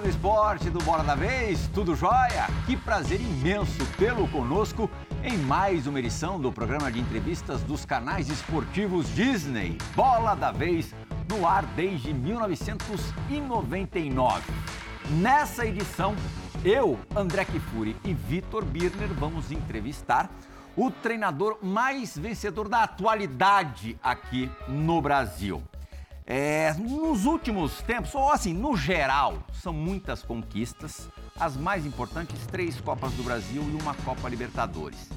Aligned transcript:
Do 0.00 0.08
esporte 0.08 0.70
do 0.70 0.78
Bola 0.84 1.02
da 1.02 1.16
Vez, 1.16 1.68
tudo 1.74 1.96
jóia? 1.96 2.46
Que 2.66 2.76
prazer 2.76 3.20
imenso 3.20 3.84
tê-lo 3.98 4.28
conosco 4.28 4.88
em 5.24 5.36
mais 5.36 5.88
uma 5.88 5.98
edição 5.98 6.40
do 6.40 6.52
programa 6.52 6.92
de 6.92 7.00
entrevistas 7.00 7.62
dos 7.62 7.84
canais 7.84 8.28
esportivos 8.28 9.12
Disney. 9.12 9.76
Bola 9.96 10.36
da 10.36 10.52
Vez 10.52 10.94
no 11.28 11.44
ar 11.44 11.66
desde 11.74 12.14
1999. 12.14 14.42
Nessa 15.20 15.66
edição, 15.66 16.14
eu, 16.64 16.96
André 17.16 17.44
Kifuri 17.44 17.96
e 18.04 18.14
Vitor 18.14 18.64
Birner 18.64 19.12
vamos 19.14 19.50
entrevistar 19.50 20.30
o 20.76 20.92
treinador 20.92 21.58
mais 21.60 22.16
vencedor 22.16 22.68
da 22.68 22.84
atualidade 22.84 23.98
aqui 24.00 24.48
no 24.68 25.02
Brasil. 25.02 25.60
É, 26.30 26.74
nos 26.74 27.24
últimos 27.24 27.80
tempos, 27.80 28.14
ou 28.14 28.30
assim, 28.30 28.52
no 28.52 28.76
geral, 28.76 29.42
são 29.50 29.72
muitas 29.72 30.22
conquistas. 30.22 31.08
As 31.40 31.56
mais 31.56 31.86
importantes, 31.86 32.46
três 32.48 32.78
Copas 32.82 33.14
do 33.14 33.22
Brasil 33.22 33.62
e 33.62 33.82
uma 33.82 33.94
Copa 33.94 34.28
Libertadores. 34.28 35.08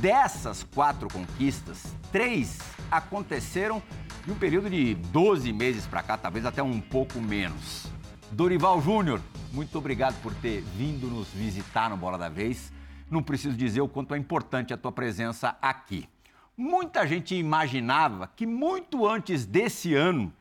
Dessas 0.00 0.64
quatro 0.64 1.06
conquistas, 1.08 1.94
três 2.10 2.58
aconteceram 2.90 3.80
em 4.26 4.32
um 4.32 4.34
período 4.34 4.68
de 4.68 4.96
12 4.96 5.52
meses 5.52 5.86
para 5.86 6.02
cá, 6.02 6.18
talvez 6.18 6.44
até 6.44 6.60
um 6.60 6.80
pouco 6.80 7.20
menos. 7.20 7.86
Dorival 8.32 8.82
Júnior, 8.82 9.20
muito 9.52 9.78
obrigado 9.78 10.20
por 10.22 10.34
ter 10.34 10.62
vindo 10.76 11.06
nos 11.06 11.28
visitar 11.28 11.88
no 11.88 11.96
Bola 11.96 12.18
da 12.18 12.28
Vez. 12.28 12.72
Não 13.08 13.22
preciso 13.22 13.56
dizer 13.56 13.80
o 13.80 13.88
quanto 13.88 14.12
é 14.12 14.18
importante 14.18 14.74
a 14.74 14.76
tua 14.76 14.90
presença 14.90 15.56
aqui. 15.62 16.08
Muita 16.56 17.06
gente 17.06 17.36
imaginava 17.36 18.28
que 18.34 18.44
muito 18.44 19.06
antes 19.06 19.46
desse 19.46 19.94
ano 19.94 20.32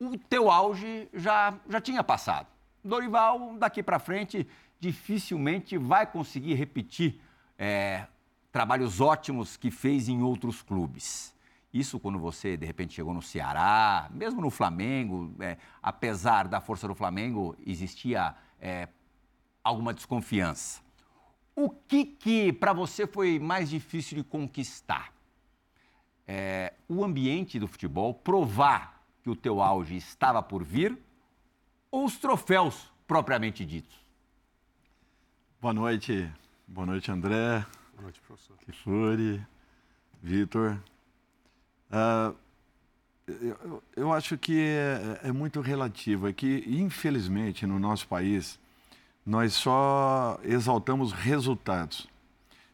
o 0.00 0.18
teu 0.18 0.50
auge 0.50 1.08
já, 1.12 1.54
já 1.68 1.80
tinha 1.80 2.02
passado. 2.02 2.46
Dorival, 2.82 3.56
daqui 3.56 3.82
para 3.82 3.98
frente, 3.98 4.46
dificilmente 4.78 5.78
vai 5.78 6.06
conseguir 6.06 6.54
repetir 6.54 7.20
é, 7.58 8.06
trabalhos 8.52 9.00
ótimos 9.00 9.56
que 9.56 9.70
fez 9.70 10.08
em 10.08 10.22
outros 10.22 10.62
clubes. 10.62 11.34
Isso 11.72 11.98
quando 11.98 12.18
você, 12.18 12.56
de 12.56 12.64
repente, 12.64 12.94
chegou 12.94 13.12
no 13.12 13.22
Ceará, 13.22 14.08
mesmo 14.12 14.40
no 14.40 14.50
Flamengo, 14.50 15.34
é, 15.40 15.56
apesar 15.82 16.46
da 16.46 16.60
força 16.60 16.86
do 16.86 16.94
Flamengo, 16.94 17.56
existia 17.66 18.34
é, 18.60 18.88
alguma 19.62 19.92
desconfiança. 19.92 20.80
O 21.56 21.70
que, 21.70 22.04
que 22.04 22.52
para 22.52 22.72
você 22.72 23.06
foi 23.06 23.38
mais 23.38 23.70
difícil 23.70 24.18
de 24.18 24.24
conquistar? 24.24 25.12
É, 26.26 26.74
o 26.88 27.04
ambiente 27.04 27.58
do 27.58 27.66
futebol, 27.66 28.14
provar 28.14 28.93
que 29.24 29.30
o 29.30 29.34
teu 29.34 29.62
auge 29.62 29.96
estava 29.96 30.42
por 30.42 30.62
vir 30.62 30.98
ou 31.90 32.04
os 32.04 32.18
troféus 32.18 32.92
propriamente 33.08 33.64
ditos? 33.64 33.98
Boa 35.58 35.72
noite, 35.72 36.30
boa 36.68 36.86
noite 36.86 37.10
André. 37.10 37.64
Boa 37.94 38.02
noite, 38.02 38.20
professor. 38.20 38.54
Kifuri, 38.58 39.42
Vitor. 40.22 40.78
Uh, 41.90 42.36
eu, 43.26 43.82
eu, 43.96 44.12
acho 44.12 44.36
que 44.36 44.60
é, 44.60 45.20
é, 45.22 45.32
muito 45.32 45.62
relativo. 45.62 46.28
É 46.28 46.32
que, 46.34 46.62
infelizmente, 46.66 47.66
no 47.66 47.78
nosso 47.78 48.06
país, 48.06 48.60
nós 49.24 49.54
só 49.54 50.38
exaltamos 50.44 51.12
resultados, 51.12 52.06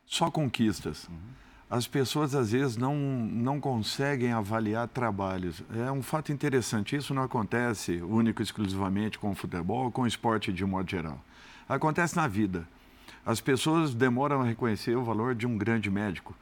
só 0.05 0.29
conquistas. 0.29 1.07
Uhum 1.07 1.41
as 1.71 1.87
pessoas 1.87 2.35
às 2.35 2.51
vezes 2.51 2.77
não, 2.77 2.97
não 2.97 3.61
conseguem 3.61 4.33
avaliar 4.33 4.89
trabalhos. 4.89 5.63
É 5.73 5.93
um 5.93 6.03
fato 6.03 6.33
interessante, 6.33 6.97
isso 6.97 7.15
não 7.15 7.23
acontece 7.23 8.03
único 8.03 8.43
e 8.43 8.45
exclusivamente 8.45 9.19
com 9.21 9.31
o 9.31 9.35
futebol 9.37 9.91
com 9.93 10.03
o 10.03 10.07
esporte 10.07 10.53
de 10.53 10.65
modo 10.65 10.91
geral. 10.91 11.23
Acontece 11.69 12.17
na 12.17 12.27
vida. 12.27 12.67
As 13.25 13.41
pessoas 13.41 13.95
demoram 13.95 14.41
a 14.41 14.45
reconhecer 14.45 14.97
o 14.97 15.05
valor 15.05 15.37
de 15.37 15.47
um 15.47 15.57
grande 15.57 15.89
médico, 15.89 16.35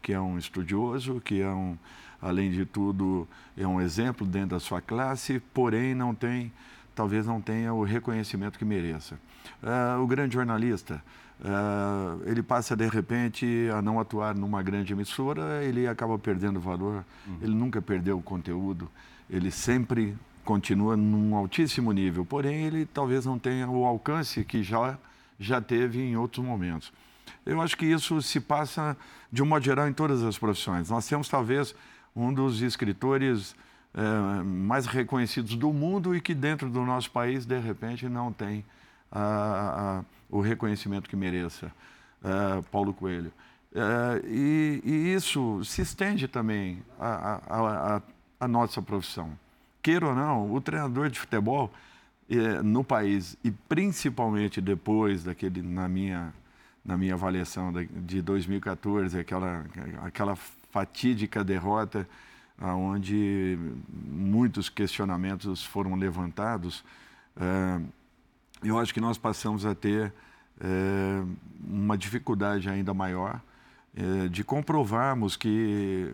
que 0.00 0.12
é 0.12 0.20
um 0.20 0.38
estudioso, 0.38 1.20
que 1.20 1.40
é 1.40 1.48
um, 1.48 1.76
além 2.22 2.52
de 2.52 2.64
tudo, 2.64 3.26
é 3.56 3.66
um 3.66 3.80
exemplo 3.80 4.24
dentro 4.24 4.50
da 4.50 4.60
sua 4.60 4.80
classe, 4.80 5.40
porém 5.52 5.96
não 5.96 6.14
tem, 6.14 6.52
talvez 6.94 7.26
não 7.26 7.40
tenha 7.40 7.74
o 7.74 7.82
reconhecimento 7.82 8.56
que 8.56 8.64
mereça. 8.64 9.18
Uh, 9.60 10.00
o 10.00 10.06
grande 10.06 10.34
jornalista, 10.34 11.02
Uh, 11.38 12.22
ele 12.24 12.42
passa 12.42 12.74
de 12.74 12.88
repente 12.88 13.46
a 13.74 13.82
não 13.82 14.00
atuar 14.00 14.34
numa 14.34 14.62
grande 14.62 14.94
emissora, 14.94 15.62
ele 15.62 15.86
acaba 15.86 16.18
perdendo 16.18 16.58
valor, 16.58 17.04
uhum. 17.26 17.38
ele 17.42 17.54
nunca 17.54 17.82
perdeu 17.82 18.18
o 18.18 18.22
conteúdo, 18.22 18.90
ele 19.28 19.50
sempre 19.50 20.16
continua 20.44 20.96
num 20.96 21.34
altíssimo 21.36 21.92
nível, 21.92 22.24
porém 22.24 22.64
ele 22.64 22.86
talvez 22.86 23.26
não 23.26 23.38
tenha 23.38 23.68
o 23.68 23.84
alcance 23.84 24.44
que 24.44 24.62
já, 24.62 24.96
já 25.38 25.60
teve 25.60 26.00
em 26.00 26.16
outros 26.16 26.44
momentos. 26.44 26.90
Eu 27.44 27.60
acho 27.60 27.76
que 27.76 27.84
isso 27.84 28.22
se 28.22 28.40
passa 28.40 28.96
de 29.30 29.42
um 29.42 29.46
modo 29.46 29.64
geral 29.64 29.88
em 29.88 29.92
todas 29.92 30.22
as 30.22 30.38
profissões. 30.38 30.88
Nós 30.88 31.06
temos 31.06 31.28
talvez 31.28 31.74
um 32.14 32.32
dos 32.32 32.62
escritores 32.62 33.54
é, 33.94 34.42
mais 34.42 34.86
reconhecidos 34.86 35.54
do 35.54 35.72
mundo 35.72 36.14
e 36.14 36.20
que 36.20 36.34
dentro 36.34 36.70
do 36.70 36.84
nosso 36.84 37.10
país, 37.10 37.44
de 37.44 37.58
repente, 37.58 38.08
não 38.08 38.32
tem 38.32 38.64
a, 39.10 40.00
a, 40.00 40.04
o 40.30 40.40
reconhecimento 40.40 41.08
que 41.08 41.16
mereça, 41.16 41.72
uh, 42.22 42.62
Paulo 42.64 42.92
Coelho. 42.92 43.32
Uh, 43.72 44.26
e, 44.26 44.82
e, 44.84 45.14
isso 45.14 45.64
se 45.64 45.82
estende 45.82 46.26
também 46.26 46.82
à, 46.98 48.48
nossa 48.48 48.80
profissão. 48.80 49.30
Queira 49.82 50.06
ou 50.06 50.14
não, 50.14 50.52
o 50.52 50.60
treinador 50.60 51.10
de 51.10 51.18
futebol 51.18 51.70
eh, 52.28 52.60
no 52.60 52.82
país, 52.82 53.36
e 53.44 53.52
principalmente 53.52 54.60
depois 54.60 55.22
daquele, 55.22 55.62
na 55.62 55.86
minha, 55.86 56.34
na 56.84 56.96
minha 56.96 57.14
avaliação 57.14 57.72
de 57.72 58.20
2014, 58.20 59.16
aquela, 59.16 59.64
aquela 60.02 60.34
fatídica 60.72 61.44
derrota 61.44 62.06
onde 62.60 63.58
muitos 63.92 64.68
questionamentos 64.68 65.62
foram 65.62 65.94
levantados, 65.94 66.82
uh, 67.36 67.86
eu 68.62 68.78
acho 68.78 68.92
que 68.92 69.00
nós 69.00 69.18
passamos 69.18 69.64
a 69.66 69.74
ter 69.74 70.12
é, 70.60 71.22
uma 71.60 71.96
dificuldade 71.96 72.68
ainda 72.68 72.94
maior 72.94 73.40
é, 73.94 74.28
de 74.28 74.44
comprovarmos 74.44 75.36
que 75.36 76.12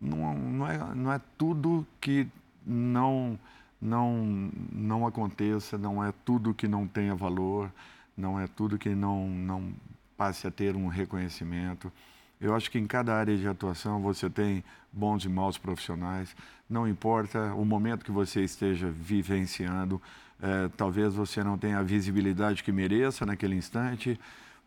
não, 0.00 0.34
não, 0.34 0.66
é, 0.68 0.94
não 0.94 1.12
é 1.12 1.20
tudo 1.36 1.86
que 2.00 2.26
não, 2.64 3.38
não, 3.80 4.50
não 4.72 5.06
aconteça, 5.06 5.76
não 5.76 6.04
é 6.04 6.12
tudo 6.24 6.54
que 6.54 6.68
não 6.68 6.86
tenha 6.86 7.14
valor, 7.14 7.72
não 8.16 8.38
é 8.38 8.46
tudo 8.46 8.78
que 8.78 8.90
não, 8.90 9.28
não 9.28 9.72
passe 10.16 10.46
a 10.46 10.50
ter 10.50 10.76
um 10.76 10.88
reconhecimento. 10.88 11.92
Eu 12.40 12.54
acho 12.54 12.70
que 12.70 12.78
em 12.78 12.86
cada 12.86 13.14
área 13.14 13.36
de 13.36 13.48
atuação 13.48 14.00
você 14.00 14.30
tem 14.30 14.62
bons 14.92 15.24
e 15.24 15.28
maus 15.28 15.58
profissionais, 15.58 16.34
não 16.68 16.86
importa 16.86 17.54
o 17.54 17.64
momento 17.64 18.04
que 18.04 18.12
você 18.12 18.42
esteja 18.42 18.90
vivenciando, 18.90 20.00
é, 20.40 20.68
talvez 20.76 21.14
você 21.14 21.42
não 21.42 21.58
tenha 21.58 21.78
a 21.78 21.82
visibilidade 21.82 22.62
que 22.62 22.70
mereça 22.70 23.26
naquele 23.26 23.56
instante, 23.56 24.18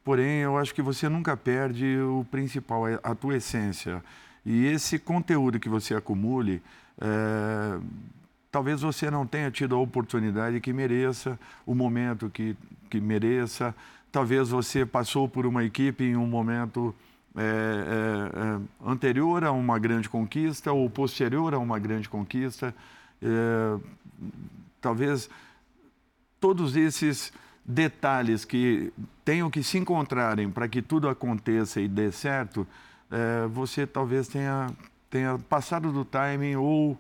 porém 0.03 0.39
eu 0.39 0.57
acho 0.57 0.73
que 0.73 0.81
você 0.81 1.07
nunca 1.07 1.37
perde 1.37 1.97
o 1.99 2.25
principal, 2.29 2.87
é 2.87 2.99
a 3.03 3.15
tua 3.15 3.37
essência. 3.37 4.03
E 4.45 4.65
esse 4.65 4.99
conteúdo 4.99 5.59
que 5.59 5.69
você 5.69 5.95
acumule, 5.95 6.61
é, 6.99 7.79
talvez 8.51 8.81
você 8.81 9.09
não 9.09 9.25
tenha 9.25 9.49
tido 9.49 9.75
a 9.75 9.79
oportunidade 9.79 10.59
que 10.59 10.73
mereça, 10.73 11.39
o 11.65 11.73
momento 11.73 12.29
que, 12.29 12.57
que 12.89 12.99
mereça, 12.99 13.73
talvez 14.11 14.49
você 14.49 14.85
passou 14.85 15.29
por 15.29 15.45
uma 15.45 15.63
equipe 15.63 16.03
em 16.03 16.17
um 16.17 16.27
momento 16.27 16.93
é, 17.33 17.41
é, 17.41 18.39
é 18.39 18.91
anterior 18.91 19.45
a 19.45 19.53
uma 19.53 19.79
grande 19.79 20.09
conquista 20.09 20.73
ou 20.73 20.89
posterior 20.89 21.53
a 21.53 21.59
uma 21.59 21.79
grande 21.79 22.09
conquista. 22.09 22.75
Talvez 24.81 25.29
todos 26.41 26.75
esses 26.75 27.31
detalhes 27.63 28.43
que 28.43 28.91
tenham 29.23 29.49
que 29.49 29.63
se 29.63 29.77
encontrarem 29.77 30.49
para 30.49 30.67
que 30.67 30.81
tudo 30.81 31.07
aconteça 31.07 31.79
e 31.79 31.87
dê 31.87 32.11
certo, 32.11 32.67
é, 33.09 33.47
você 33.47 33.85
talvez 33.87 34.27
tenha, 34.27 34.67
tenha 35.09 35.37
passado 35.37 35.91
do 35.91 36.03
timing 36.03 36.55
ou 36.55 36.97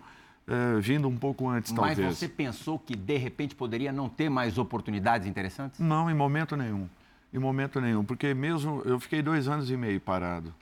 é, 0.47 0.79
vindo 0.79 1.07
um 1.07 1.17
pouco 1.17 1.49
antes, 1.49 1.71
Mas 1.71 1.79
talvez. 1.79 2.07
Mas 2.07 2.17
você 2.17 2.27
pensou 2.27 2.77
que, 2.77 2.95
de 2.95 3.17
repente, 3.17 3.55
poderia 3.55 3.91
não 3.91 4.07
ter 4.07 4.29
mais 4.29 4.57
oportunidades 4.57 5.27
interessantes? 5.27 5.79
Não, 5.79 6.09
em 6.09 6.13
momento 6.13 6.55
nenhum. 6.55 6.87
Em 7.33 7.39
momento 7.39 7.81
nenhum. 7.81 8.03
Porque 8.03 8.33
mesmo 8.33 8.81
eu 8.85 8.99
fiquei 8.99 9.21
dois 9.21 9.47
anos 9.47 9.71
e 9.71 9.77
meio 9.77 9.99
parado. 9.99 10.53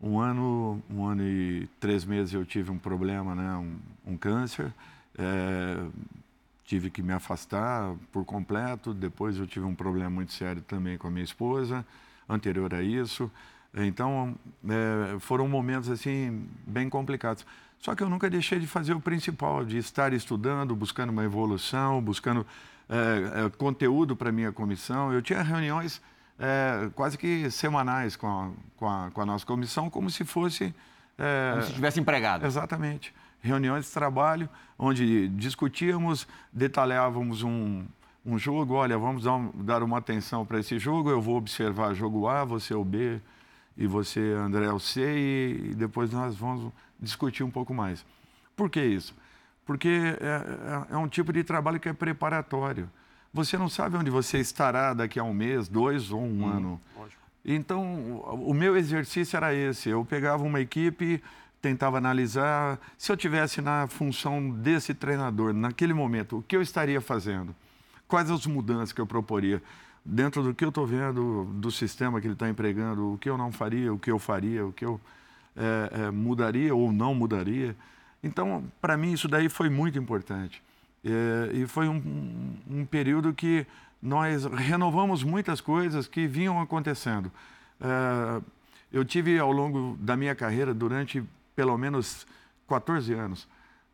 Um 0.00 0.18
ano, 0.18 0.82
um 0.88 1.04
ano 1.04 1.22
e 1.22 1.68
três 1.78 2.04
meses 2.04 2.32
eu 2.32 2.44
tive 2.44 2.70
um 2.70 2.78
problema, 2.78 3.34
né? 3.34 3.56
um, 3.56 4.12
um 4.12 4.16
câncer. 4.16 4.72
É, 5.18 5.78
tive 6.70 6.88
que 6.88 7.02
me 7.02 7.12
afastar 7.12 7.96
por 8.12 8.24
completo. 8.24 8.94
Depois 8.94 9.36
eu 9.36 9.44
tive 9.44 9.66
um 9.66 9.74
problema 9.74 10.08
muito 10.08 10.32
sério 10.32 10.62
também 10.62 10.96
com 10.96 11.08
a 11.08 11.10
minha 11.10 11.24
esposa, 11.24 11.84
anterior 12.28 12.72
a 12.72 12.80
isso. 12.80 13.28
Então, 13.74 14.36
é, 14.68 15.18
foram 15.18 15.48
momentos 15.48 15.90
assim 15.90 16.48
bem 16.64 16.88
complicados. 16.88 17.44
Só 17.80 17.92
que 17.96 18.04
eu 18.04 18.08
nunca 18.08 18.30
deixei 18.30 18.60
de 18.60 18.68
fazer 18.68 18.94
o 18.94 19.00
principal, 19.00 19.64
de 19.64 19.78
estar 19.78 20.12
estudando, 20.12 20.76
buscando 20.76 21.10
uma 21.10 21.24
evolução, 21.24 22.00
buscando 22.00 22.46
é, 22.88 23.46
é, 23.46 23.50
conteúdo 23.50 24.14
para 24.14 24.28
a 24.28 24.32
minha 24.32 24.52
comissão. 24.52 25.12
Eu 25.12 25.22
tinha 25.22 25.42
reuniões 25.42 26.00
é, 26.38 26.88
quase 26.94 27.18
que 27.18 27.50
semanais 27.50 28.14
com 28.14 28.28
a, 28.28 28.50
com, 28.76 28.88
a, 28.88 29.10
com 29.10 29.20
a, 29.20 29.26
nossa 29.26 29.44
comissão, 29.44 29.90
como 29.90 30.08
se 30.08 30.24
fosse... 30.24 30.72
É, 31.18 31.50
como 31.50 31.62
se 31.62 31.68
estivesse 31.70 31.98
empregado. 31.98 32.46
Exatamente. 32.46 33.12
Reuniões 33.40 33.86
de 33.86 33.92
trabalho, 33.92 34.48
onde 34.78 35.28
discutíamos, 35.28 36.26
detalhávamos 36.52 37.42
um, 37.42 37.84
um 38.24 38.38
jogo, 38.38 38.74
olha, 38.74 38.98
vamos 38.98 39.24
dar, 39.24 39.38
dar 39.54 39.82
uma 39.82 39.98
atenção 39.98 40.44
para 40.44 40.60
esse 40.60 40.78
jogo, 40.78 41.10
eu 41.10 41.20
vou 41.20 41.36
observar 41.36 41.94
jogo 41.94 42.28
A, 42.28 42.44
você 42.44 42.74
o 42.74 42.84
B 42.84 43.20
e 43.76 43.86
você, 43.86 44.20
André, 44.34 44.70
o 44.72 44.78
C, 44.78 45.00
e, 45.00 45.70
e 45.70 45.74
depois 45.74 46.12
nós 46.12 46.36
vamos 46.36 46.70
discutir 46.98 47.42
um 47.42 47.50
pouco 47.50 47.72
mais. 47.72 48.04
Por 48.54 48.68
que 48.68 48.84
isso? 48.84 49.14
Porque 49.64 50.16
é, 50.20 50.90
é, 50.90 50.94
é 50.94 50.96
um 50.98 51.08
tipo 51.08 51.32
de 51.32 51.42
trabalho 51.42 51.80
que 51.80 51.88
é 51.88 51.92
preparatório. 51.92 52.90
Você 53.32 53.56
não 53.56 53.68
sabe 53.68 53.96
onde 53.96 54.10
você 54.10 54.38
estará 54.38 54.92
daqui 54.92 55.18
a 55.18 55.24
um 55.24 55.32
mês, 55.32 55.68
dois 55.68 56.10
ou 56.10 56.20
um 56.20 56.42
hum, 56.42 56.46
ano. 56.46 56.80
Lógico. 56.96 57.20
Então, 57.44 58.18
o 58.20 58.52
meu 58.52 58.76
exercício 58.76 59.36
era 59.36 59.54
esse. 59.54 59.88
Eu 59.88 60.04
pegava 60.04 60.42
uma 60.42 60.60
equipe, 60.60 61.22
tentava 61.60 61.98
analisar. 61.98 62.78
Se 62.96 63.12
eu 63.12 63.16
tivesse 63.16 63.60
na 63.60 63.86
função 63.86 64.50
desse 64.50 64.94
treinador, 64.94 65.52
naquele 65.52 65.92
momento, 65.92 66.38
o 66.38 66.42
que 66.42 66.56
eu 66.56 66.62
estaria 66.62 67.00
fazendo? 67.00 67.54
Quais 68.08 68.30
as 68.30 68.46
mudanças 68.46 68.92
que 68.92 69.00
eu 69.00 69.06
proporia? 69.06 69.62
Dentro 70.04 70.42
do 70.42 70.54
que 70.54 70.64
eu 70.64 70.70
estou 70.70 70.86
vendo, 70.86 71.44
do 71.54 71.70
sistema 71.70 72.20
que 72.20 72.26
ele 72.26 72.34
está 72.34 72.48
empregando, 72.48 73.12
o 73.12 73.18
que 73.18 73.28
eu 73.28 73.36
não 73.36 73.52
faria, 73.52 73.92
o 73.92 73.98
que 73.98 74.10
eu 74.10 74.18
faria, 74.18 74.66
o 74.66 74.72
que 74.72 74.84
eu 74.84 75.00
é, 75.56 76.06
é, 76.06 76.10
mudaria 76.10 76.74
ou 76.74 76.90
não 76.90 77.14
mudaria. 77.14 77.76
Então, 78.22 78.64
para 78.80 78.96
mim, 78.96 79.12
isso 79.12 79.28
daí 79.28 79.48
foi 79.48 79.68
muito 79.68 79.98
importante. 79.98 80.62
É, 81.04 81.50
e 81.54 81.66
foi 81.66 81.88
um, 81.88 82.56
um, 82.68 82.84
período 82.84 83.32
que 83.32 83.66
nós 84.02 84.44
renovamos 84.44 85.22
muitas 85.22 85.60
coisas 85.60 86.06
que 86.06 86.26
vinham 86.26 86.60
acontecendo. 86.60 87.30
É, 87.80 88.42
eu 88.92 89.04
tive 89.04 89.38
ao 89.38 89.52
longo 89.52 89.96
da 90.00 90.16
minha 90.16 90.34
carreira, 90.34 90.74
durante 90.74 91.22
pelo 91.60 91.76
menos 91.76 92.26
14 92.66 93.12
anos, 93.12 93.46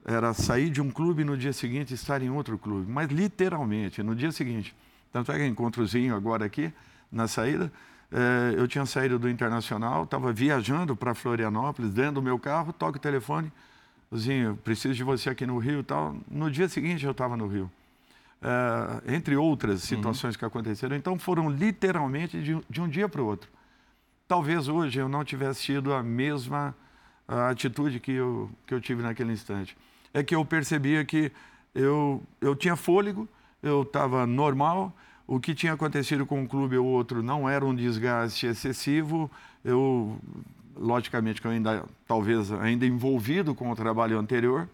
era 0.04 0.32
sair 0.32 0.70
de 0.70 0.80
um 0.80 0.88
clube 0.88 1.24
no 1.24 1.36
dia 1.36 1.52
seguinte 1.52 1.92
estar 1.92 2.22
em 2.22 2.30
outro 2.30 2.56
clube, 2.56 2.88
mas 2.88 3.10
literalmente, 3.10 4.04
no 4.04 4.14
dia 4.14 4.30
seguinte. 4.30 4.72
Tanto 5.12 5.32
é 5.32 5.38
que 5.38 5.44
encontrozinho 5.44 6.14
agora 6.14 6.44
aqui, 6.44 6.72
na 7.10 7.26
saída, 7.26 7.72
é, 8.12 8.54
eu 8.56 8.68
tinha 8.68 8.86
saído 8.86 9.18
do 9.18 9.28
Internacional, 9.28 10.04
estava 10.04 10.32
viajando 10.32 10.94
para 10.94 11.12
Florianópolis, 11.12 11.92
dentro 11.92 12.12
do 12.12 12.22
meu 12.22 12.38
carro, 12.38 12.72
toco 12.72 12.98
o 12.98 13.00
telefone, 13.00 13.50
Zinho, 14.16 14.56
preciso 14.62 14.94
de 14.94 15.02
você 15.02 15.28
aqui 15.28 15.44
no 15.44 15.58
Rio 15.58 15.80
e 15.80 15.82
tal. 15.82 16.16
No 16.30 16.48
dia 16.48 16.68
seguinte 16.68 17.04
eu 17.04 17.10
estava 17.10 17.36
no 17.36 17.48
Rio. 17.48 17.68
É, 18.40 19.16
entre 19.16 19.34
outras 19.34 19.80
uhum. 19.80 19.96
situações 19.96 20.36
uhum. 20.36 20.38
que 20.38 20.44
aconteceram. 20.44 20.94
Então 20.94 21.18
foram 21.18 21.50
literalmente 21.50 22.40
de, 22.40 22.56
de 22.70 22.80
um 22.80 22.88
dia 22.88 23.08
para 23.08 23.20
o 23.20 23.26
outro. 23.26 23.50
Talvez 24.28 24.68
hoje 24.68 25.00
eu 25.00 25.08
não 25.08 25.24
tivesse 25.24 25.64
tido 25.64 25.92
a 25.92 26.00
mesma 26.00 26.72
a 27.28 27.50
atitude 27.50 28.00
que 28.00 28.12
eu, 28.12 28.50
que 28.66 28.74
eu 28.74 28.80
tive 28.80 29.02
naquele 29.02 29.32
instante. 29.32 29.76
É 30.12 30.22
que 30.22 30.34
eu 30.34 30.44
percebia 30.44 31.04
que 31.04 31.32
eu, 31.74 32.22
eu 32.40 32.54
tinha 32.54 32.76
fôlego, 32.76 33.28
eu 33.62 33.82
estava 33.82 34.26
normal, 34.26 34.94
o 35.26 35.40
que 35.40 35.54
tinha 35.54 35.72
acontecido 35.72 36.24
com 36.24 36.40
um 36.40 36.46
clube 36.46 36.76
ou 36.76 36.86
outro 36.86 37.22
não 37.22 37.48
era 37.48 37.64
um 37.64 37.74
desgaste 37.74 38.46
excessivo. 38.46 39.30
Eu, 39.64 40.18
logicamente, 40.76 41.40
que 41.40 41.46
eu 41.46 41.50
ainda, 41.50 41.84
talvez 42.06 42.52
ainda 42.52 42.86
envolvido 42.86 43.54
com 43.54 43.70
o 43.70 43.76
trabalho 43.76 44.18
anterior, 44.18 44.68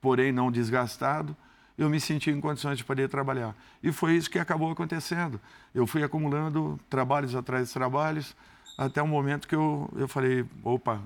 porém 0.00 0.32
não 0.32 0.50
desgastado, 0.50 1.36
eu 1.76 1.88
me 1.88 2.00
senti 2.00 2.30
em 2.30 2.40
condições 2.40 2.78
de 2.78 2.84
poder 2.84 3.08
trabalhar. 3.08 3.54
E 3.82 3.92
foi 3.92 4.14
isso 4.14 4.30
que 4.30 4.38
acabou 4.38 4.70
acontecendo. 4.70 5.40
Eu 5.74 5.86
fui 5.86 6.02
acumulando 6.02 6.80
trabalhos 6.88 7.34
atrás 7.34 7.68
de 7.68 7.74
trabalhos, 7.74 8.34
até 8.76 9.02
o 9.02 9.06
momento 9.06 9.46
que 9.46 9.54
eu, 9.54 9.90
eu 9.96 10.08
falei, 10.08 10.44
opa, 10.64 11.00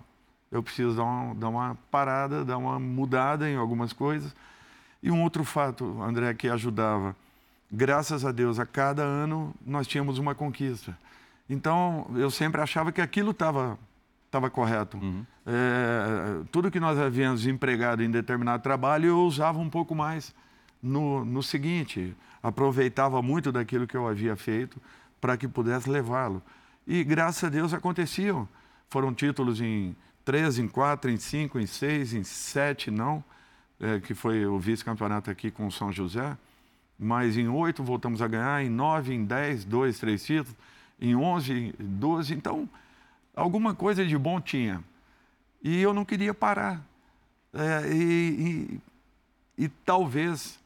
eu 0.55 0.63
preciso 0.63 0.97
dar 0.97 1.05
uma, 1.05 1.35
dar 1.35 1.49
uma 1.49 1.79
parada, 1.91 2.45
dar 2.45 2.57
uma 2.57 2.79
mudada 2.79 3.51
em 3.51 3.57
algumas 3.57 3.93
coisas. 3.93 4.35
E 5.03 5.11
um 5.11 5.23
outro 5.23 5.45
fato, 5.45 6.01
André, 6.01 6.33
que 6.33 6.49
ajudava 6.49 7.15
graças 7.71 8.25
a 8.25 8.31
Deus, 8.31 8.61
a 8.61 8.65
cada 8.65 9.03
ano 9.03 9.53
nós 9.67 9.87
tínhamos 9.87 10.19
uma 10.19 10.35
conquista. 10.35 10.97
Então, 11.51 12.07
eu 12.15 12.31
sempre 12.31 12.61
achava 12.61 12.93
que 12.93 13.01
aquilo 13.01 13.33
estava 13.33 13.79
estava 14.27 14.51
correto. 14.51 14.97
Uhum. 14.97 15.25
É, 15.47 16.45
tudo 16.51 16.71
que 16.71 16.81
nós 16.81 16.99
havíamos 16.99 17.47
empregado 17.47 18.03
em 18.03 18.11
determinado 18.11 18.63
trabalho, 18.63 19.07
eu 19.07 19.21
usava 19.21 19.59
um 19.59 19.71
pouco 19.71 19.95
mais 19.95 20.35
no, 20.83 21.25
no 21.25 21.43
seguinte, 21.43 22.17
aproveitava 22.43 23.23
muito 23.23 23.53
daquilo 23.53 23.87
que 23.87 23.97
eu 23.97 24.09
havia 24.09 24.35
feito 24.35 24.81
para 25.21 25.37
que 25.37 25.47
pudesse 25.47 25.89
levá-lo. 25.89 26.43
E 26.87 27.05
graças 27.05 27.45
a 27.45 27.49
Deus 27.49 27.73
aconteciam. 27.73 28.49
Foram 28.89 29.15
títulos 29.15 29.61
em 29.61 29.97
três, 30.25 30.59
em 30.59 30.69
quatro, 30.69 31.11
em 31.11 31.17
cinco, 31.17 31.59
em 31.59 31.67
seis, 31.67 32.15
em 32.15 32.25
sete, 32.25 32.91
não, 32.91 33.23
é, 33.81 34.01
que 34.01 34.15
foi 34.15 34.47
o 34.47 34.59
vice-campeonato 34.59 35.31
aqui 35.31 35.51
com 35.51 35.67
o 35.67 35.73
São 35.73 35.93
José 35.93 36.37
mas 36.99 37.37
em 37.37 37.49
oito 37.49 37.83
voltamos 37.83 38.23
a 38.23 38.29
ganhar, 38.29 38.65
em 38.65 38.71
nove, 38.71 39.15
em 39.15 39.25
dez, 39.25 39.65
dois, 39.65 39.99
três 39.99 40.25
títulos, 40.25 40.57
em 41.01 41.15
onze, 41.15 41.75
doze. 41.79 42.35
Então, 42.35 42.69
alguma 43.35 43.75
coisa 43.75 44.07
de 44.07 44.17
bom 44.17 44.41
tinha. 44.41 44.83
E 45.63 45.81
eu 45.81 45.93
não 45.93 46.05
queria 46.05 46.33
parar. 46.33 46.85
É, 47.53 47.93
e, 47.93 48.81
e, 49.59 49.65
e, 49.65 49.69
talvez 49.69 50.59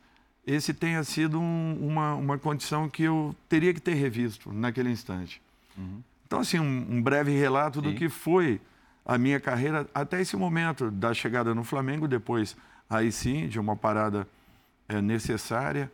esse 0.47 0.73
tenha 0.73 1.05
sido 1.05 1.39
um, 1.39 1.77
uma, 1.81 2.15
uma 2.15 2.39
condição 2.39 2.89
que 2.89 3.03
eu 3.03 3.35
teria 3.49 3.75
que 3.75 3.81
ter 3.81 3.95
revisto 3.95 4.53
naquele 4.53 4.91
instante. 4.91 5.41
Uhum. 5.77 6.03
Então, 6.27 6.41
assim, 6.41 6.59
um, 6.59 6.87
um 6.91 7.03
breve 7.03 7.33
relato 7.33 7.81
sim. 7.81 7.91
do 7.91 7.95
que 7.95 8.09
foi 8.09 8.61
a 9.09 9.17
minha 9.17 9.41
carreira 9.41 9.89
até 9.95 10.21
esse 10.21 10.37
momento 10.37 10.91
da 10.91 11.15
chegada 11.15 11.55
no 11.55 11.65
Flamengo, 11.65 12.07
depois, 12.07 12.55
aí 12.91 13.11
sim, 13.11 13.49
de 13.49 13.59
uma 13.59 13.75
parada 13.75 14.29
é, 14.87 15.01
necessária 15.01 15.91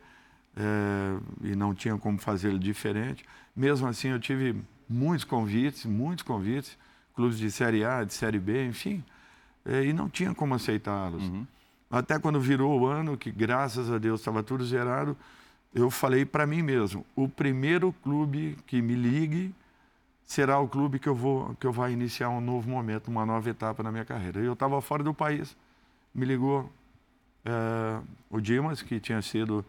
é, 0.57 1.17
e 1.41 1.55
não 1.55 1.73
tinha 1.73 1.97
como 1.97 2.19
fazer 2.19 2.59
diferente. 2.59 3.25
Mesmo 3.55 3.87
assim, 3.87 4.09
eu 4.09 4.19
tive 4.19 4.61
muitos 4.89 5.25
convites, 5.25 5.87
muitos 5.87 6.25
convites, 6.25 6.77
clubes 7.15 7.39
de 7.39 7.53
Série 7.53 7.85
A, 7.85 8.03
de 8.03 8.13
Série 8.13 8.41
B, 8.41 8.67
enfim, 8.67 9.05
é, 9.65 9.85
e 9.85 9.93
não 9.93 10.09
tinha 10.09 10.35
como 10.35 10.53
aceitá-los. 10.53 11.23
Uhum. 11.23 11.47
Até 11.89 12.19
quando 12.19 12.41
virou 12.41 12.81
o 12.81 12.87
ano, 12.87 13.17
que 13.17 13.31
graças 13.31 13.93
a 13.93 13.99
Deus 13.99 14.21
estava 14.21 14.43
tudo 14.43 14.67
zerado, 14.67 15.17
eu 15.73 15.89
falei 15.89 16.25
para 16.25 16.45
mim 16.49 16.63
mesmo: 16.63 17.07
o 17.15 17.29
primeiro 17.29 17.93
clube 18.03 18.59
que 18.67 18.83
me 18.83 18.95
ligue 18.95 19.55
será 20.25 20.59
o 20.59 20.69
clube 20.69 20.99
que 20.99 21.09
eu 21.09 21.15
vou 21.15 21.55
que 21.57 21.67
eu 21.67 21.73
vou 21.73 21.89
iniciar 21.89 22.29
um 22.31 22.41
novo 22.41 22.69
momento, 22.69 23.09
uma 23.09 23.27
nova 23.27 23.49
etapa 23.49 23.83
na 23.83 23.93
minha 23.93 24.05
carreira. 24.05 24.41
Eu 24.41 24.55
estava 24.55 24.81
fora 24.81 25.03
do 25.03 25.15
país, 25.15 25.57
me 26.15 26.25
ligou 26.25 26.71
é, 27.45 28.01
o 28.31 28.41
Dimas, 28.41 28.83
que 28.83 28.99
tinha 28.99 29.21
sido 29.21 29.65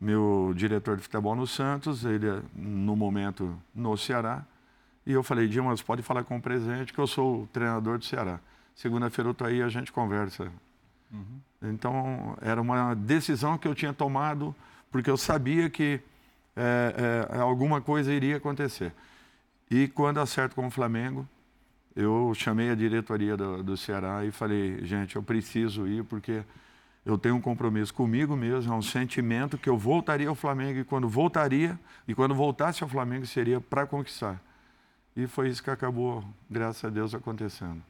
meu 0.00 0.52
diretor 0.54 0.96
de 0.96 1.02
futebol 1.02 1.34
no 1.34 1.46
Santos, 1.46 2.04
ele 2.04 2.42
no 2.54 2.94
momento 2.94 3.58
no 3.74 3.96
Ceará. 3.96 4.44
E 5.04 5.12
eu 5.12 5.22
falei, 5.22 5.48
Dimas, 5.48 5.82
pode 5.82 6.02
falar 6.02 6.22
com 6.22 6.36
o 6.36 6.42
presidente 6.42 6.92
que 6.92 6.98
eu 6.98 7.06
sou 7.06 7.42
o 7.42 7.46
treinador 7.48 7.98
do 7.98 8.04
Ceará. 8.04 8.38
Segunda-feira 8.74 9.28
eu 9.28 9.32
estou 9.32 9.46
aí 9.46 9.62
a 9.62 9.68
gente 9.68 9.90
conversa. 9.90 10.52
Uhum. 11.10 11.40
Então, 11.62 12.36
era 12.40 12.60
uma 12.60 12.94
decisão 12.94 13.58
que 13.58 13.66
eu 13.66 13.74
tinha 13.74 13.92
tomado, 13.92 14.54
porque 14.90 15.10
eu 15.10 15.16
sabia 15.16 15.68
que 15.68 16.00
é, 16.54 17.26
é, 17.32 17.38
alguma 17.40 17.80
coisa 17.80 18.12
iria 18.12 18.36
acontecer. 18.36 18.92
E 19.70 19.88
quando 19.88 20.18
acerto 20.18 20.54
com 20.54 20.66
o 20.66 20.70
Flamengo, 20.70 21.28
eu 21.94 22.32
chamei 22.34 22.70
a 22.70 22.74
diretoria 22.74 23.36
do, 23.36 23.62
do 23.62 23.76
Ceará 23.76 24.24
e 24.24 24.30
falei, 24.30 24.84
gente, 24.84 25.16
eu 25.16 25.22
preciso 25.22 25.86
ir, 25.86 26.04
porque 26.04 26.44
eu 27.04 27.18
tenho 27.18 27.34
um 27.34 27.40
compromisso 27.40 27.92
comigo 27.92 28.36
mesmo, 28.36 28.72
é 28.72 28.76
um 28.76 28.82
sentimento 28.82 29.58
que 29.58 29.68
eu 29.68 29.76
voltaria 29.76 30.28
ao 30.28 30.34
Flamengo 30.34 30.78
e 30.78 30.84
quando 30.84 31.08
voltaria, 31.08 31.78
e 32.06 32.14
quando 32.14 32.34
voltasse 32.34 32.82
ao 32.82 32.88
Flamengo 32.88 33.26
seria 33.26 33.60
para 33.60 33.86
conquistar. 33.86 34.40
E 35.16 35.26
foi 35.26 35.48
isso 35.48 35.62
que 35.62 35.70
acabou, 35.70 36.24
graças 36.48 36.84
a 36.84 36.88
Deus, 36.88 37.14
acontecendo. 37.14 37.82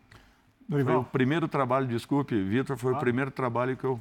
Dorival. 0.69 0.95
Foi 0.95 1.03
o 1.03 1.05
primeiro 1.05 1.49
trabalho, 1.49 1.87
desculpe, 1.87 2.41
Vitor, 2.43 2.77
foi 2.77 2.93
claro. 2.93 2.97
o 2.97 3.01
primeiro 3.01 3.31
trabalho 3.31 3.77
que 3.77 3.85
eu, 3.85 4.01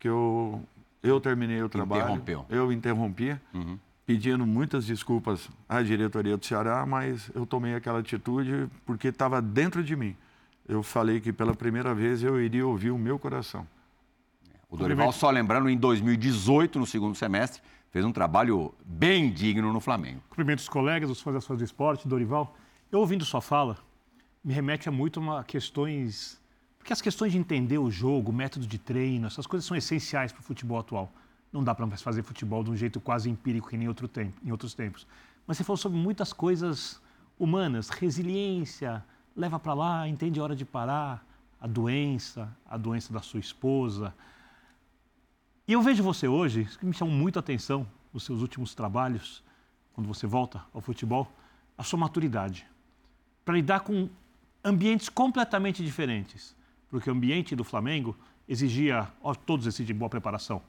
que 0.00 0.08
eu, 0.08 0.62
eu 1.02 1.20
terminei 1.20 1.62
o 1.62 1.68
trabalho. 1.68 2.02
Interrompeu. 2.02 2.46
Eu 2.48 2.72
interrompi, 2.72 3.38
uhum. 3.54 3.78
Pedindo 4.06 4.46
muitas 4.46 4.86
desculpas 4.86 5.50
à 5.68 5.82
diretoria 5.82 6.36
do 6.36 6.46
Ceará, 6.46 6.86
mas 6.86 7.28
eu 7.34 7.44
tomei 7.44 7.74
aquela 7.74 7.98
atitude 7.98 8.68
porque 8.86 9.08
estava 9.08 9.42
dentro 9.42 9.82
de 9.82 9.96
mim. 9.96 10.16
Eu 10.68 10.82
falei 10.82 11.20
que 11.20 11.32
pela 11.32 11.54
primeira 11.54 11.92
vez 11.92 12.22
eu 12.22 12.40
iria 12.40 12.66
ouvir 12.66 12.92
o 12.92 12.98
meu 12.98 13.18
coração. 13.18 13.66
O 14.70 14.76
Dorival, 14.76 15.12
só 15.12 15.30
lembrando, 15.30 15.68
em 15.68 15.76
2018, 15.76 16.78
no 16.78 16.86
segundo 16.86 17.16
semestre, 17.16 17.60
fez 17.90 18.04
um 18.04 18.12
trabalho 18.12 18.72
bem 18.84 19.30
digno 19.30 19.72
no 19.72 19.80
Flamengo. 19.80 20.20
Cumprimento 20.28 20.60
os 20.60 20.68
colegas, 20.68 21.10
os 21.10 21.20
fãs 21.20 21.34
das 21.34 21.46
fãs 21.46 21.58
do 21.58 21.64
esporte, 21.64 22.08
Dorival. 22.08 22.56
Eu 22.90 23.00
ouvindo 23.00 23.24
sua 23.24 23.40
fala, 23.40 23.76
me 24.44 24.52
remete 24.52 24.88
a 24.88 24.92
muito 24.92 25.20
a 25.30 25.42
questões. 25.42 26.40
Porque 26.78 26.92
as 26.92 27.00
questões 27.00 27.32
de 27.32 27.38
entender 27.38 27.78
o 27.78 27.90
jogo, 27.90 28.30
o 28.30 28.34
método 28.34 28.66
de 28.66 28.78
treino, 28.78 29.26
essas 29.26 29.46
coisas 29.46 29.66
são 29.66 29.76
essenciais 29.76 30.32
para 30.32 30.40
o 30.40 30.44
futebol 30.44 30.78
atual. 30.78 31.12
Não 31.56 31.64
dá 31.64 31.74
para 31.74 31.88
fazer 31.96 32.22
futebol 32.22 32.62
de 32.62 32.70
um 32.70 32.76
jeito 32.76 33.00
quase 33.00 33.30
empírico 33.30 33.70
que 33.70 33.78
nem 33.78 33.88
outro 33.88 34.06
tempo, 34.06 34.38
em 34.44 34.50
outros 34.50 34.74
tempos. 34.74 35.06
Mas 35.46 35.56
você 35.56 35.64
falou 35.64 35.78
sobre 35.78 35.96
muitas 35.96 36.30
coisas 36.30 37.00
humanas, 37.38 37.88
resiliência, 37.88 39.02
leva 39.34 39.58
para 39.58 39.72
lá, 39.72 40.06
entende 40.06 40.38
a 40.38 40.42
hora 40.42 40.54
de 40.54 40.66
parar, 40.66 41.26
a 41.58 41.66
doença, 41.66 42.54
a 42.68 42.76
doença 42.76 43.10
da 43.10 43.22
sua 43.22 43.40
esposa. 43.40 44.14
E 45.66 45.72
eu 45.72 45.80
vejo 45.80 46.02
você 46.02 46.28
hoje, 46.28 46.60
isso 46.60 46.78
que 46.78 46.84
me 46.84 46.92
chamou 46.92 47.14
muito 47.14 47.38
a 47.38 47.40
atenção, 47.40 47.86
os 48.12 48.22
seus 48.22 48.42
últimos 48.42 48.74
trabalhos, 48.74 49.42
quando 49.94 50.06
você 50.06 50.26
volta 50.26 50.62
ao 50.74 50.82
futebol, 50.82 51.26
a 51.78 51.82
sua 51.82 51.98
maturidade. 51.98 52.66
Para 53.46 53.54
lidar 53.54 53.80
com 53.80 54.10
ambientes 54.62 55.08
completamente 55.08 55.82
diferentes. 55.82 56.54
Porque 56.90 57.08
o 57.08 57.14
ambiente 57.14 57.56
do 57.56 57.64
Flamengo 57.64 58.14
exigia, 58.46 59.08
ó, 59.22 59.34
todos 59.34 59.66
exigem 59.66 59.96
boa 59.96 60.10
preparação 60.10 60.60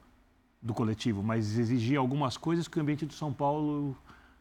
do 0.62 0.74
coletivo, 0.74 1.22
mas 1.24 1.58
exigia 1.58 2.00
algumas 2.00 2.38
coisas 2.38 2.68
que 2.68 2.78
o 2.78 2.82
ambiente 2.82 3.06
do 3.06 3.14
São 3.14 3.32
Paulo 3.32 3.96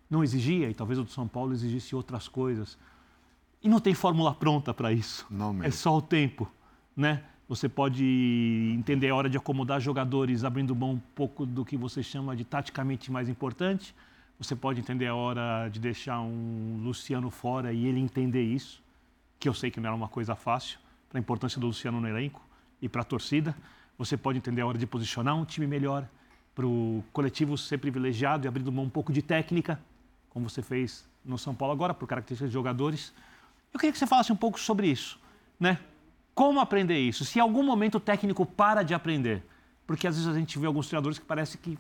não 0.09 0.23
exigia, 0.23 0.71
e 0.71 0.75
talvez 0.75 0.99
o 0.99 1.05
do 1.05 1.11
São 1.11 1.27
Paulo 1.27 1.53
exigisse 1.53 1.95
outras 1.95 2.29
coisas. 2.29 2.79
E 3.63 3.69
não 3.69 3.81
tem 3.81 3.95
fórmula 3.95 4.35
pronta 4.35 4.73
para 4.73 4.93
isso. 4.93 5.27
Não 5.31 5.53
mesmo. 5.53 5.67
É 5.67 5.71
só 5.71 5.97
o 5.97 6.03
tempo, 6.03 6.51
né? 6.97 7.25
Você 7.49 7.69
pode 7.69 8.05
entender 8.77 9.09
a 9.09 9.15
hora 9.15 9.31
de 9.31 9.37
acomodar 9.37 9.81
jogadores, 9.81 10.43
abrindo 10.43 10.75
mão 10.75 10.93
um 10.93 11.01
pouco 11.15 11.47
do 11.47 11.65
que 11.65 11.77
você 11.77 12.03
chama 12.03 12.35
de 12.35 12.45
taticamente 12.45 13.11
mais 13.11 13.29
importante. 13.29 13.95
Você 14.39 14.57
pode 14.57 14.81
entender 14.81 15.07
a 15.07 15.15
hora 15.15 15.69
de 15.69 15.79
deixar 15.79 16.21
um 16.21 16.81
Luciano 16.83 17.31
fora 17.31 17.73
e 17.73 17.87
ele 17.87 18.01
entender 18.01 18.43
isso, 18.43 18.83
que 19.39 19.49
eu 19.49 19.55
sei 19.55 19.71
que 19.71 19.81
não 19.81 19.89
era 19.89 19.97
uma 19.97 20.09
coisa 20.09 20.35
fácil, 20.35 20.79
para 21.09 21.19
a 21.19 21.21
importância 21.21 21.61
do 21.61 21.69
Luciano 21.69 22.01
no 22.01 22.09
elenco 22.09 22.43
e 22.83 22.89
para 22.89 23.03
a 23.03 23.05
torcida. 23.05 23.57
Você 23.99 24.17
pode 24.17 24.39
entender 24.39 24.61
a 24.63 24.67
hora 24.67 24.79
de 24.79 24.87
posicionar 24.87 25.37
um 25.37 25.45
time 25.45 25.67
melhor, 25.67 26.07
para 26.57 26.67
o 26.67 27.05
coletivo 27.13 27.59
ser 27.59 27.77
privilegiado 27.77 28.47
e 28.47 28.49
abrindo 28.49 28.73
mão 28.73 28.85
um 28.85 28.91
pouco 28.91 29.13
de 29.13 29.21
técnica, 29.21 29.79
como 30.31 30.49
você 30.49 30.63
fez 30.63 31.07
no 31.23 31.37
São 31.37 31.55
Paulo 31.55 31.75
agora, 31.75 31.93
por 31.93 32.09
características 32.09 32.49
de 32.49 32.55
jogadores. 32.55 33.13
Eu 33.75 33.79
queria 33.79 33.93
que 33.93 33.99
você 33.99 34.07
falasse 34.07 34.33
um 34.33 34.37
pouco 34.37 34.59
sobre 34.59 34.87
isso, 34.87 35.21
né? 35.61 35.79
Como 36.35 36.59
aprender 36.59 36.99
isso? 36.99 37.27
Se 37.27 37.39
em 37.39 37.43
algum 37.43 37.63
momento 37.63 37.97
o 37.97 38.01
técnico 38.01 38.47
para 38.47 38.83
de 38.83 38.95
aprender, 38.95 39.43
porque 39.87 40.07
às 40.07 40.17
vezes 40.17 40.31
a 40.31 40.39
gente 40.39 40.59
vê 40.59 40.67
alguns 40.67 40.89
treinadores 40.89 41.19
que 41.19 41.27
parece 41.27 41.59
que 41.59 41.79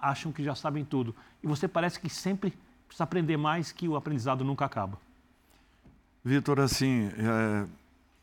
acham 0.00 0.32
que 0.32 0.42
já 0.42 0.54
sabem 0.54 0.84
tudo 0.84 1.14
e 1.42 1.46
você 1.46 1.68
parece 1.68 2.00
que 2.00 2.08
sempre 2.08 2.54
precisa 2.86 3.04
aprender 3.04 3.36
mais, 3.36 3.72
que 3.72 3.88
o 3.88 3.96
aprendizado 3.96 4.42
nunca 4.42 4.64
acaba. 4.64 4.98
Vitor, 6.24 6.60
assim, 6.60 7.10
é, 7.18 7.66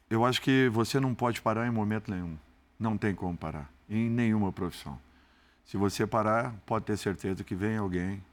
eu 0.09 0.25
acho 0.25 0.41
que 0.41 0.67
você 0.69 0.99
não 0.99 1.13
pode 1.13 1.41
parar 1.41 1.67
em 1.67 1.71
momento 1.71 2.09
nenhum. 2.09 2.35
Não 2.81 2.97
tem 2.97 3.13
como 3.13 3.37
parar, 3.37 3.71
em 3.87 4.09
nenhuma 4.09 4.51
profissão. 4.51 4.99
Se 5.63 5.77
você 5.77 6.07
parar, 6.07 6.55
pode 6.65 6.85
ter 6.85 6.97
certeza 6.97 7.43
que 7.43 7.53
vem 7.53 7.77
alguém, 7.77 8.23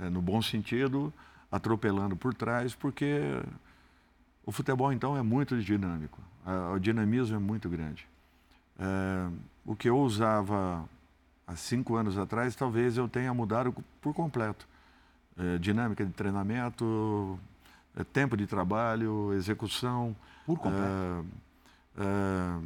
é, 0.00 0.08
no 0.08 0.22
bom 0.22 0.40
sentido, 0.40 1.12
atropelando 1.52 2.16
por 2.16 2.32
trás, 2.32 2.74
porque 2.74 3.20
o 4.46 4.50
futebol, 4.50 4.90
então, 4.94 5.14
é 5.14 5.20
muito 5.20 5.60
dinâmico. 5.60 6.18
O 6.74 6.78
dinamismo 6.78 7.36
é 7.36 7.38
muito 7.38 7.68
grande. 7.68 8.08
É, 8.78 9.28
o 9.66 9.76
que 9.76 9.90
eu 9.90 9.98
usava 9.98 10.88
há 11.46 11.54
cinco 11.54 11.94
anos 11.94 12.16
atrás, 12.16 12.56
talvez 12.56 12.96
eu 12.96 13.06
tenha 13.10 13.34
mudado 13.34 13.74
por 14.00 14.14
completo. 14.14 14.66
É, 15.36 15.58
dinâmica 15.58 16.02
de 16.02 16.12
treinamento, 16.12 17.38
tempo 18.14 18.38
de 18.38 18.46
trabalho, 18.46 19.34
execução. 19.34 20.16
Por 20.46 20.58
completo. 20.58 21.26
É, 21.98 22.02
é, 22.02 22.58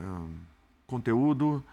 é, 0.00 0.55
conteúdo. 0.86 1.64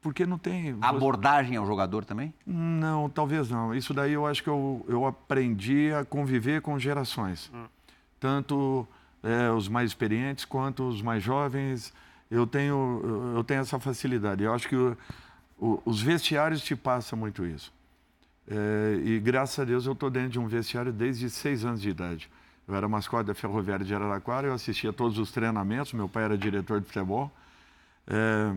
Porque 0.00 0.24
não 0.24 0.38
tem. 0.38 0.76
Abordagem 0.80 1.56
ao 1.56 1.66
jogador 1.66 2.04
também? 2.04 2.32
Não, 2.46 3.08
talvez 3.08 3.50
não. 3.50 3.74
Isso 3.74 3.92
daí 3.92 4.12
eu 4.12 4.26
acho 4.26 4.42
que 4.42 4.48
eu, 4.48 4.84
eu 4.88 5.06
aprendi 5.06 5.92
a 5.92 6.04
conviver 6.04 6.62
com 6.62 6.78
gerações. 6.78 7.50
Hum 7.52 7.66
tanto 8.20 8.86
é, 9.22 9.50
os 9.50 9.68
mais 9.68 9.90
experientes 9.90 10.44
quanto 10.44 10.88
os 10.88 11.02
mais 11.02 11.22
jovens. 11.22 11.92
Eu 12.30 12.46
tenho, 12.46 13.32
eu 13.36 13.44
tenho 13.44 13.60
essa 13.60 13.78
facilidade. 13.78 14.44
Eu 14.44 14.52
acho 14.52 14.68
que 14.68 14.76
o, 14.76 14.96
o, 15.58 15.82
os 15.84 16.00
vestiários 16.02 16.62
te 16.62 16.76
passam 16.76 17.18
muito 17.18 17.46
isso. 17.46 17.72
É, 18.46 19.00
e 19.02 19.18
graças 19.18 19.58
a 19.58 19.64
Deus 19.64 19.86
eu 19.86 19.92
estou 19.92 20.10
dentro 20.10 20.30
de 20.30 20.38
um 20.38 20.46
vestiário 20.46 20.92
desde 20.92 21.28
seis 21.30 21.64
anos 21.64 21.80
de 21.80 21.88
idade. 21.88 22.30
Eu 22.66 22.74
era 22.74 22.86
mascote 22.86 23.26
da 23.26 23.34
Ferroviária 23.34 23.84
de 23.84 23.94
Araraquara, 23.94 24.46
eu 24.46 24.52
assistia 24.52 24.92
todos 24.92 25.18
os 25.18 25.30
treinamentos, 25.32 25.92
meu 25.94 26.08
pai 26.08 26.24
era 26.24 26.36
diretor 26.36 26.80
de 26.80 26.86
futebol. 26.86 27.32
É, 28.08 28.54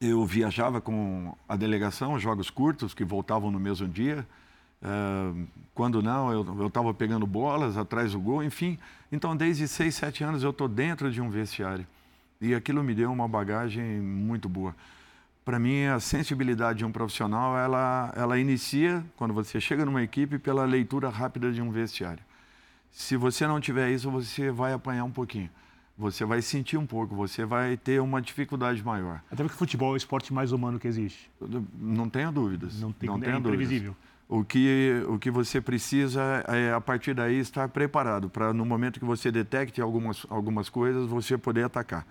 eu 0.00 0.24
viajava 0.26 0.80
com 0.80 1.34
a 1.48 1.56
delegação, 1.56 2.18
jogos 2.18 2.50
curtos 2.50 2.92
que 2.92 3.04
voltavam 3.04 3.50
no 3.50 3.58
mesmo 3.58 3.88
dia. 3.88 4.26
Uh, 4.82 5.46
quando 5.72 6.02
não, 6.02 6.32
eu 6.32 6.66
estava 6.66 6.92
pegando 6.92 7.24
bolas 7.24 7.76
atrás 7.76 8.12
do 8.12 8.20
gol, 8.20 8.42
enfim. 8.42 8.78
Então, 9.12 9.36
desde 9.36 9.68
6, 9.68 9.94
7 9.94 10.24
anos 10.24 10.42
eu 10.42 10.50
estou 10.50 10.68
dentro 10.68 11.10
de 11.10 11.20
um 11.20 11.30
vestiário. 11.30 11.86
E 12.40 12.52
aquilo 12.52 12.82
me 12.82 12.92
deu 12.94 13.12
uma 13.12 13.28
bagagem 13.28 14.00
muito 14.00 14.48
boa. 14.48 14.74
Para 15.44 15.58
mim, 15.58 15.84
a 15.86 16.00
sensibilidade 16.00 16.80
de 16.80 16.84
um 16.84 16.90
profissional, 16.90 17.56
ela, 17.56 18.12
ela 18.16 18.38
inicia, 18.38 19.04
quando 19.16 19.32
você 19.32 19.60
chega 19.60 19.84
numa 19.84 20.02
equipe, 20.02 20.36
pela 20.38 20.64
leitura 20.64 21.08
rápida 21.08 21.52
de 21.52 21.62
um 21.62 21.70
vestiário. 21.70 22.22
Se 22.90 23.16
você 23.16 23.46
não 23.46 23.60
tiver 23.60 23.90
isso, 23.90 24.10
você 24.10 24.50
vai 24.50 24.72
apanhar 24.72 25.04
um 25.04 25.10
pouquinho. 25.10 25.50
Você 25.96 26.24
vai 26.24 26.40
sentir 26.40 26.76
um 26.76 26.86
pouco, 26.86 27.14
você 27.14 27.44
vai 27.44 27.76
ter 27.76 28.00
uma 28.00 28.20
dificuldade 28.20 28.82
maior. 28.82 29.20
Até 29.30 29.42
porque 29.42 29.54
o 29.54 29.58
futebol 29.58 29.90
é 29.90 29.92
o 29.92 29.96
esporte 29.96 30.32
mais 30.32 30.50
humano 30.50 30.78
que 30.78 30.88
existe. 30.88 31.30
Não 31.78 32.08
tenha 32.08 32.32
dúvidas. 32.32 32.80
Não, 32.80 32.92
tem, 32.92 33.08
não 33.08 33.20
tenha 33.20 33.36
é 33.36 33.38
imprevisível. 33.38 33.92
Dúvidas. 33.92 34.12
O 34.28 34.42
que, 34.42 35.04
o 35.08 35.18
que 35.18 35.30
você 35.30 35.60
precisa 35.60 36.42
é, 36.48 36.72
a 36.72 36.80
partir 36.80 37.12
daí, 37.12 37.38
estar 37.38 37.68
preparado 37.68 38.30
para, 38.30 38.54
no 38.54 38.64
momento 38.64 38.98
que 38.98 39.04
você 39.04 39.30
detecte 39.30 39.80
algumas, 39.82 40.24
algumas 40.30 40.70
coisas, 40.70 41.06
você 41.06 41.36
poder 41.36 41.64
atacar. 41.64 42.06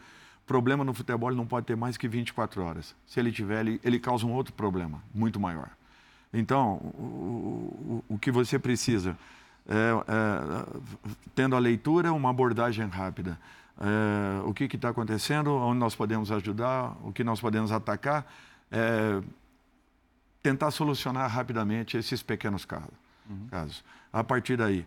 Problema 0.45 0.83
no 0.83 0.93
futebol 0.93 1.33
não 1.33 1.47
pode 1.47 1.65
ter 1.65 1.75
mais 1.75 1.97
que 1.97 2.07
24 2.07 2.61
horas. 2.61 2.95
Se 3.07 3.19
ele 3.19 3.31
tiver, 3.31 3.61
ele, 3.61 3.81
ele 3.83 3.99
causa 3.99 4.27
um 4.27 4.33
outro 4.33 4.53
problema, 4.53 5.01
muito 5.13 5.39
maior. 5.39 5.69
Então, 6.31 6.75
o, 6.93 8.03
o, 8.07 8.15
o 8.15 8.19
que 8.19 8.31
você 8.31 8.59
precisa, 8.59 9.17
é, 9.67 9.73
é, 9.73 10.79
tendo 11.33 11.55
a 11.55 11.59
leitura, 11.59 12.13
uma 12.13 12.29
abordagem 12.29 12.87
rápida. 12.87 13.37
É, 13.83 14.41
o 14.45 14.53
que 14.53 14.65
está 14.65 14.89
acontecendo, 14.89 15.51
onde 15.51 15.79
nós 15.79 15.95
podemos 15.95 16.31
ajudar, 16.31 16.95
o 17.03 17.11
que 17.11 17.23
nós 17.23 17.41
podemos 17.41 17.71
atacar. 17.71 18.31
É, 18.71 19.21
tentar 20.41 20.71
solucionar 20.71 21.29
rapidamente 21.29 21.97
esses 21.97 22.21
pequenos 22.21 22.65
casos. 22.65 22.93
Uhum. 23.29 23.47
casos. 23.49 23.83
A 24.11 24.23
partir 24.23 24.57
daí, 24.57 24.85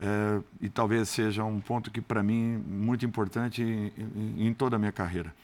é, 0.00 0.42
e 0.60 0.68
talvez 0.68 1.08
seja 1.08 1.44
um 1.44 1.60
ponto 1.60 1.90
que 1.90 2.00
para 2.00 2.22
mim 2.22 2.56
muito 2.66 3.04
importante 3.04 3.62
em, 3.62 3.92
em, 3.96 4.48
em, 4.48 4.54
toda 4.54 4.76
a 4.76 4.78
minha 4.78 4.92
carreira. 4.92 5.34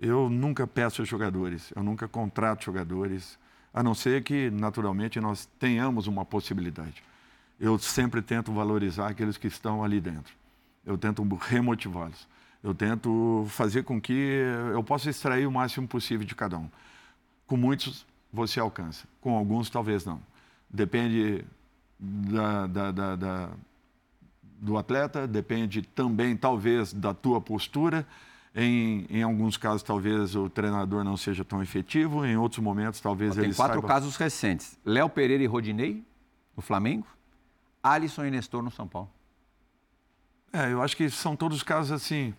Eu 0.00 0.28
nunca 0.28 0.66
peço 0.66 1.04
jogadores, 1.04 1.72
eu 1.74 1.82
nunca 1.82 2.06
contrato 2.06 2.64
jogadores, 2.64 3.38
a 3.72 3.82
não 3.82 3.94
ser 3.94 4.22
que 4.22 4.50
naturalmente 4.50 5.20
nós 5.20 5.46
tenhamos 5.58 6.06
uma 6.06 6.24
possibilidade. 6.24 7.02
Eu 7.58 7.78
sempre 7.78 8.20
tento 8.20 8.52
valorizar 8.52 9.08
aqueles 9.08 9.38
que 9.38 9.46
estão 9.46 9.82
ali 9.82 10.00
dentro. 10.00 10.32
Eu 10.86 10.96
tento 10.96 11.22
remotivá-los. 11.34 12.28
Eu 12.62 12.74
tento 12.74 13.44
fazer 13.48 13.82
com 13.82 14.00
que 14.00 14.40
eu 14.72 14.82
possa 14.82 15.10
extrair 15.10 15.46
o 15.46 15.52
máximo 15.52 15.86
possível 15.86 16.24
de 16.24 16.34
cada 16.34 16.56
um. 16.56 16.70
Com 17.46 17.56
muitos 17.56 18.06
você 18.32 18.60
alcança. 18.60 19.06
Com 19.20 19.36
alguns, 19.36 19.68
talvez 19.68 20.04
não. 20.04 20.20
Depende 20.70 21.44
da, 21.98 22.66
da, 22.66 22.90
da, 22.90 23.16
da, 23.16 23.50
do 24.42 24.76
atleta, 24.76 25.26
depende 25.26 25.82
também, 25.82 26.36
talvez, 26.36 26.92
da 26.92 27.12
tua 27.12 27.40
postura. 27.40 28.06
Em, 28.54 29.06
em 29.10 29.22
alguns 29.22 29.56
casos, 29.56 29.82
talvez 29.82 30.34
o 30.34 30.48
treinador 30.48 31.04
não 31.04 31.16
seja 31.16 31.44
tão 31.44 31.62
efetivo, 31.62 32.24
em 32.24 32.38
outros 32.38 32.62
momentos, 32.62 33.00
talvez 33.00 33.34
Tem 33.34 33.44
ele 33.44 33.54
quatro 33.54 33.74
saiba... 33.74 33.88
casos 33.88 34.16
recentes: 34.16 34.78
Léo 34.82 35.10
Pereira 35.10 35.42
e 35.42 35.46
Rodinei, 35.46 36.02
no 36.56 36.62
Flamengo, 36.62 37.06
Alisson 37.82 38.24
e 38.24 38.30
Nestor 38.30 38.62
no 38.62 38.70
São 38.70 38.88
Paulo. 38.88 39.10
É, 40.56 40.72
eu 40.72 40.80
acho 40.80 40.96
que 40.96 41.10
são 41.10 41.36
todos 41.36 41.62
casos 41.62 41.92
assim. 41.92 42.32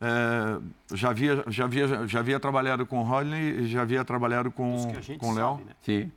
É, 0.00 0.96
já, 0.96 1.10
havia, 1.10 1.44
já, 1.46 1.64
havia, 1.64 2.08
já 2.08 2.18
havia 2.18 2.40
trabalhado 2.40 2.84
com 2.84 2.98
o 2.98 3.04
Rodney 3.04 3.60
e 3.60 3.66
já 3.68 3.82
havia 3.82 4.04
trabalhado 4.04 4.50
com 4.50 4.76
o 5.20 5.32
Léo. 5.32 5.58
Né? 5.58 5.72
Sim. 5.82 6.12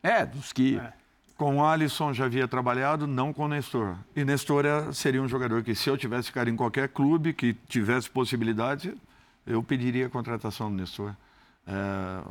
É, 0.00 0.24
dos 0.24 0.52
que. 0.52 0.78
É. 0.78 0.92
Com 1.36 1.58
o 1.58 1.64
Alisson 1.64 2.14
já 2.14 2.24
havia 2.24 2.48
trabalhado, 2.48 3.06
não 3.06 3.30
com 3.30 3.44
o 3.44 3.48
Nestor. 3.48 3.96
E 4.14 4.24
Nestor 4.24 4.64
é, 4.64 4.90
seria 4.92 5.20
um 5.20 5.28
jogador 5.28 5.62
que, 5.62 5.74
se 5.74 5.90
eu 5.90 5.98
tivesse 5.98 6.28
ficado 6.28 6.48
em 6.48 6.56
qualquer 6.56 6.88
clube 6.88 7.34
que 7.34 7.52
tivesse 7.68 8.08
possibilidade, 8.08 8.96
eu 9.46 9.62
pediria 9.62 10.06
a 10.06 10.08
contratação 10.08 10.70
do 10.70 10.76
Nestor. 10.76 11.14
É, 11.66 12.22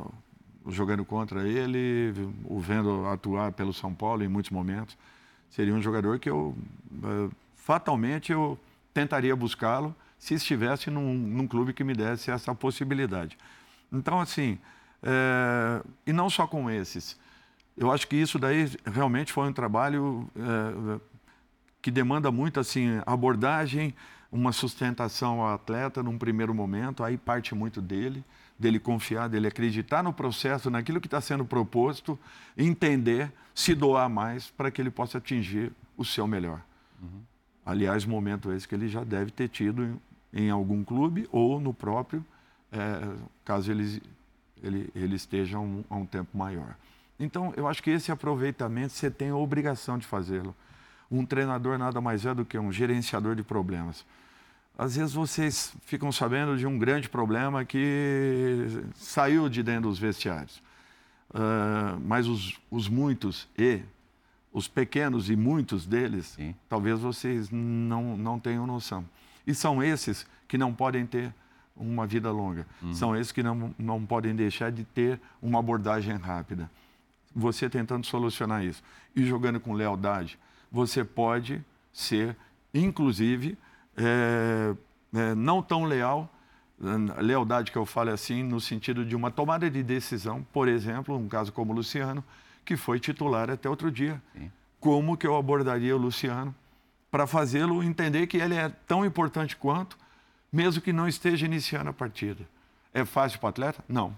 jogando 0.68 1.04
contra 1.04 1.46
ele, 1.46 2.12
o 2.44 2.58
vendo 2.58 3.06
atuar 3.06 3.52
pelo 3.52 3.72
São 3.72 3.94
Paulo 3.94 4.24
em 4.24 4.28
muitos 4.28 4.50
momentos. 4.50 4.96
Seria 5.50 5.74
um 5.74 5.80
jogador 5.80 6.18
que 6.18 6.28
eu, 6.28 6.56
uh, 6.92 7.30
fatalmente, 7.66 8.30
eu 8.30 8.56
tentaria 8.94 9.34
buscá-lo 9.34 9.92
se 10.20 10.34
estivesse 10.34 10.88
num, 10.88 11.12
num, 11.14 11.48
clube 11.48 11.72
que 11.72 11.82
me 11.82 11.94
desse 11.94 12.30
essa 12.30 12.54
possibilidade. 12.54 13.36
Então, 13.92 14.20
assim, 14.20 14.56
é, 15.02 15.82
e 16.06 16.12
não 16.12 16.30
só 16.30 16.46
com 16.46 16.70
esses. 16.70 17.18
Eu 17.76 17.90
acho 17.90 18.06
que 18.06 18.14
isso 18.14 18.38
daí 18.38 18.70
realmente 18.84 19.32
foi 19.32 19.48
um 19.48 19.52
trabalho 19.52 20.30
é, 20.36 21.00
que 21.82 21.90
demanda 21.90 22.30
muito 22.30 22.60
assim 22.60 23.00
abordagem, 23.04 23.92
uma 24.30 24.52
sustentação 24.52 25.40
ao 25.40 25.52
atleta 25.52 26.04
num 26.04 26.16
primeiro 26.16 26.54
momento, 26.54 27.02
aí 27.02 27.18
parte 27.18 27.52
muito 27.52 27.82
dele, 27.82 28.24
dele 28.56 28.78
confiar, 28.78 29.28
dele 29.28 29.48
acreditar 29.48 30.04
no 30.04 30.12
processo, 30.12 30.70
naquilo 30.70 31.00
que 31.00 31.08
está 31.08 31.20
sendo 31.20 31.44
proposto, 31.44 32.16
entender, 32.56 33.32
se 33.52 33.74
doar 33.74 34.08
mais 34.08 34.48
para 34.50 34.70
que 34.70 34.80
ele 34.80 34.90
possa 34.90 35.18
atingir 35.18 35.72
o 35.96 36.04
seu 36.04 36.28
melhor. 36.28 36.60
Uhum. 37.02 37.35
Aliás, 37.66 38.04
momento 38.04 38.52
esse 38.52 38.66
que 38.66 38.76
ele 38.76 38.88
já 38.88 39.02
deve 39.02 39.32
ter 39.32 39.48
tido 39.48 39.84
em, 39.84 40.00
em 40.32 40.50
algum 40.50 40.84
clube 40.84 41.28
ou 41.32 41.60
no 41.60 41.74
próprio, 41.74 42.24
é, 42.70 43.08
caso 43.44 43.72
ele, 43.72 44.00
ele, 44.62 44.90
ele 44.94 45.16
esteja 45.16 45.58
um, 45.58 45.82
a 45.90 45.96
um 45.96 46.06
tempo 46.06 46.38
maior. 46.38 46.76
Então, 47.18 47.52
eu 47.56 47.66
acho 47.66 47.82
que 47.82 47.90
esse 47.90 48.12
aproveitamento 48.12 48.92
você 48.92 49.10
tem 49.10 49.30
a 49.30 49.36
obrigação 49.36 49.98
de 49.98 50.06
fazê-lo. 50.06 50.54
Um 51.10 51.24
treinador 51.24 51.76
nada 51.76 52.00
mais 52.00 52.24
é 52.24 52.32
do 52.32 52.44
que 52.44 52.58
um 52.58 52.70
gerenciador 52.70 53.34
de 53.34 53.42
problemas. 53.42 54.04
Às 54.78 54.96
vezes 54.96 55.14
vocês 55.14 55.74
ficam 55.86 56.12
sabendo 56.12 56.56
de 56.56 56.66
um 56.66 56.78
grande 56.78 57.08
problema 57.08 57.64
que 57.64 58.84
saiu 58.94 59.48
de 59.48 59.62
dentro 59.62 59.88
dos 59.88 59.98
vestiários. 59.98 60.62
Uh, 61.30 61.98
mas 62.04 62.28
os, 62.28 62.60
os, 62.70 62.88
muitos 62.88 63.48
e 63.58 63.80
os 64.56 64.66
pequenos 64.66 65.28
e 65.28 65.36
muitos 65.36 65.84
deles, 65.84 66.28
Sim. 66.28 66.54
talvez 66.66 66.98
vocês 66.98 67.50
não, 67.50 68.16
não 68.16 68.40
tenham 68.40 68.66
noção. 68.66 69.04
E 69.46 69.54
são 69.54 69.82
esses 69.82 70.26
que 70.48 70.56
não 70.56 70.72
podem 70.72 71.04
ter 71.04 71.30
uma 71.76 72.06
vida 72.06 72.32
longa. 72.32 72.66
Uhum. 72.80 72.94
São 72.94 73.14
esses 73.14 73.30
que 73.30 73.42
não, 73.42 73.74
não 73.78 74.06
podem 74.06 74.34
deixar 74.34 74.72
de 74.72 74.82
ter 74.82 75.20
uma 75.42 75.58
abordagem 75.58 76.16
rápida. 76.16 76.70
Você 77.34 77.68
tentando 77.68 78.06
solucionar 78.06 78.64
isso 78.64 78.82
e 79.14 79.26
jogando 79.26 79.60
com 79.60 79.74
lealdade, 79.74 80.38
você 80.72 81.04
pode 81.04 81.62
ser, 81.92 82.34
inclusive, 82.72 83.58
é, 83.94 84.74
é, 85.14 85.34
não 85.34 85.60
tão 85.60 85.84
leal, 85.84 86.32
lealdade 87.20 87.70
que 87.70 87.76
eu 87.76 87.84
falo 87.84 88.08
é 88.08 88.14
assim, 88.14 88.42
no 88.42 88.58
sentido 88.58 89.04
de 89.04 89.14
uma 89.14 89.30
tomada 89.30 89.70
de 89.70 89.82
decisão, 89.82 90.46
por 90.50 90.66
exemplo, 90.66 91.14
um 91.14 91.28
caso 91.28 91.52
como 91.52 91.74
o 91.74 91.76
Luciano, 91.76 92.24
que 92.66 92.76
foi 92.76 93.00
titular 93.00 93.48
até 93.48 93.70
outro 93.70 93.90
dia. 93.90 94.20
Sim. 94.34 94.52
Como 94.78 95.16
que 95.16 95.26
eu 95.26 95.34
abordaria 95.34 95.96
o 95.96 95.98
Luciano 95.98 96.54
para 97.10 97.26
fazê-lo 97.26 97.82
entender 97.82 98.26
que 98.26 98.36
ele 98.36 98.54
é 98.54 98.68
tão 98.68 99.06
importante 99.06 99.56
quanto, 99.56 99.96
mesmo 100.52 100.82
que 100.82 100.92
não 100.92 101.08
esteja 101.08 101.46
iniciando 101.46 101.88
a 101.88 101.92
partida. 101.94 102.46
É 102.92 103.04
fácil 103.04 103.38
para 103.38 103.46
o 103.46 103.50
atleta? 103.50 103.84
Não. 103.88 104.14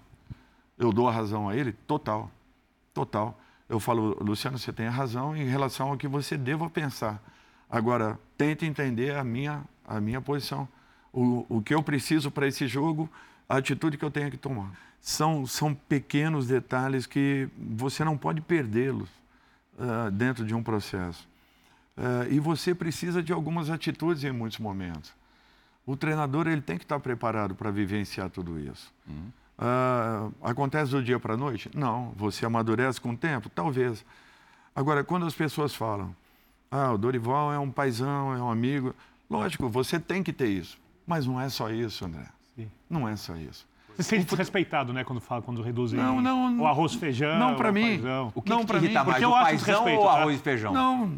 Eu 0.76 0.92
dou 0.92 1.08
a 1.08 1.12
razão 1.12 1.48
a 1.48 1.54
ele? 1.54 1.72
Total. 1.86 2.28
Total 2.92 3.38
eu 3.68 3.78
falo, 3.78 4.16
Luciano, 4.22 4.58
você 4.58 4.72
tem 4.72 4.88
razão 4.88 5.36
em 5.36 5.44
relação 5.44 5.90
ao 5.90 5.96
que 5.96 6.08
você 6.08 6.36
deva 6.38 6.70
pensar. 6.70 7.22
Agora, 7.68 8.18
tente 8.36 8.64
entender 8.64 9.14
a 9.14 9.22
minha, 9.22 9.62
a 9.86 10.00
minha 10.00 10.22
posição. 10.22 10.66
O, 11.12 11.44
o 11.48 11.62
que 11.62 11.74
eu 11.74 11.82
preciso 11.82 12.30
para 12.30 12.46
esse 12.46 12.66
jogo, 12.66 13.10
a 13.48 13.56
atitude 13.56 13.96
que 13.96 14.04
eu 14.04 14.10
tenho 14.10 14.30
que 14.30 14.36
tomar. 14.36 14.72
São, 15.00 15.46
são 15.46 15.74
pequenos 15.74 16.46
detalhes 16.46 17.06
que 17.06 17.48
você 17.56 18.04
não 18.04 18.16
pode 18.16 18.40
perdê-los 18.40 19.08
uh, 19.78 20.10
dentro 20.10 20.44
de 20.44 20.54
um 20.54 20.62
processo. 20.62 21.26
Uh, 21.96 22.30
e 22.30 22.38
você 22.38 22.74
precisa 22.74 23.22
de 23.22 23.32
algumas 23.32 23.70
atitudes 23.70 24.22
em 24.24 24.32
muitos 24.32 24.58
momentos. 24.58 25.12
O 25.86 25.96
treinador 25.96 26.46
ele 26.46 26.60
tem 26.60 26.76
que 26.76 26.84
estar 26.84 27.00
preparado 27.00 27.54
para 27.54 27.70
vivenciar 27.70 28.28
tudo 28.28 28.60
isso. 28.60 28.92
Uhum. 29.08 29.30
Uh, 29.58 30.32
acontece 30.42 30.90
do 30.92 31.02
dia 31.02 31.18
para 31.18 31.34
a 31.34 31.36
noite? 31.36 31.70
Não. 31.74 32.12
Você 32.16 32.44
amadurece 32.44 33.00
com 33.00 33.10
o 33.10 33.16
tempo? 33.16 33.48
Talvez. 33.48 34.04
Agora, 34.74 35.02
quando 35.02 35.26
as 35.26 35.34
pessoas 35.34 35.74
falam, 35.74 36.14
ah, 36.70 36.92
o 36.92 36.98
Dorival 36.98 37.52
é 37.52 37.58
um 37.58 37.70
paizão, 37.70 38.34
é 38.34 38.42
um 38.42 38.50
amigo, 38.50 38.94
lógico, 39.28 39.68
você 39.68 39.98
tem 39.98 40.22
que 40.22 40.32
ter 40.32 40.48
isso. 40.48 40.78
Mas 41.06 41.26
não 41.26 41.40
é 41.40 41.48
só 41.48 41.70
isso, 41.70 42.04
André. 42.04 42.28
Não 42.88 43.08
é 43.08 43.16
só 43.16 43.36
isso. 43.36 43.66
Você 43.96 44.02
se 44.02 44.08
sente 44.10 44.26
desrespeitado, 44.26 44.92
né, 44.92 45.02
quando 45.02 45.20
fala, 45.20 45.42
quando 45.42 45.60
reduzem 45.60 45.98
não, 45.98 46.20
não, 46.20 46.60
o 46.60 46.66
arroz 46.66 46.94
feijão. 46.94 47.36
Não, 47.36 47.56
para 47.56 47.72
mim. 47.72 47.98
Paizão. 47.98 48.32
O 48.32 48.40
que, 48.40 48.48
não, 48.48 48.60
que 48.60 48.66
te 48.66 48.76
irrita 48.76 49.04
mim, 49.04 49.10
mais, 49.10 49.24
o 49.24 49.30
paizão 49.32 49.84
ou 49.96 50.04
o 50.04 50.08
arroz 50.08 50.36
e 50.36 50.38
feijão? 50.38 50.72
Não, 50.72 51.10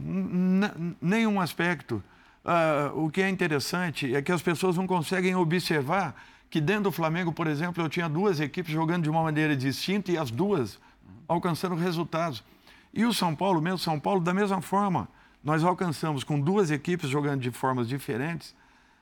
nenhum 1.00 1.40
aspecto. 1.40 2.02
Uh, 2.42 3.04
o 3.04 3.10
que 3.10 3.20
é 3.20 3.28
interessante 3.28 4.14
é 4.14 4.22
que 4.22 4.32
as 4.32 4.40
pessoas 4.40 4.78
não 4.78 4.86
conseguem 4.86 5.34
observar 5.34 6.14
que 6.48 6.58
dentro 6.58 6.84
do 6.84 6.92
Flamengo, 6.92 7.32
por 7.32 7.46
exemplo, 7.46 7.82
eu 7.82 7.88
tinha 7.88 8.08
duas 8.08 8.40
equipes 8.40 8.72
jogando 8.72 9.02
de 9.02 9.10
uma 9.10 9.22
maneira 9.22 9.54
distinta 9.54 10.10
e 10.10 10.16
as 10.16 10.30
duas 10.30 10.80
alcançando 11.28 11.74
resultados. 11.74 12.42
E 12.94 13.04
o 13.04 13.12
São 13.12 13.36
Paulo, 13.36 13.60
mesmo 13.60 13.78
São 13.78 14.00
Paulo, 14.00 14.20
da 14.20 14.32
mesma 14.34 14.60
forma. 14.60 15.06
Nós 15.44 15.62
alcançamos 15.62 16.24
com 16.24 16.40
duas 16.40 16.70
equipes 16.70 17.08
jogando 17.08 17.40
de 17.40 17.50
formas 17.50 17.88
diferentes 17.88 18.54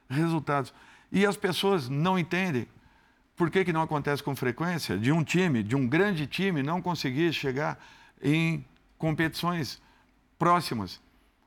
resultados. 0.08 0.74
E 1.10 1.24
as 1.24 1.36
pessoas 1.36 1.88
não 1.88 2.18
entendem 2.18 2.66
por 3.36 3.50
que, 3.50 3.64
que 3.64 3.72
não 3.72 3.82
acontece 3.82 4.22
com 4.22 4.34
frequência 4.34 4.98
de 4.98 5.12
um 5.12 5.22
time, 5.22 5.62
de 5.62 5.76
um 5.76 5.86
grande 5.86 6.26
time, 6.26 6.62
não 6.62 6.82
conseguir 6.82 7.32
chegar 7.32 7.78
em 8.20 8.64
competições 8.98 9.80
próximas, 10.38 11.00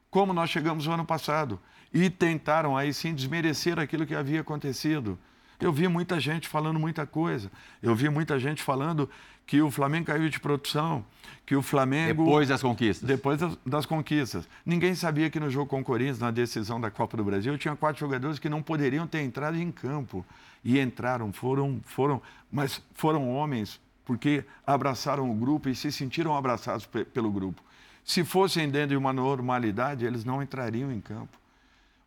como 0.09 0.33
nós 0.33 0.49
chegamos 0.49 0.87
no 0.87 0.93
ano 0.93 1.05
passado. 1.05 1.59
E 1.93 2.09
tentaram 2.09 2.77
aí 2.77 2.93
sim 2.93 3.13
desmerecer 3.13 3.77
aquilo 3.77 4.05
que 4.05 4.15
havia 4.15 4.39
acontecido. 4.39 5.19
Eu 5.59 5.71
vi 5.71 5.87
muita 5.87 6.19
gente 6.19 6.47
falando 6.47 6.79
muita 6.79 7.05
coisa. 7.05 7.51
Eu 7.83 7.93
vi 7.93 8.09
muita 8.09 8.39
gente 8.39 8.63
falando 8.63 9.09
que 9.51 9.61
o 9.61 9.69
Flamengo 9.69 10.05
caiu 10.05 10.29
de 10.29 10.39
produção, 10.39 11.03
que 11.45 11.57
o 11.57 11.61
Flamengo. 11.61 12.23
Depois 12.23 12.47
das 12.47 12.61
conquistas. 12.61 13.05
Depois 13.05 13.37
das, 13.37 13.57
das, 13.65 13.85
conquistas. 13.85 14.47
Ninguém 14.65 14.95
sabia 14.95 15.29
que 15.29 15.41
no 15.41 15.49
jogo 15.49 15.65
com 15.69 15.81
o 15.81 15.83
Corinthians, 15.83 16.19
na 16.19 16.31
decisão 16.31 16.79
da 16.79 16.89
Copa 16.89 17.17
do 17.17 17.23
Brasil, 17.25 17.57
tinha 17.57 17.75
quatro 17.75 17.99
jogadores 17.99 18.39
que 18.39 18.47
não 18.47 18.63
poderiam 18.63 19.05
ter 19.05 19.19
entrado 19.19 19.57
em 19.57 19.69
campo. 19.69 20.25
E 20.63 20.79
entraram, 20.79 21.33
foram, 21.33 21.81
foram, 21.83 22.21
mas 22.49 22.81
foram 22.93 23.29
homens 23.29 23.77
porque 24.05 24.45
abraçaram 24.65 25.29
o 25.29 25.33
grupo 25.33 25.67
e 25.67 25.75
se 25.75 25.91
sentiram 25.91 26.33
abraçados 26.33 26.85
pelo 26.85 27.29
grupo. 27.29 27.61
Se 28.05 28.23
fossem 28.23 28.69
dentro 28.69 28.91
de 28.91 28.95
uma 28.95 29.11
normalidade, 29.11 30.05
eles 30.05 30.23
não 30.23 30.41
entrariam 30.41 30.93
em 30.93 31.01
campo. 31.01 31.37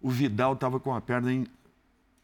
O 0.01 0.09
Vidal 0.09 0.55
estava 0.55 0.81
com 0.81 0.95
a 0.95 1.01
perna 1.03 1.31
em, 1.31 1.47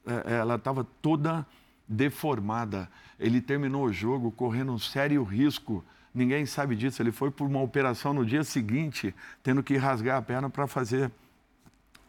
é, 0.06 0.38
ela 0.38 0.54
estava 0.54 0.82
toda 1.02 1.46
deformada. 1.86 2.88
Ele 3.20 3.40
terminou 3.40 3.84
o 3.84 3.92
jogo 3.92 4.32
correndo 4.32 4.72
um 4.72 4.78
sério 4.78 5.22
risco. 5.22 5.84
Ninguém 6.12 6.46
sabe 6.46 6.74
disso. 6.74 7.02
Ele 7.02 7.12
foi 7.12 7.30
por 7.30 7.46
uma 7.46 7.60
operação 7.60 8.14
no 8.14 8.24
dia 8.24 8.42
seguinte, 8.42 9.14
tendo 9.42 9.62
que 9.62 9.76
rasgar 9.76 10.16
a 10.16 10.22
perna 10.22 10.48
para 10.48 10.66
fazer 10.66 11.12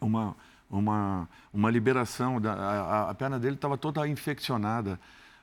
uma, 0.00 0.34
uma, 0.70 1.28
uma 1.52 1.70
liberação. 1.70 2.40
Da, 2.40 2.54
a, 2.54 3.10
a 3.10 3.14
perna 3.14 3.38
dele 3.38 3.56
estava 3.56 3.76
toda 3.76 4.08
infeccionada. 4.08 4.98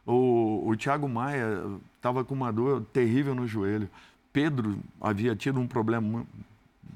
O, 0.06 0.68
o 0.68 0.76
Thiago 0.76 1.08
Maia 1.08 1.62
estava 1.96 2.26
com 2.26 2.34
uma 2.34 2.52
dor 2.52 2.84
terrível 2.92 3.36
no 3.36 3.48
joelho. 3.48 3.88
Pedro 4.34 4.80
havia 5.00 5.36
tido 5.36 5.60
um 5.60 5.68
problema 5.68 6.26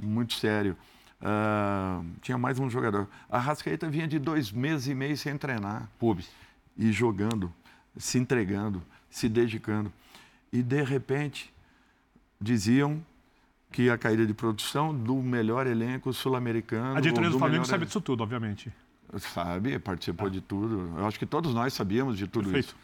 muito, 0.01 0.33
sério. 0.33 0.75
Uh, 1.21 2.05
tinha 2.21 2.37
mais 2.39 2.57
um 2.59 2.69
jogador. 2.69 3.07
A 3.29 3.37
Rascaeta 3.37 3.87
vinha 3.87 4.07
de 4.07 4.17
dois 4.17 4.51
meses 4.51 4.87
e 4.87 4.95
meio 4.95 5.15
sem 5.15 5.37
treinar. 5.37 5.87
Pubs. 5.99 6.27
E 6.75 6.91
jogando, 6.91 7.53
se 7.97 8.17
entregando, 8.17 8.81
se 9.09 9.29
dedicando. 9.29 9.91
E, 10.51 10.61
de 10.61 10.83
repente, 10.83 11.53
diziam 12.39 13.03
que 13.71 13.89
a 13.89 13.97
caída 13.97 14.25
de 14.25 14.33
produção 14.33 14.95
do 14.95 15.15
melhor 15.15 15.65
elenco 15.65 16.13
sul-americano. 16.13 16.97
A 16.97 17.01
diretoria 17.01 17.29
do, 17.29 17.33
do 17.33 17.39
Flamengo 17.39 17.65
sabe 17.65 17.85
disso 17.85 17.99
tudo, 17.99 18.21
obviamente. 18.21 18.71
Sabe, 19.17 19.77
participou 19.79 20.27
ah. 20.27 20.29
de 20.29 20.41
tudo. 20.41 20.93
Eu 20.97 21.05
acho 21.07 21.17
que 21.17 21.25
todos 21.25 21.53
nós 21.53 21.73
sabíamos 21.73 22.17
de 22.17 22.27
tudo 22.27 22.45
Perfeito. 22.45 22.67
isso. 22.67 22.75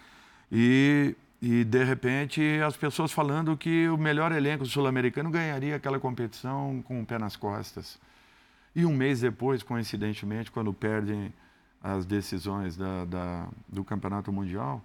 E, 0.52 1.16
e, 1.42 1.64
de 1.64 1.84
repente, 1.84 2.42
as 2.66 2.76
pessoas 2.76 3.12
falando 3.12 3.56
que 3.56 3.88
o 3.88 3.98
melhor 3.98 4.32
elenco 4.32 4.66
sul-americano 4.66 5.30
ganharia 5.30 5.76
aquela 5.76 6.00
competição 6.00 6.84
com 6.88 7.02
o 7.02 7.06
pé 7.06 7.18
nas 7.20 7.36
costas. 7.36 8.00
E 8.76 8.86
um 8.86 8.94
mês 8.94 9.22
depois, 9.22 9.64
coincidentemente, 9.64 10.52
quando 10.52 10.74
perdem 10.74 11.34
as 11.82 12.06
decisões 12.06 12.76
da, 12.76 13.06
da, 13.06 13.48
do 13.68 13.84
Campeonato 13.84 14.32
Mundial, 14.32 14.84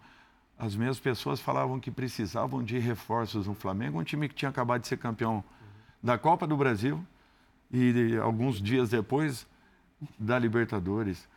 as 0.59 0.77
mesmas 0.77 1.01
pessoas 1.01 1.41
falavam 1.41 1.81
que 1.81 1.91
precisavam 1.91 2.63
de 2.63 2.79
reforços 2.79 3.47
no 3.47 3.55
Flamengo, 3.55 4.01
um 4.01 4.05
time 4.05 4.29
que 4.29 4.35
tinha 4.35 4.49
acabado 4.49 4.83
de 4.83 4.89
ser 4.89 4.99
campeão 4.99 5.43
da 6.03 6.17
Copa 6.17 6.47
do 6.47 6.57
Brasil 6.57 7.05
e 7.71 8.17
alguns 8.23 8.61
dias 8.61 8.91
depois 8.91 9.47
da 10.19 10.39
Libertadores. 10.39 11.29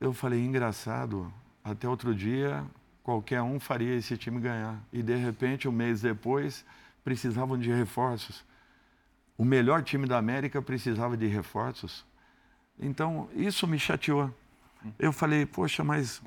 Eu 0.00 0.12
falei, 0.12 0.44
engraçado, 0.44 1.32
até 1.64 1.88
outro 1.88 2.14
dia 2.14 2.64
qualquer 3.02 3.42
um 3.42 3.58
faria 3.58 3.94
esse 3.94 4.16
time 4.16 4.40
ganhar. 4.40 4.78
E 4.92 5.02
de 5.02 5.16
repente, 5.16 5.68
um 5.68 5.72
mês 5.72 6.00
depois, 6.00 6.64
precisavam 7.02 7.58
de 7.58 7.72
reforços 7.72 8.44
o 9.40 9.44
melhor 9.44 9.82
time 9.82 10.06
da 10.06 10.18
América 10.18 10.60
precisava 10.60 11.16
de 11.16 11.26
reforços. 11.26 12.04
Então, 12.78 13.26
isso 13.34 13.66
me 13.66 13.78
chateou. 13.78 14.30
Eu 14.98 15.14
falei, 15.14 15.46
poxa, 15.46 15.82
mas 15.82 16.20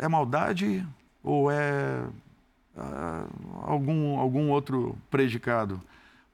é 0.00 0.08
maldade 0.08 0.86
ou 1.22 1.50
é 1.50 2.04
uh, 2.76 3.62
algum, 3.62 4.18
algum 4.18 4.50
outro 4.50 4.96
predicado? 5.10 5.80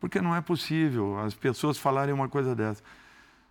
Porque 0.01 0.21
não 0.21 0.35
é 0.35 0.41
possível 0.41 1.19
as 1.19 1.35
pessoas 1.35 1.77
falarem 1.79 2.15
uma 2.15 2.29
coisa 2.29 2.55
dessa. 2.55 2.83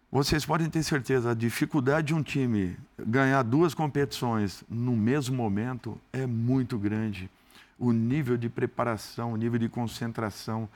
Vocês 0.10 0.46
podem 0.46 0.70
ter 0.70 0.84
certeza, 0.84 1.32
a 1.32 1.34
dificuldade 1.34 2.08
de 2.08 2.14
um 2.14 2.24
time 2.24 2.78
ganhar 2.98 3.44
duas 3.44 3.74
competições 3.74 4.64
no 4.70 4.94
mesmo 4.96 5.36
momento 5.36 6.00
é 6.14 6.26
muito 6.26 6.78
grande. 6.78 7.30
O 7.78 7.92
nível 7.92 8.38
de 8.38 8.48
preparação, 8.48 9.34
o 9.34 9.36
nível 9.38 9.60
de 9.60 9.68
concentração. 9.68 10.70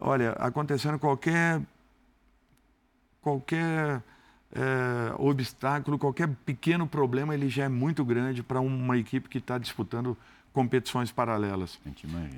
Olha, 0.00 0.32
acontecendo 0.32 0.98
qualquer 0.98 1.60
qualquer 3.20 4.02
é, 4.54 5.14
obstáculo, 5.18 5.98
qualquer 5.98 6.28
pequeno 6.44 6.86
problema, 6.86 7.34
ele 7.34 7.48
já 7.48 7.64
é 7.64 7.68
muito 7.68 8.04
grande 8.04 8.42
para 8.42 8.60
uma 8.60 8.96
equipe 8.98 9.28
que 9.28 9.38
está 9.38 9.58
disputando 9.58 10.16
competições 10.52 11.10
paralelas. 11.10 11.80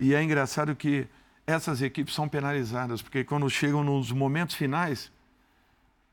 E 0.00 0.14
é 0.14 0.22
engraçado 0.22 0.74
que 0.76 1.06
essas 1.46 1.82
equipes 1.82 2.14
são 2.14 2.28
penalizadas, 2.28 3.02
porque 3.02 3.24
quando 3.24 3.48
chegam 3.50 3.82
nos 3.82 4.12
momentos 4.12 4.54
finais, 4.54 5.10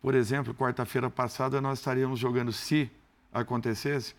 por 0.02 0.16
exemplo, 0.16 0.54
quarta-feira 0.54 1.10
passada 1.10 1.62
nós 1.62 1.80
estaríamos 1.80 2.20
jogando, 2.20 2.52
se 2.52 2.90
acontecesse, 3.32 4.16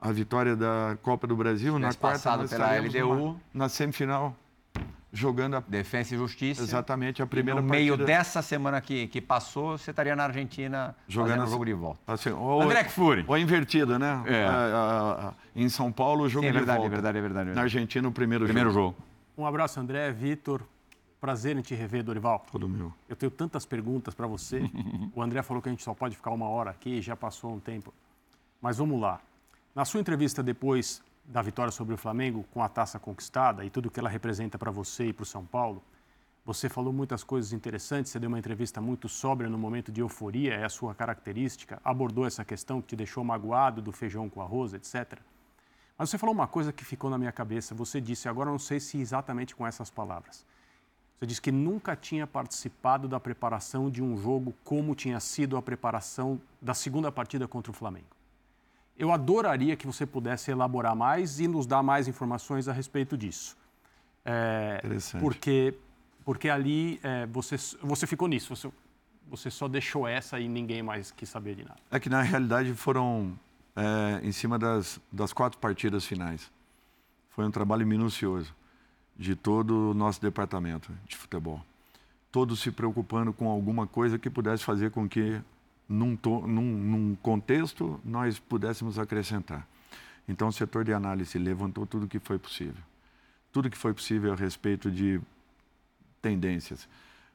a 0.00 0.10
vitória 0.10 0.56
da 0.56 0.96
Copa 1.02 1.26
do 1.26 1.36
Brasil, 1.36 1.78
na 1.78 1.92
quarta 1.92 2.36
nós 2.36 2.50
pela 2.50 2.78
LDU. 2.78 3.38
Na 3.52 3.68
semifinal 3.68 4.36
jogando 5.12 5.56
a 5.56 5.60
Defesa 5.60 6.14
e 6.14 6.18
Justiça. 6.18 6.62
Exatamente, 6.62 7.22
a 7.22 7.26
primeira 7.26 7.60
e 7.60 7.62
no 7.62 7.68
partida... 7.68 7.96
meio 7.96 8.06
dessa 8.06 8.42
semana 8.42 8.80
que, 8.80 9.06
que 9.08 9.20
passou, 9.20 9.78
você 9.78 9.90
estaria 9.90 10.14
na 10.14 10.24
Argentina 10.24 10.94
jogando 11.06 11.44
o 11.44 11.46
jogo 11.46 11.64
de 11.64 11.72
volta. 11.72 12.00
Assim, 12.06 12.30
ou, 12.30 12.62
André 12.62 12.84
Kfouri. 12.84 13.24
Ou 13.26 13.38
invertida, 13.38 13.98
né? 13.98 14.22
É. 14.26 14.44
A, 14.44 14.50
a, 14.50 15.28
a, 15.28 15.34
em 15.56 15.68
São 15.68 15.90
Paulo, 15.90 16.24
o 16.24 16.28
jogo 16.28 16.44
Sim, 16.44 16.50
é 16.50 16.52
verdade, 16.52 16.78
de 16.78 16.82
volta. 16.82 16.86
É 16.86 16.96
verdade, 16.96 17.18
é 17.18 17.20
verdade, 17.20 17.40
é 17.40 17.44
verdade. 17.44 17.56
Na 17.56 17.62
Argentina, 17.62 18.08
o 18.08 18.12
primeiro, 18.12 18.44
primeiro 18.44 18.70
jogo. 18.70 18.96
jogo. 18.96 19.08
Um 19.36 19.46
abraço, 19.46 19.80
André, 19.80 20.10
Vitor. 20.12 20.62
Prazer 21.20 21.56
em 21.56 21.62
te 21.62 21.74
rever, 21.74 22.04
Dorival. 22.04 22.46
Todo 22.50 22.68
meu. 22.68 22.92
Eu 23.08 23.16
tenho 23.16 23.30
tantas 23.30 23.66
perguntas 23.66 24.14
para 24.14 24.26
você. 24.26 24.62
o 25.14 25.22
André 25.22 25.42
falou 25.42 25.60
que 25.60 25.68
a 25.68 25.72
gente 25.72 25.82
só 25.82 25.92
pode 25.94 26.14
ficar 26.14 26.30
uma 26.30 26.48
hora 26.48 26.70
aqui, 26.70 27.00
já 27.00 27.16
passou 27.16 27.52
um 27.52 27.58
tempo. 27.58 27.92
Mas 28.60 28.78
vamos 28.78 29.00
lá. 29.00 29.20
Na 29.74 29.84
sua 29.84 30.00
entrevista 30.00 30.42
depois 30.42 31.02
da 31.28 31.42
vitória 31.42 31.70
sobre 31.70 31.94
o 31.94 31.98
Flamengo, 31.98 32.44
com 32.50 32.62
a 32.62 32.68
taça 32.68 32.98
conquistada 32.98 33.62
e 33.62 33.68
tudo 33.68 33.90
que 33.90 34.00
ela 34.00 34.08
representa 34.08 34.58
para 34.58 34.70
você 34.70 35.08
e 35.08 35.12
para 35.12 35.24
o 35.24 35.26
São 35.26 35.44
Paulo, 35.44 35.82
você 36.44 36.66
falou 36.70 36.90
muitas 36.90 37.22
coisas 37.22 37.52
interessantes, 37.52 38.10
você 38.10 38.18
deu 38.18 38.28
uma 38.28 38.38
entrevista 38.38 38.80
muito 38.80 39.06
sóbria 39.06 39.50
no 39.50 39.58
momento 39.58 39.92
de 39.92 40.00
euforia, 40.00 40.54
é 40.54 40.64
a 40.64 40.68
sua 40.70 40.94
característica, 40.94 41.78
abordou 41.84 42.26
essa 42.26 42.42
questão 42.42 42.80
que 42.80 42.88
te 42.88 42.96
deixou 42.96 43.22
magoado 43.22 43.82
do 43.82 43.92
feijão 43.92 44.30
com 44.30 44.40
arroz, 44.40 44.72
etc. 44.72 45.18
Mas 45.98 46.08
você 46.08 46.16
falou 46.16 46.34
uma 46.34 46.46
coisa 46.46 46.72
que 46.72 46.86
ficou 46.86 47.10
na 47.10 47.18
minha 47.18 47.32
cabeça, 47.32 47.74
você 47.74 48.00
disse, 48.00 48.30
agora 48.30 48.50
não 48.50 48.58
sei 48.58 48.80
se 48.80 48.98
exatamente 48.98 49.54
com 49.54 49.66
essas 49.66 49.90
palavras. 49.90 50.46
Você 51.18 51.26
disse 51.26 51.42
que 51.42 51.52
nunca 51.52 51.94
tinha 51.94 52.26
participado 52.26 53.06
da 53.06 53.20
preparação 53.20 53.90
de 53.90 54.02
um 54.02 54.16
jogo 54.16 54.54
como 54.64 54.94
tinha 54.94 55.20
sido 55.20 55.54
a 55.54 55.60
preparação 55.60 56.40
da 56.62 56.72
segunda 56.72 57.12
partida 57.12 57.46
contra 57.46 57.70
o 57.70 57.74
Flamengo. 57.74 58.17
Eu 58.98 59.12
adoraria 59.12 59.76
que 59.76 59.86
você 59.86 60.04
pudesse 60.04 60.50
elaborar 60.50 60.96
mais 60.96 61.38
e 61.38 61.46
nos 61.46 61.66
dar 61.66 61.82
mais 61.82 62.08
informações 62.08 62.66
a 62.66 62.72
respeito 62.72 63.16
disso. 63.16 63.56
É, 64.24 64.80
Interessante. 64.84 65.22
Porque, 65.22 65.74
porque 66.24 66.48
ali 66.48 66.98
é, 67.02 67.24
você, 67.26 67.56
você 67.80 68.06
ficou 68.06 68.26
nisso, 68.26 68.54
você, 68.54 68.70
você 69.30 69.50
só 69.50 69.68
deixou 69.68 70.06
essa 70.06 70.40
e 70.40 70.48
ninguém 70.48 70.82
mais 70.82 71.12
quis 71.12 71.28
saber 71.28 71.54
de 71.54 71.64
nada. 71.64 71.78
É 71.90 72.00
que, 72.00 72.10
na 72.10 72.22
realidade, 72.22 72.74
foram 72.74 73.38
é, 73.76 74.20
em 74.26 74.32
cima 74.32 74.58
das, 74.58 75.00
das 75.12 75.32
quatro 75.32 75.58
partidas 75.60 76.04
finais. 76.04 76.50
Foi 77.30 77.46
um 77.46 77.50
trabalho 77.52 77.86
minucioso 77.86 78.52
de 79.16 79.36
todo 79.36 79.92
o 79.92 79.94
nosso 79.94 80.20
departamento 80.20 80.92
de 81.06 81.16
futebol. 81.16 81.64
Todos 82.32 82.60
se 82.60 82.72
preocupando 82.72 83.32
com 83.32 83.48
alguma 83.48 83.86
coisa 83.86 84.18
que 84.18 84.28
pudesse 84.28 84.64
fazer 84.64 84.90
com 84.90 85.08
que 85.08 85.40
num, 85.88 86.18
num, 86.46 86.62
num 86.62 87.16
contexto, 87.16 87.98
nós 88.04 88.38
pudéssemos 88.38 88.98
acrescentar. 88.98 89.66
Então, 90.28 90.48
o 90.48 90.52
setor 90.52 90.84
de 90.84 90.92
análise 90.92 91.38
levantou 91.38 91.86
tudo 91.86 92.04
o 92.04 92.08
que 92.08 92.18
foi 92.18 92.38
possível. 92.38 92.82
Tudo 93.50 93.70
que 93.70 93.78
foi 93.78 93.94
possível 93.94 94.32
a 94.32 94.36
respeito 94.36 94.90
de 94.90 95.18
tendências. 96.20 96.86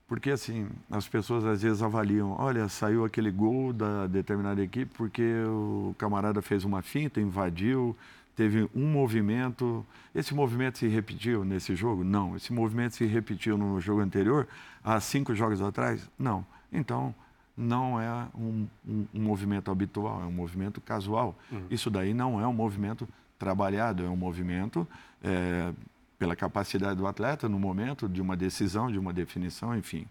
Porque, 0.08 0.30
assim, 0.30 0.70
as 0.92 1.08
pessoas 1.08 1.44
às 1.44 1.64
vezes 1.64 1.82
avaliam: 1.82 2.36
olha, 2.38 2.70
saiu 2.70 3.04
aquele 3.04 3.32
gol 3.32 3.74
da 3.74 4.06
determinada 4.06 4.62
equipe 4.62 4.94
porque 4.96 5.24
o 5.48 5.96
camarada 5.98 6.40
fez 6.42 6.64
uma 6.64 6.84
finta, 6.84 7.20
invadiu, 7.20 7.98
teve 8.36 8.70
um 8.76 8.86
movimento. 8.86 9.84
Esse 10.14 10.36
movimento 10.36 10.78
se 10.78 10.88
repetiu 10.88 11.44
nesse 11.44 11.76
jogo? 11.76 12.04
Não. 12.04 12.36
Esse 12.36 12.54
movimento 12.54 12.96
se 12.96 13.06
repetiu 13.06 13.58
no 13.58 13.82
jogo 13.82 14.02
anterior, 14.02 14.48
há 14.84 15.00
cinco 15.00 15.34
jogos 15.34 15.64
atrás? 15.64 16.08
Não. 16.20 16.46
Então, 16.72 17.16
não 17.56 18.00
é 18.02 18.28
um, 18.36 18.68
um, 18.88 19.06
um, 19.14 19.22
movimento 19.22 19.70
habitual, 19.70 20.22
é 20.22 20.26
um 20.26 20.32
movimento 20.32 20.82
casual. 20.82 21.38
Uhum. 21.52 21.66
Isso 21.70 21.90
daí 21.90 22.14
não 22.14 22.42
é 22.42 22.48
um 22.48 22.54
movimento 22.54 23.08
trabalhado, 23.38 24.04
é 24.04 24.10
um 24.10 24.16
movimento 24.16 24.88
é, 25.24 25.72
pela 26.18 26.36
capacidade 26.36 26.96
do 26.96 27.06
atleta 27.06 27.48
no 27.48 27.60
momento 27.60 28.10
de 28.10 28.22
uma 28.22 28.36
decisão, 28.36 28.92
de 28.92 28.98
uma 28.98 29.14
definição, 29.14 29.76
enfim. 29.78 30.08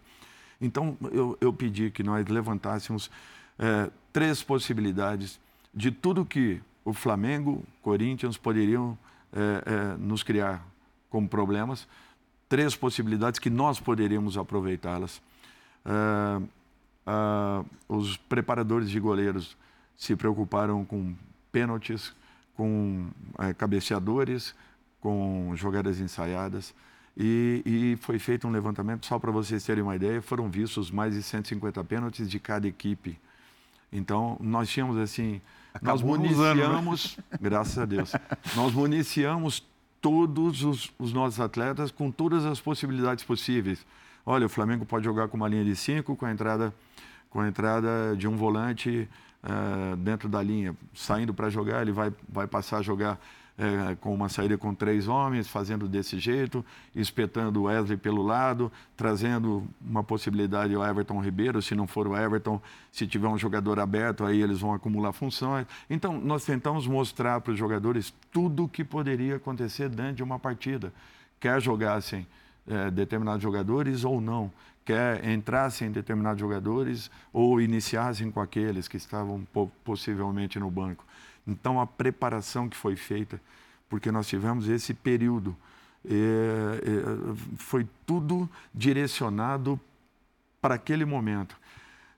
Então, 0.61 0.97
eu, 1.11 1.37
eu 1.41 1.51
pedi 1.51 1.91
que 1.91 2.03
nós 2.03 2.25
levantássemos 2.27 3.11
é, 3.59 3.89
três 4.13 4.41
possibilidades 4.41 5.39
de 5.73 5.91
tudo 5.91 6.23
que 6.23 6.61
o 6.85 6.93
Flamengo, 6.93 7.63
Corinthians 7.81 8.37
poderiam 8.37 8.97
é, 9.33 9.63
é 9.65 9.97
nos 9.97 10.23
criar 10.23 10.65
como 11.09 11.27
problemas, 11.27 11.87
três 12.47 12.75
possibilidades 12.75 13.39
que 13.39 13.49
nós 13.49 13.79
poderíamos 13.79 14.37
aproveitá-las. 14.37 15.21
Uh, 17.05 17.65
os 17.87 18.15
preparadores 18.15 18.89
de 18.89 18.99
goleiros 18.99 19.57
se 19.95 20.15
preocuparam 20.15 20.85
com 20.85 21.13
pênaltis, 21.51 22.13
com 22.55 23.07
uh, 23.33 23.53
cabeceadores, 23.57 24.55
com 24.99 25.53
jogadas 25.55 25.99
ensaiadas. 25.99 26.73
E, 27.15 27.61
e, 27.65 27.97
foi 27.97 28.17
feito 28.17 28.47
um 28.47 28.51
levantamento, 28.51 29.05
só 29.05 29.19
para 29.19 29.31
vocês 29.31 29.63
terem 29.63 29.83
uma 29.83 29.95
ideia, 29.95 30.21
foram 30.21 30.49
vistos 30.49 30.89
mais 30.89 31.13
de 31.13 31.21
150 31.21 31.83
pênaltis 31.83 32.29
de 32.29 32.39
cada 32.39 32.67
equipe. 32.67 33.19
Então, 33.91 34.35
nós 34.39 34.67
tínhamos 34.69 34.97
assim, 34.97 35.39
Acabou 35.73 35.93
nós 35.93 36.01
municiamos, 36.01 37.17
né? 37.17 37.23
graças 37.39 37.77
a 37.77 37.85
Deus, 37.85 38.13
nós 38.55 38.73
municiamos 38.73 39.63
todos 40.01 40.63
os, 40.63 40.91
os 40.97 41.13
nossos 41.13 41.39
atletas 41.39 41.91
com 41.91 42.09
todas 42.09 42.45
as 42.45 42.59
possibilidades 42.59 43.23
possíveis. 43.23 43.85
Olha, 44.25 44.45
o 44.45 44.49
Flamengo 44.49 44.85
pode 44.85 45.05
jogar 45.05 45.27
com 45.27 45.37
uma 45.37 45.47
linha 45.47 45.65
de 45.65 45.75
cinco, 45.75 46.15
com 46.15 46.25
a 46.25 46.31
entrada 46.31 46.73
com 47.33 47.39
a 47.39 47.47
entrada 47.47 48.15
de 48.15 48.27
um 48.27 48.37
volante 48.37 49.09
uh, 49.43 49.95
dentro 49.97 50.29
da 50.29 50.41
linha, 50.41 50.75
saindo 50.93 51.33
para 51.33 51.49
jogar, 51.49 51.81
ele 51.81 51.91
vai, 51.91 52.13
vai 52.29 52.45
passar 52.45 52.77
a 52.77 52.81
jogar 52.83 53.19
uh, 53.57 53.95
com 53.95 54.13
uma 54.13 54.29
saída 54.29 54.55
com 54.55 54.71
três 54.75 55.07
homens, 55.07 55.47
fazendo 55.47 55.87
desse 55.87 56.19
jeito, 56.19 56.63
espetando 56.95 57.61
o 57.61 57.63
Wesley 57.63 57.97
pelo 57.97 58.21
lado, 58.21 58.71
trazendo 58.95 59.67
uma 59.81 60.03
possibilidade 60.03 60.75
ao 60.75 60.85
Everton 60.85 61.19
Ribeiro, 61.19 61.59
se 61.59 61.73
não 61.73 61.87
for 61.87 62.07
o 62.07 62.15
Everton, 62.15 62.61
se 62.91 63.07
tiver 63.07 63.27
um 63.27 63.37
jogador 63.37 63.79
aberto, 63.79 64.23
aí 64.23 64.39
eles 64.39 64.59
vão 64.59 64.71
acumular 64.71 65.11
funções. 65.11 65.65
Então, 65.89 66.21
nós 66.21 66.45
tentamos 66.45 66.85
mostrar 66.85 67.41
para 67.41 67.53
os 67.53 67.57
jogadores 67.57 68.13
tudo 68.31 68.65
o 68.65 68.69
que 68.69 68.83
poderia 68.83 69.37
acontecer 69.37 69.89
dentro 69.89 70.17
de 70.17 70.23
uma 70.23 70.37
partida, 70.37 70.93
quer 71.39 71.59
jogassem 71.59 72.27
uh, 72.67 72.91
determinados 72.91 73.41
jogadores 73.41 74.03
ou 74.03 74.19
não 74.19 74.51
quer 74.85 75.25
entrassem 75.29 75.91
determinados 75.91 76.39
jogadores 76.39 77.09
ou 77.31 77.61
iniciassem 77.61 78.29
com 78.29 78.41
aqueles 78.41 78.87
que 78.87 78.97
estavam 78.97 79.47
possivelmente 79.83 80.59
no 80.59 80.69
banco. 80.69 81.05
Então, 81.47 81.79
a 81.79 81.87
preparação 81.87 82.69
que 82.69 82.77
foi 82.77 82.95
feita, 82.95 83.39
porque 83.89 84.11
nós 84.11 84.27
tivemos 84.27 84.67
esse 84.67 84.93
período, 84.93 85.55
é, 86.05 86.11
é, 86.11 87.35
foi 87.57 87.87
tudo 88.05 88.49
direcionado 88.73 89.79
para 90.61 90.75
aquele 90.75 91.05
momento. 91.05 91.57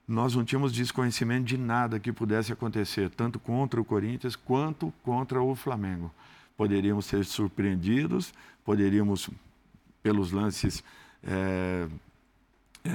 Nós 0.08 0.36
não 0.36 0.46
tínhamos 0.46 0.72
desconhecimento 0.72 1.46
de 1.46 1.58
nada 1.58 2.00
que 2.00 2.12
pudesse 2.12 2.54
acontecer, 2.54 3.10
tanto 3.10 3.40
contra 3.40 3.82
o 3.82 3.86
Corinthians 3.86 4.36
quanto 4.36 4.94
contra 5.04 5.42
o 5.42 5.56
Flamengo. 5.56 6.12
Poderíamos 6.56 7.06
ser 7.06 7.26
surpreendidos, 7.26 8.32
poderíamos, 8.64 9.30
pelos 10.06 10.32
lances 10.32 10.84
é, 11.24 11.88
é, 12.84 12.92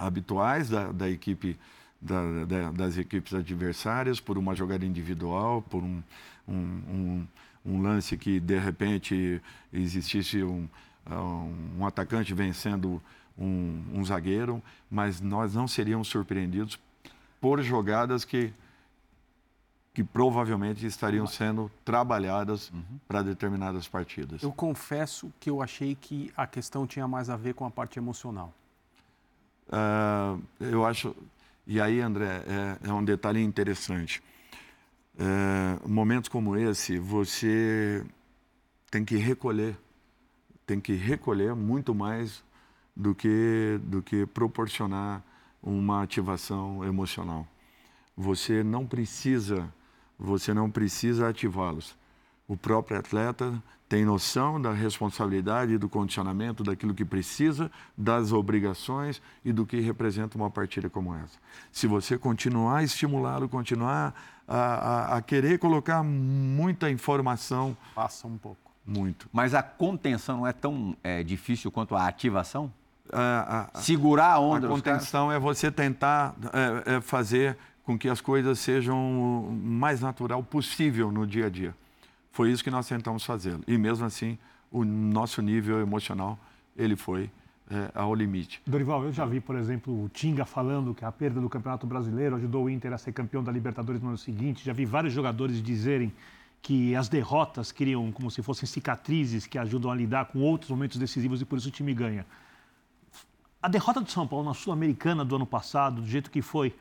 habituais 0.00 0.68
da, 0.68 0.90
da 0.90 1.08
equipe, 1.08 1.56
da, 2.02 2.20
da, 2.46 2.72
das 2.72 2.98
equipes 2.98 3.32
adversárias, 3.32 4.18
por 4.18 4.36
uma 4.36 4.56
jogada 4.56 4.84
individual, 4.84 5.62
por 5.62 5.84
um, 5.84 6.02
um, 6.48 6.54
um, 6.54 7.26
um 7.64 7.80
lance 7.80 8.16
que 8.16 8.40
de 8.40 8.58
repente 8.58 9.40
existisse 9.72 10.42
um, 10.42 10.68
um 11.78 11.86
atacante 11.86 12.34
vencendo 12.34 13.00
um, 13.38 13.84
um 13.94 14.04
zagueiro, 14.04 14.60
mas 14.90 15.20
nós 15.20 15.54
não 15.54 15.68
seríamos 15.68 16.08
surpreendidos 16.08 16.76
por 17.40 17.62
jogadas 17.62 18.24
que 18.24 18.52
que 19.98 20.04
provavelmente 20.04 20.86
estariam 20.86 21.26
sendo 21.26 21.68
trabalhadas 21.84 22.70
uhum. 22.70 23.00
para 23.08 23.20
determinadas 23.20 23.88
partidas. 23.88 24.44
Eu 24.44 24.52
confesso 24.52 25.32
que 25.40 25.50
eu 25.50 25.60
achei 25.60 25.96
que 25.96 26.32
a 26.36 26.46
questão 26.46 26.86
tinha 26.86 27.08
mais 27.08 27.28
a 27.28 27.36
ver 27.36 27.54
com 27.54 27.66
a 27.66 27.70
parte 27.70 27.98
emocional. 27.98 28.54
Uh, 29.66 30.40
eu 30.60 30.86
acho. 30.86 31.16
E 31.66 31.80
aí, 31.80 32.00
André, 32.00 32.44
é, 32.46 32.88
é 32.88 32.92
um 32.92 33.04
detalhe 33.04 33.42
interessante. 33.42 34.22
É, 35.18 35.84
momentos 35.84 36.28
como 36.28 36.56
esse, 36.56 36.96
você 37.00 38.06
tem 38.92 39.04
que 39.04 39.16
recolher, 39.16 39.76
tem 40.64 40.80
que 40.80 40.92
recolher 40.92 41.56
muito 41.56 41.92
mais 41.92 42.44
do 42.94 43.16
que, 43.16 43.80
do 43.82 44.00
que 44.00 44.26
proporcionar 44.26 45.24
uma 45.60 46.04
ativação 46.04 46.84
emocional. 46.84 47.44
Você 48.16 48.62
não 48.62 48.86
precisa 48.86 49.68
você 50.18 50.52
não 50.52 50.70
precisa 50.70 51.28
ativá-los. 51.28 51.96
O 52.46 52.56
próprio 52.56 52.98
atleta 52.98 53.62
tem 53.88 54.04
noção 54.04 54.60
da 54.60 54.72
responsabilidade, 54.72 55.78
do 55.78 55.88
condicionamento, 55.88 56.62
daquilo 56.62 56.94
que 56.94 57.04
precisa, 57.04 57.70
das 57.96 58.32
obrigações 58.32 59.22
e 59.44 59.52
do 59.52 59.64
que 59.64 59.80
representa 59.80 60.36
uma 60.36 60.50
partida 60.50 60.90
como 60.90 61.14
essa. 61.14 61.38
Se 61.72 61.86
você 61.86 62.18
continuar 62.18 62.78
a 62.78 62.82
estimulá-lo, 62.82 63.48
continuar 63.48 64.14
a, 64.46 64.56
a, 64.56 65.16
a, 65.16 65.22
querer 65.22 65.58
colocar 65.58 66.02
muita 66.02 66.90
informação. 66.90 67.76
Passa 67.94 68.26
um 68.26 68.36
pouco. 68.36 68.70
Muito. 68.84 69.28
Mas 69.32 69.54
a 69.54 69.62
contenção 69.62 70.38
não 70.38 70.46
é 70.46 70.52
tão 70.52 70.96
é, 71.02 71.22
difícil 71.22 71.70
quanto 71.70 71.94
a 71.94 72.06
ativação? 72.06 72.72
A, 73.10 73.70
Segurar 73.74 74.32
a 74.32 74.38
onda. 74.38 74.66
A 74.66 74.70
contenção 74.70 75.32
é 75.32 75.38
você 75.38 75.70
tentar 75.70 76.34
é, 76.52 76.96
é 76.96 77.00
fazer 77.00 77.56
com 77.88 77.98
que 77.98 78.06
as 78.06 78.20
coisas 78.20 78.58
sejam 78.58 78.98
o 79.48 79.50
mais 79.50 80.02
natural 80.02 80.42
possível 80.42 81.10
no 81.10 81.26
dia 81.26 81.46
a 81.46 81.48
dia. 81.48 81.74
Foi 82.30 82.50
isso 82.52 82.62
que 82.62 82.70
nós 82.70 82.86
tentamos 82.86 83.24
fazer. 83.24 83.58
E 83.66 83.78
mesmo 83.78 84.04
assim, 84.04 84.36
o 84.70 84.84
nosso 84.84 85.40
nível 85.40 85.80
emocional, 85.80 86.38
ele 86.76 86.96
foi 86.96 87.30
é, 87.70 87.90
ao 87.94 88.14
limite. 88.14 88.60
Dorival, 88.66 89.04
eu 89.04 89.12
já 89.12 89.24
vi, 89.24 89.40
por 89.40 89.56
exemplo, 89.56 90.04
o 90.04 90.06
Tinga 90.10 90.44
falando 90.44 90.94
que 90.94 91.02
a 91.02 91.10
perda 91.10 91.40
do 91.40 91.48
Campeonato 91.48 91.86
Brasileiro 91.86 92.36
ajudou 92.36 92.64
o 92.64 92.68
Inter 92.68 92.92
a 92.92 92.98
ser 92.98 93.12
campeão 93.12 93.42
da 93.42 93.50
Libertadores 93.50 94.02
no 94.02 94.08
ano 94.08 94.18
seguinte. 94.18 94.62
Já 94.62 94.74
vi 94.74 94.84
vários 94.84 95.14
jogadores 95.14 95.62
dizerem 95.62 96.12
que 96.60 96.94
as 96.94 97.08
derrotas 97.08 97.72
criam 97.72 98.12
como 98.12 98.30
se 98.30 98.42
fossem 98.42 98.68
cicatrizes 98.68 99.46
que 99.46 99.56
ajudam 99.56 99.90
a 99.90 99.94
lidar 99.94 100.26
com 100.26 100.40
outros 100.40 100.70
momentos 100.70 100.98
decisivos 100.98 101.40
e 101.40 101.46
por 101.46 101.56
isso 101.56 101.68
o 101.68 101.72
time 101.72 101.94
ganha. 101.94 102.26
A 103.62 103.66
derrota 103.66 103.98
do 103.98 104.10
São 104.10 104.28
Paulo 104.28 104.44
na 104.44 104.52
Sul-Americana 104.52 105.24
do 105.24 105.36
ano 105.36 105.46
passado, 105.46 106.02
do 106.02 106.06
jeito 106.06 106.30
que 106.30 106.42
foi, 106.42 106.74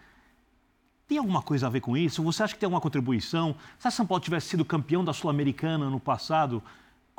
tem 1.08 1.18
alguma 1.18 1.42
coisa 1.42 1.68
a 1.68 1.70
ver 1.70 1.80
com 1.80 1.96
isso? 1.96 2.22
Você 2.24 2.44
acha 2.44 2.54
que 2.54 2.60
tem 2.60 2.68
alguma 2.68 2.82
contribuição? 2.82 3.56
Se 3.80 3.88
a 3.88 3.92
São 3.92 4.06
Paulo 4.06 4.22
tivesse 4.22 4.50
sido 4.50 4.66
campeão 4.66 5.04
da 5.04 5.14
Sul-Americana 5.14 5.90
no 5.90 6.00
passado, 6.00 6.62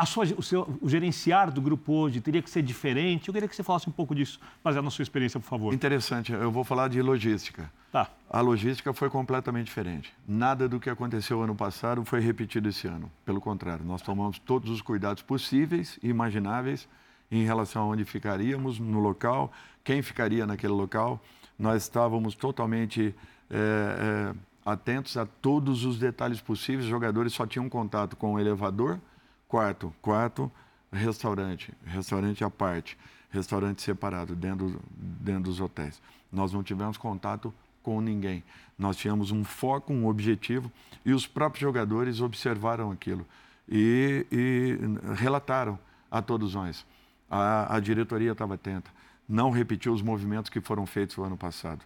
sua, 0.06 0.24
o, 0.36 0.42
seu, 0.42 0.78
o 0.80 0.88
gerenciar 0.88 1.50
do 1.50 1.60
grupo 1.60 1.92
hoje 1.92 2.20
teria 2.20 2.42
que 2.42 2.50
ser 2.50 2.62
diferente? 2.62 3.28
Eu 3.28 3.34
queria 3.34 3.48
que 3.48 3.56
você 3.56 3.62
falasse 3.62 3.88
um 3.88 3.92
pouco 3.92 4.14
disso, 4.14 4.38
baseado 4.62 4.84
na 4.84 4.90
sua 4.90 5.02
experiência, 5.02 5.40
por 5.40 5.46
favor. 5.46 5.72
Interessante. 5.74 6.32
Eu 6.32 6.52
vou 6.52 6.64
falar 6.64 6.88
de 6.88 7.00
logística. 7.00 7.70
Tá. 7.90 8.08
A 8.28 8.40
logística 8.40 8.92
foi 8.92 9.08
completamente 9.08 9.66
diferente. 9.66 10.14
Nada 10.26 10.68
do 10.68 10.78
que 10.78 10.90
aconteceu 10.90 11.42
ano 11.42 11.54
passado 11.54 12.04
foi 12.04 12.20
repetido 12.20 12.68
esse 12.68 12.86
ano. 12.86 13.10
Pelo 13.24 13.40
contrário, 13.40 13.84
nós 13.84 14.02
tomamos 14.02 14.38
todos 14.38 14.70
os 14.70 14.82
cuidados 14.82 15.22
possíveis 15.22 15.98
e 16.02 16.08
imagináveis 16.08 16.86
em 17.30 17.44
relação 17.44 17.82
a 17.82 17.86
onde 17.86 18.04
ficaríamos 18.04 18.78
no 18.78 19.00
local, 19.00 19.50
quem 19.82 20.02
ficaria 20.02 20.46
naquele 20.46 20.74
local. 20.74 21.20
Nós 21.58 21.82
estávamos 21.82 22.34
totalmente 22.34 23.14
é, 23.50 24.34
é, 24.34 24.34
atentos 24.64 25.16
a 25.16 25.26
todos 25.26 25.84
os 25.84 25.98
detalhes 25.98 26.40
possíveis. 26.40 26.84
Os 26.84 26.90
jogadores 26.90 27.32
só 27.32 27.46
tinham 27.46 27.68
contato 27.68 28.16
com 28.16 28.34
o 28.34 28.40
elevador, 28.40 28.98
quarto, 29.46 29.94
quarto, 30.02 30.50
restaurante, 30.92 31.72
restaurante 31.84 32.44
à 32.44 32.50
parte, 32.50 32.96
restaurante 33.30 33.82
separado 33.82 34.34
dentro, 34.34 34.80
dentro 34.90 35.44
dos 35.44 35.60
hotéis. 35.60 36.00
Nós 36.32 36.52
não 36.52 36.62
tivemos 36.62 36.96
contato 36.96 37.52
com 37.82 38.00
ninguém. 38.00 38.42
Nós 38.78 38.96
tínhamos 38.96 39.30
um 39.30 39.44
foco, 39.44 39.92
um 39.92 40.06
objetivo 40.06 40.70
e 41.04 41.12
os 41.12 41.26
próprios 41.26 41.62
jogadores 41.62 42.20
observaram 42.20 42.90
aquilo 42.90 43.26
e, 43.68 44.26
e 44.30 44.78
relataram 45.14 45.78
a 46.10 46.20
todos 46.22 46.54
nós. 46.54 46.84
A, 47.30 47.76
a 47.76 47.80
diretoria 47.80 48.32
estava 48.32 48.54
atenta, 48.54 48.90
não 49.28 49.50
repetiu 49.50 49.92
os 49.92 50.00
movimentos 50.00 50.48
que 50.48 50.60
foram 50.60 50.86
feitos 50.86 51.16
no 51.16 51.24
ano 51.24 51.36
passado. 51.36 51.82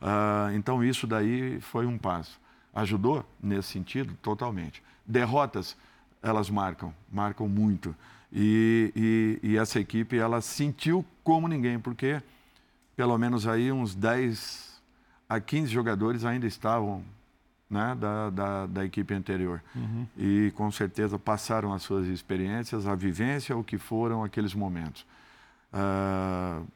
Uh, 0.00 0.54
então, 0.54 0.82
isso 0.82 1.06
daí 1.06 1.60
foi 1.60 1.86
um 1.86 1.98
passo. 1.98 2.40
Ajudou 2.74 3.24
nesse 3.42 3.68
sentido? 3.68 4.16
Totalmente. 4.22 4.82
Derrotas, 5.06 5.76
elas 6.22 6.48
marcam, 6.48 6.94
marcam 7.12 7.48
muito. 7.48 7.94
E, 8.32 8.92
e, 8.96 9.50
e, 9.50 9.56
essa 9.56 9.78
equipe, 9.78 10.18
ela 10.18 10.40
sentiu 10.40 11.04
como 11.22 11.46
ninguém, 11.46 11.78
porque 11.78 12.22
pelo 12.96 13.16
menos 13.18 13.46
aí 13.46 13.70
uns 13.70 13.94
10 13.94 14.82
a 15.28 15.38
15 15.40 15.70
jogadores 15.70 16.24
ainda 16.24 16.46
estavam 16.46 17.04
né, 17.68 17.96
da, 17.98 18.30
da, 18.30 18.66
da, 18.66 18.84
equipe 18.84 19.12
anterior. 19.12 19.62
Uhum. 19.74 20.06
E 20.16 20.52
com 20.56 20.70
certeza 20.70 21.18
passaram 21.18 21.72
as 21.72 21.82
suas 21.82 22.06
experiências, 22.06 22.86
a 22.86 22.94
vivência, 22.94 23.56
o 23.56 23.64
que 23.64 23.76
foram 23.76 24.22
aqueles 24.22 24.54
momentos. 24.54 25.04
Uh, 25.72 26.66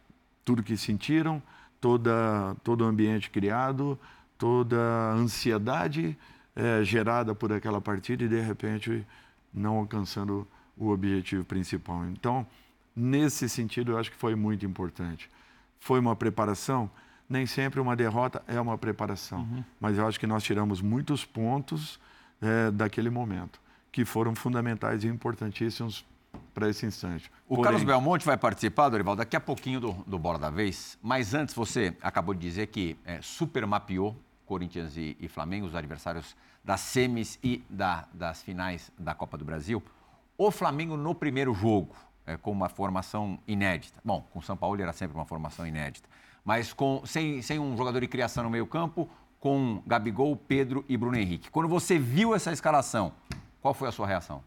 tudo 0.44 0.62
que 0.62 0.76
sentiram, 0.76 1.42
toda, 1.80 2.54
todo 2.62 2.82
o 2.82 2.86
ambiente 2.86 3.30
criado, 3.30 3.98
toda 4.36 4.76
a 4.78 5.12
ansiedade 5.12 6.16
é, 6.54 6.82
gerada 6.82 7.34
por 7.34 7.52
aquela 7.52 7.80
partida 7.80 8.24
e, 8.24 8.28
de 8.28 8.40
repente, 8.40 9.06
não 9.52 9.76
alcançando 9.76 10.46
o 10.76 10.88
objetivo 10.88 11.44
principal. 11.44 12.04
Então, 12.06 12.46
nesse 12.94 13.48
sentido, 13.48 13.92
eu 13.92 13.98
acho 13.98 14.10
que 14.10 14.16
foi 14.16 14.34
muito 14.34 14.64
importante. 14.64 15.30
Foi 15.78 15.98
uma 15.98 16.16
preparação, 16.16 16.90
nem 17.28 17.46
sempre 17.46 17.80
uma 17.80 17.94
derrota 17.94 18.42
é 18.46 18.60
uma 18.60 18.76
preparação, 18.76 19.40
uhum. 19.40 19.64
mas 19.80 19.96
eu 19.96 20.06
acho 20.06 20.18
que 20.18 20.26
nós 20.26 20.42
tiramos 20.42 20.80
muitos 20.80 21.24
pontos 21.24 22.00
é, 22.40 22.70
daquele 22.70 23.10
momento, 23.10 23.60
que 23.92 24.04
foram 24.04 24.34
fundamentais 24.34 25.04
e 25.04 25.08
importantíssimos 25.08 26.04
para 26.52 26.68
esse 26.68 26.84
instante. 26.84 27.30
O 27.48 27.56
Porém... 27.56 27.64
Carlos 27.64 27.84
Belmonte 27.84 28.24
vai 28.24 28.36
participar, 28.36 28.88
Dorival, 28.88 29.16
daqui 29.16 29.36
a 29.36 29.40
pouquinho 29.40 29.80
do, 29.80 29.92
do 30.06 30.18
Bola 30.18 30.38
da 30.38 30.50
Vez. 30.50 30.98
Mas 31.02 31.34
antes, 31.34 31.54
você 31.54 31.96
acabou 32.02 32.34
de 32.34 32.40
dizer 32.40 32.66
que 32.68 32.96
é, 33.04 33.20
super 33.22 33.66
mapeou 33.66 34.16
Corinthians 34.50 34.96
e, 34.96 35.16
e, 35.20 35.28
Flamengo, 35.28 35.66
os 35.66 35.76
adversários 35.76 36.36
das 36.64 36.80
semis 36.80 37.38
e 37.42 37.62
da, 37.70 38.06
das 38.12 38.42
finais 38.42 38.90
da 38.98 39.14
Copa 39.14 39.38
do 39.38 39.44
Brasil. 39.44 39.80
O 40.36 40.50
Flamengo 40.50 40.96
no 40.96 41.14
primeiro 41.14 41.54
jogo, 41.54 41.94
é, 42.26 42.36
com 42.36 42.50
uma 42.50 42.68
formação 42.68 43.38
inédita. 43.46 44.00
Bom, 44.04 44.26
com 44.32 44.40
o 44.40 44.42
São 44.42 44.56
Paulo 44.56 44.80
era 44.82 44.92
sempre 44.92 45.16
uma 45.16 45.24
formação 45.24 45.64
inédita. 45.66 46.08
Mas 46.44 46.72
com, 46.72 47.02
sem, 47.06 47.40
sem 47.42 47.60
um 47.60 47.76
jogador 47.76 48.00
de 48.00 48.08
criação 48.08 48.42
no 48.42 48.50
meio 48.50 48.66
campo, 48.66 49.08
com 49.38 49.82
Gabigol, 49.86 50.34
Pedro 50.36 50.84
e 50.88 50.96
Bruno 50.96 51.16
Henrique. 51.16 51.50
Quando 51.50 51.68
você 51.68 51.98
viu 51.98 52.34
essa 52.34 52.52
escalação, 52.52 53.12
qual 53.62 53.72
foi 53.72 53.88
a 53.88 53.92
sua 53.92 54.06
reação? 54.06 54.42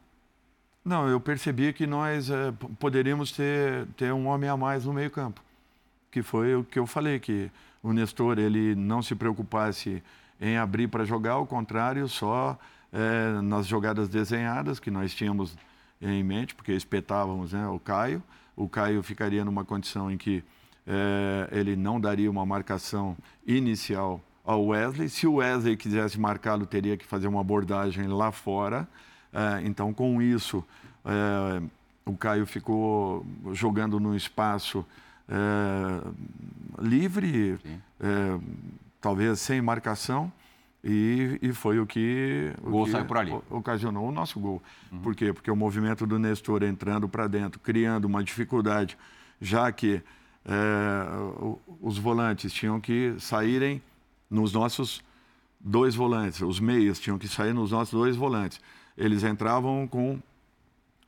Não, 0.84 1.08
eu 1.08 1.20
percebi 1.20 1.72
que 1.72 1.88
nós 1.88 2.30
é, 2.30 2.52
poderíamos 2.78 3.32
ter, 3.32 3.88
ter 3.96 4.12
um 4.12 4.28
homem 4.28 4.50
a 4.50 4.58
mais 4.58 4.86
no 4.86 4.94
meio 4.94 5.10
campo. 5.10 5.42
Que 6.12 6.22
foi 6.22 6.56
o 6.56 6.64
que 6.64 6.78
eu 6.78 6.86
falei, 6.86 7.20
que 7.20 7.50
o 7.82 7.94
Nestor 7.94 8.38
ele 8.38 8.76
não 8.76 9.02
se 9.02 9.16
preocupasse 9.16 10.04
em 10.42 10.58
abrir 10.58 10.88
para 10.90 11.06
jogar, 11.06 11.34
ao 11.34 11.48
contrário, 11.48 12.08
só 12.10 12.58
é, 12.92 13.42
nas 13.42 13.66
jogadas 13.66 14.10
desenhadas 14.10 14.80
que 14.80 14.92
nós 14.92 15.14
tínhamos 15.14 15.56
em 16.02 16.22
mente, 16.22 16.54
porque 16.54 16.74
espetávamos 16.74 17.54
né, 17.54 17.66
o 17.68 17.80
Caio. 17.80 18.22
O 18.56 18.68
Caio 18.68 19.02
ficaria 19.02 19.44
numa 19.46 19.64
condição 19.64 20.12
em 20.12 20.18
que 20.18 20.44
é, 20.86 21.48
ele 21.52 21.76
não 21.78 22.00
daria 22.00 22.30
uma 22.30 22.46
marcação 22.46 23.18
inicial 23.48 24.22
ao 24.44 24.66
Wesley. 24.68 25.08
Se 25.08 25.26
o 25.26 25.36
Wesley 25.36 25.78
quisesse 25.78 26.20
marcá-lo, 26.20 26.66
teria 26.66 26.98
que 26.98 27.06
fazer 27.06 27.28
uma 27.28 27.40
abordagem 27.40 28.08
lá 28.08 28.32
fora. 28.32 28.88
É, 29.34 29.66
então, 29.66 29.94
com 29.94 30.22
isso, 30.22 30.64
é, 31.04 31.62
o 32.06 32.16
Caio 32.16 32.46
ficou 32.46 33.26
jogando 33.52 34.00
no 34.00 34.16
espaço 34.16 34.86
é, 35.28 36.82
livre, 36.82 37.60
talvez 39.02 39.40
sem 39.40 39.62
marcação. 39.62 40.32
E, 40.86 41.40
e, 41.42 41.54
foi 41.54 41.80
o 41.80 41.88
que, 41.88 42.52
o 42.62 42.70
gol 42.70 42.84
que 42.84 42.92
saiu 42.92 43.06
por 43.06 43.18
ali. 43.18 43.32
ocasionou 43.50 44.06
o 44.10 44.12
nosso 44.12 44.38
gol. 44.38 44.62
Uhum. 44.92 45.00
Por 45.00 45.16
quê? 45.16 45.32
Porque 45.32 45.50
o 45.50 45.56
movimento 45.56 46.06
do 46.06 46.20
Nestor 46.20 46.62
entrando 46.62 47.08
para 47.08 47.26
dentro, 47.26 47.58
criando 47.62 48.04
uma 48.04 48.22
dificuldade, 48.22 48.98
já 49.40 49.72
que 49.72 50.02
é, 50.46 51.06
os 51.82 51.98
volantes 51.98 52.52
tinham 52.52 52.82
que 52.82 53.16
saírem 53.18 53.82
nos 54.30 54.52
nossos 54.52 55.02
dois 55.58 55.96
volantes, 55.96 56.42
os 56.42 56.60
meias 56.60 57.00
tinham 57.00 57.18
que 57.18 57.30
sair 57.30 57.54
nos 57.54 57.72
nossos 57.72 57.94
dois 57.94 58.18
volantes 58.18 58.60
eles 58.98 59.24
entravam 59.24 59.88
com 59.88 60.20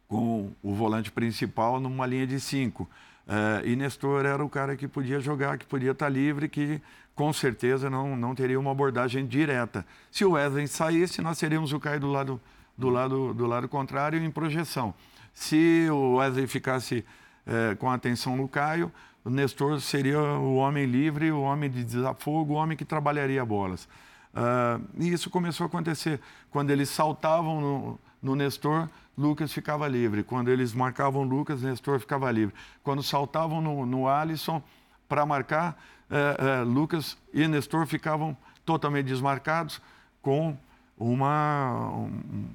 com 0.07 0.51
o 0.61 0.73
volante 0.73 1.11
principal 1.11 1.79
numa 1.79 2.05
linha 2.05 2.27
de 2.27 2.39
cinco. 2.39 2.87
É, 3.27 3.67
e 3.67 3.75
Nestor 3.75 4.25
era 4.25 4.43
o 4.43 4.49
cara 4.49 4.75
que 4.75 4.87
podia 4.87 5.19
jogar, 5.19 5.57
que 5.57 5.65
podia 5.65 5.91
estar 5.91 6.09
livre, 6.09 6.47
que 6.47 6.79
com 7.15 7.31
certeza 7.33 7.89
não, 7.89 8.15
não 8.15 8.35
teria 8.35 8.59
uma 8.59 8.71
abordagem 8.71 9.25
direta. 9.25 9.85
Se 10.11 10.23
o 10.23 10.31
Wesley 10.31 10.67
saísse, 10.67 11.21
nós 11.21 11.39
teríamos 11.39 11.73
o 11.73 11.79
Caio 11.79 11.99
do 11.99 12.11
lado, 12.11 12.39
do 12.77 12.89
lado, 12.89 13.33
do 13.33 13.47
lado 13.47 13.67
contrário 13.67 14.23
em 14.23 14.29
projeção. 14.29 14.93
Se 15.33 15.87
o 15.89 16.17
Wesley 16.17 16.45
ficasse 16.45 17.03
é, 17.47 17.75
com 17.75 17.89
atenção 17.89 18.37
no 18.37 18.47
Caio, 18.47 18.91
o 19.23 19.29
Nestor 19.29 19.79
seria 19.81 20.19
o 20.19 20.57
homem 20.57 20.85
livre, 20.85 21.31
o 21.31 21.41
homem 21.41 21.69
de 21.69 21.83
desafogo, 21.83 22.53
o 22.53 22.57
homem 22.57 22.77
que 22.77 22.85
trabalharia 22.85 23.43
bolas. 23.43 23.87
Uh, 24.35 24.83
e 24.99 25.13
isso 25.13 25.29
começou 25.29 25.63
a 25.63 25.67
acontecer. 25.67 26.19
Quando 26.51 26.69
eles 26.69 26.89
saltavam 26.89 27.61
no, 27.61 27.99
no 28.21 28.35
Nestor, 28.35 28.89
Lucas 29.17 29.53
ficava 29.53 29.87
livre. 29.87 30.23
Quando 30.23 30.49
eles 30.49 30.73
marcavam 30.73 31.23
Lucas, 31.23 31.61
Nestor 31.61 31.99
ficava 31.99 32.29
livre. 32.31 32.53
Quando 32.83 33.01
saltavam 33.01 33.61
no, 33.61 33.85
no 33.85 34.09
Alisson 34.09 34.61
para 35.07 35.25
marcar, 35.25 35.81
eh, 36.09 36.37
eh, 36.37 36.63
Lucas 36.63 37.17
e 37.33 37.47
Nestor 37.47 37.85
ficavam 37.87 38.35
totalmente 38.65 39.05
desmarcados 39.05 39.81
com 40.21 40.57
uma, 40.97 41.89
um, 41.93 42.47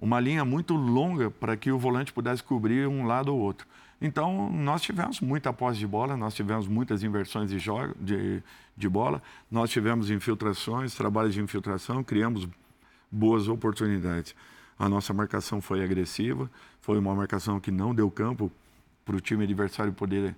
uma 0.00 0.18
linha 0.18 0.44
muito 0.44 0.74
longa 0.74 1.30
para 1.30 1.56
que 1.56 1.70
o 1.70 1.78
volante 1.78 2.12
pudesse 2.12 2.42
cobrir 2.42 2.88
um 2.88 3.06
lado 3.06 3.32
ou 3.32 3.38
outro. 3.38 3.66
Então, 4.00 4.50
nós 4.50 4.82
tivemos 4.82 5.20
muita 5.20 5.52
posse 5.52 5.78
de 5.78 5.86
bola, 5.86 6.16
nós 6.16 6.34
tivemos 6.34 6.68
muitas 6.68 7.02
inversões 7.02 7.50
de, 7.50 7.58
jogo, 7.58 7.94
de, 8.00 8.42
de 8.76 8.88
bola, 8.88 9.20
nós 9.50 9.70
tivemos 9.70 10.08
infiltrações, 10.10 10.94
trabalhos 10.94 11.34
de 11.34 11.40
infiltração, 11.40 12.04
criamos 12.04 12.48
boas 13.10 13.48
oportunidades. 13.48 14.34
A 14.78 14.88
nossa 14.88 15.12
marcação 15.12 15.60
foi 15.60 15.82
agressiva, 15.82 16.48
foi 16.80 16.98
uma 16.98 17.14
marcação 17.14 17.58
que 17.58 17.72
não 17.72 17.92
deu 17.92 18.08
campo 18.08 18.52
para 19.04 19.16
o 19.16 19.20
time 19.20 19.42
adversário 19.42 19.92
poder 19.92 20.36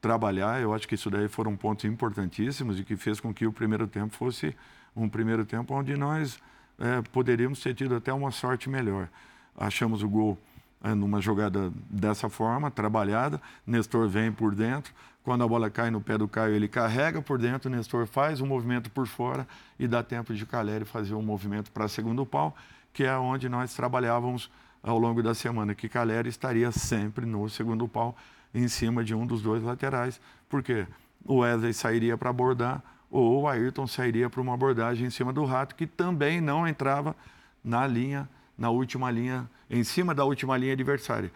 trabalhar. 0.00 0.60
Eu 0.60 0.74
acho 0.74 0.88
que 0.88 0.96
isso 0.96 1.08
daí 1.08 1.28
foram 1.28 1.56
pontos 1.56 1.84
importantíssimos 1.84 2.80
e 2.80 2.84
que 2.84 2.96
fez 2.96 3.20
com 3.20 3.32
que 3.32 3.46
o 3.46 3.52
primeiro 3.52 3.86
tempo 3.86 4.14
fosse 4.16 4.56
um 4.96 5.08
primeiro 5.08 5.44
tempo 5.44 5.74
onde 5.74 5.96
nós 5.96 6.40
é, 6.78 7.02
poderíamos 7.12 7.60
ter 7.60 7.74
tido 7.74 7.94
até 7.94 8.12
uma 8.12 8.32
sorte 8.32 8.68
melhor. 8.68 9.08
Achamos 9.56 10.02
o 10.02 10.08
gol 10.08 10.38
numa 10.82 11.20
jogada 11.20 11.72
dessa 11.90 12.28
forma, 12.28 12.70
trabalhada. 12.70 13.40
Nestor 13.66 14.08
vem 14.08 14.32
por 14.32 14.54
dentro. 14.54 14.92
Quando 15.22 15.44
a 15.44 15.48
bola 15.48 15.68
cai 15.68 15.90
no 15.90 16.00
pé 16.00 16.16
do 16.16 16.26
Caio, 16.26 16.54
ele 16.54 16.68
carrega 16.68 17.20
por 17.20 17.38
dentro. 17.38 17.68
Nestor 17.68 18.06
faz 18.06 18.40
um 18.40 18.46
movimento 18.46 18.90
por 18.90 19.06
fora 19.06 19.46
e 19.78 19.86
dá 19.86 20.02
tempo 20.02 20.32
de 20.32 20.46
Caleri 20.46 20.84
fazer 20.84 21.14
um 21.14 21.22
movimento 21.22 21.70
para 21.70 21.88
segundo 21.88 22.24
pau, 22.24 22.56
que 22.92 23.04
é 23.04 23.16
onde 23.16 23.48
nós 23.48 23.74
trabalhávamos 23.74 24.50
ao 24.82 24.98
longo 24.98 25.22
da 25.22 25.34
semana, 25.34 25.74
que 25.74 25.88
Caleri 25.88 26.28
estaria 26.28 26.70
sempre 26.72 27.26
no 27.26 27.48
segundo 27.48 27.86
pau, 27.88 28.16
em 28.54 28.68
cima 28.68 29.04
de 29.04 29.14
um 29.14 29.26
dos 29.26 29.42
dois 29.42 29.62
laterais, 29.62 30.20
porque 30.48 30.86
o 31.24 31.38
Wesley 31.38 31.74
sairia 31.74 32.16
para 32.16 32.30
abordar 32.30 32.82
ou 33.10 33.42
o 33.42 33.48
Ayrton 33.48 33.86
sairia 33.86 34.28
para 34.28 34.40
uma 34.40 34.54
abordagem 34.54 35.06
em 35.06 35.10
cima 35.10 35.32
do 35.32 35.44
Rato, 35.44 35.74
que 35.74 35.86
também 35.86 36.40
não 36.40 36.66
entrava 36.66 37.16
na 37.64 37.86
linha, 37.86 38.28
na 38.58 38.70
última 38.70 39.10
linha 39.10 39.48
em 39.70 39.84
cima 39.84 40.14
da 40.14 40.24
última 40.24 40.56
linha 40.56 40.72
adversária. 40.72 41.30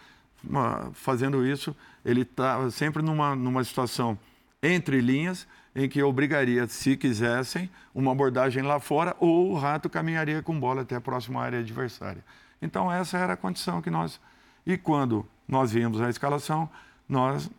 Fazendo 0.93 1.47
isso, 1.47 1.75
ele 2.05 2.23
estava 2.23 2.71
sempre 2.71 3.03
numa, 3.03 3.37
numa 3.37 3.63
situação 3.63 4.19
entre 4.63 5.01
linhas, 5.01 5.47
em 5.75 5.89
que 5.89 6.03
obrigaria, 6.03 6.67
se 6.67 6.97
quisessem, 6.97 7.71
uma 7.95 8.13
abordagem 8.13 8.63
lá 8.63 8.79
fora, 8.79 9.17
ou 9.19 9.53
o 9.53 9.59
rato 9.59 9.89
caminharia 9.89 10.43
com 10.43 10.59
bola 10.59 10.83
até 10.83 10.97
a 10.97 11.01
próxima 11.01 11.41
área 11.41 11.61
adversária. 11.61 12.23
Então, 12.61 12.93
essa 12.93 13.17
era 13.17 13.33
a 13.33 13.37
condição 13.37 13.81
que 13.81 13.91
nós. 13.91 14.21
E 14.67 14.77
quando 14.77 15.27
nós 15.49 15.73
vimos 15.73 16.01
a 16.01 16.11
escalação, 16.11 16.69
nós 17.09 17.51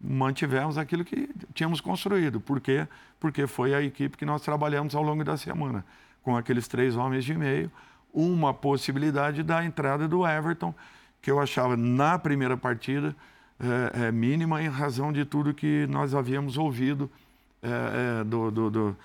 mantivemos 0.00 0.78
aquilo 0.78 1.04
que 1.04 1.28
tínhamos 1.52 1.80
construído. 1.80 2.40
Por 2.40 2.60
quê? 2.60 2.86
Porque 3.18 3.46
foi 3.46 3.74
a 3.74 3.82
equipe 3.82 4.16
que 4.16 4.24
nós 4.24 4.42
trabalhamos 4.42 4.94
ao 4.94 5.02
longo 5.02 5.22
da 5.24 5.36
semana, 5.36 5.84
com 6.22 6.36
aqueles 6.36 6.66
três 6.68 6.96
homens 6.96 7.24
de 7.24 7.34
meio, 7.34 7.70
uma 8.12 8.52
possibilidade 8.52 9.42
da 9.42 9.64
entrada 9.64 10.06
do 10.08 10.26
Everton, 10.26 10.74
que 11.22 11.30
eu 11.30 11.40
achava 11.40 11.76
na 11.76 12.18
primeira 12.18 12.56
partida 12.56 13.14
é, 13.58 14.06
é, 14.06 14.12
mínima 14.12 14.62
em 14.62 14.68
razão 14.68 15.12
de 15.12 15.24
tudo 15.24 15.52
que 15.52 15.86
nós 15.88 16.14
havíamos 16.14 16.56
ouvido 16.56 17.10
é, 17.62 18.24
do, 18.24 18.50
do, 18.50 18.70
do, 18.70 18.96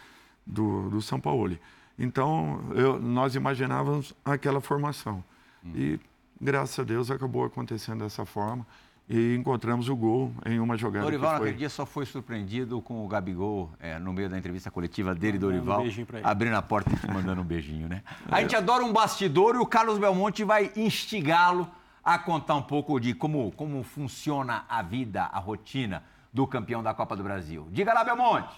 do, 0.46 0.89
do 0.89 1.02
São 1.02 1.20
Paulo. 1.20 1.58
Então, 2.00 2.62
eu, 2.74 3.00
nós 3.00 3.36
imaginávamos 3.36 4.13
aquela 4.24 4.62
formação. 4.62 5.24
Hum. 5.63 5.72
E, 5.76 6.00
graças 6.39 6.80
a 6.80 6.84
Deus, 6.84 7.12
acabou 7.12 7.46
acontecendo 7.46 8.04
dessa 8.04 8.26
forma 8.26 8.65
e 9.08 9.36
encontramos 9.36 9.88
o 9.88 9.96
gol 9.96 10.32
em 10.46 10.60
uma 10.60 10.78
jogada. 10.78 11.06
Dorival, 11.06 11.32
foi... 11.32 11.39
naquele 11.39 11.58
dia, 11.58 11.70
só 11.70 11.86
foi 11.86 12.06
surpreendido 12.06 12.82
com 12.82 13.06
o 13.06 13.08
Gabigol 13.08 13.70
é, 13.80 14.00
no 14.00 14.12
meio 14.12 14.30
da 14.30 14.38
entrevista 14.38 14.72
coletiva 14.72 15.13
dele, 15.13 15.38
Dorival, 15.38 15.82
um 15.82 15.88
abrindo 16.24 16.56
a 16.56 16.62
porta 16.62 16.89
e 16.91 17.12
mandando 17.12 17.41
um 17.41 17.46
beijinho, 17.46 17.88
né? 17.88 18.02
A 18.30 18.41
gente 18.41 18.56
adora 18.56 18.84
um 18.84 18.91
bastidor 18.91 19.56
e 19.56 19.60
o 19.60 19.65
Carlos 19.65 20.00
Belmonte 20.00 20.44
vai 20.44 20.72
instigá-lo 20.76 21.68
a 22.04 22.18
contar 22.20 22.56
um 22.56 22.62
pouco 22.62 23.00
de 23.00 23.13
como, 23.13 23.52
como 23.52 23.84
funciona 23.84 24.65
a 24.70 24.82
vida, 24.82 25.24
a 25.24 25.39
rotina 25.39 26.04
do 26.32 26.46
campeão 26.46 26.84
da 26.84 26.94
Copa 26.94 27.15
do 27.15 27.24
Brasil. 27.24 27.68
Diga 27.72 27.94
lá, 27.94 28.04
Belmonte! 28.04 28.54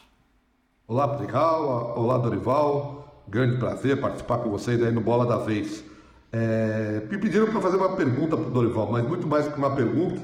Olá, 0.87 1.07
Pedrigal. 1.07 1.97
Olá, 1.97 2.17
Dorival. 2.17 3.23
Grande 3.27 3.57
prazer 3.57 3.99
participar 3.99 4.37
com 4.37 4.49
vocês 4.49 4.81
aí 4.81 4.91
no 4.91 5.01
Bola 5.01 5.25
da 5.25 5.37
Vez. 5.37 5.83
É, 6.31 7.05
me 7.09 7.17
pediram 7.17 7.47
para 7.47 7.59
fazer 7.59 7.77
uma 7.77 7.95
pergunta 7.95 8.37
para 8.37 8.47
o 8.47 8.49
Dorival, 8.49 8.91
mas 8.91 9.05
muito 9.05 9.27
mais 9.27 9.47
que 9.47 9.57
uma 9.57 9.75
pergunta, 9.75 10.21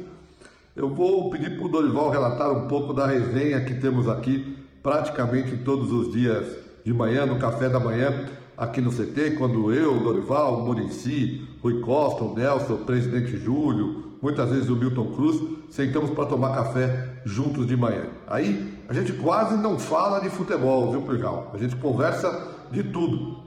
eu 0.76 0.90
vou 0.90 1.30
pedir 1.30 1.56
para 1.56 1.66
o 1.66 1.70
Dorival 1.70 2.10
relatar 2.10 2.52
um 2.52 2.68
pouco 2.68 2.94
da 2.94 3.06
resenha 3.06 3.62
que 3.62 3.76
temos 3.76 4.10
aqui 4.10 4.58
praticamente 4.82 5.58
todos 5.58 5.92
os 5.92 6.12
dias 6.12 6.48
de 6.84 6.92
manhã, 6.92 7.26
no 7.26 7.38
café 7.38 7.70
da 7.70 7.80
manhã, 7.80 8.26
aqui 8.58 8.82
no 8.82 8.92
CT, 8.92 9.36
quando 9.38 9.72
eu, 9.72 10.00
Dorival, 10.00 10.66
Murici, 10.66 11.48
Rui 11.62 11.80
Costa, 11.80 12.24
o 12.24 12.34
Nelson, 12.34 12.74
o 12.74 12.78
presidente 12.80 13.38
Júlio, 13.38 14.18
muitas 14.22 14.50
vezes 14.50 14.70
o 14.70 14.76
Milton 14.76 15.14
Cruz, 15.14 15.42
sentamos 15.70 16.10
para 16.10 16.26
tomar 16.26 16.56
café 16.56 17.22
juntos 17.24 17.68
de 17.68 17.78
manhã. 17.78 18.06
Aí 18.28 18.74
a 18.90 18.94
gente 18.94 19.14
quase 19.14 19.56
não 19.56 19.78
fala 19.78 20.20
de 20.20 20.30
futebol, 20.30 20.92
viu, 20.92 21.04
Pergal? 21.04 21.52
A 21.54 21.58
gente 21.58 21.76
conversa 21.76 22.48
de 22.72 22.84
tudo. 22.84 23.38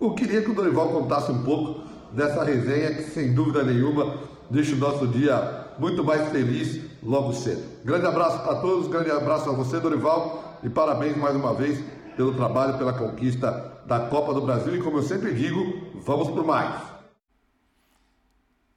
Eu 0.00 0.12
queria 0.12 0.40
que 0.40 0.50
o 0.50 0.54
Dorival 0.54 0.88
contasse 0.90 1.32
um 1.32 1.42
pouco 1.42 1.80
dessa 2.12 2.44
resenha 2.44 2.94
que, 2.94 3.02
sem 3.02 3.34
dúvida 3.34 3.64
nenhuma, 3.64 4.14
deixa 4.48 4.74
o 4.74 4.78
nosso 4.78 5.08
dia 5.08 5.65
muito 5.78 6.04
mais 6.04 6.28
feliz 6.30 6.80
logo 7.02 7.32
cedo. 7.32 7.62
Grande 7.84 8.06
abraço 8.06 8.38
para 8.42 8.56
todos, 8.56 8.88
grande 8.88 9.10
abraço 9.10 9.48
a 9.48 9.52
você, 9.52 9.78
Dorival, 9.80 10.58
e 10.62 10.68
parabéns 10.68 11.16
mais 11.16 11.36
uma 11.36 11.54
vez 11.54 11.82
pelo 12.16 12.34
trabalho, 12.34 12.78
pela 12.78 12.92
conquista 12.92 13.80
da 13.86 14.00
Copa 14.00 14.34
do 14.34 14.40
Brasil. 14.40 14.74
E 14.74 14.82
como 14.82 14.98
eu 14.98 15.02
sempre 15.02 15.34
digo, 15.34 16.00
vamos 16.00 16.28
por 16.28 16.44
mais. 16.44 16.82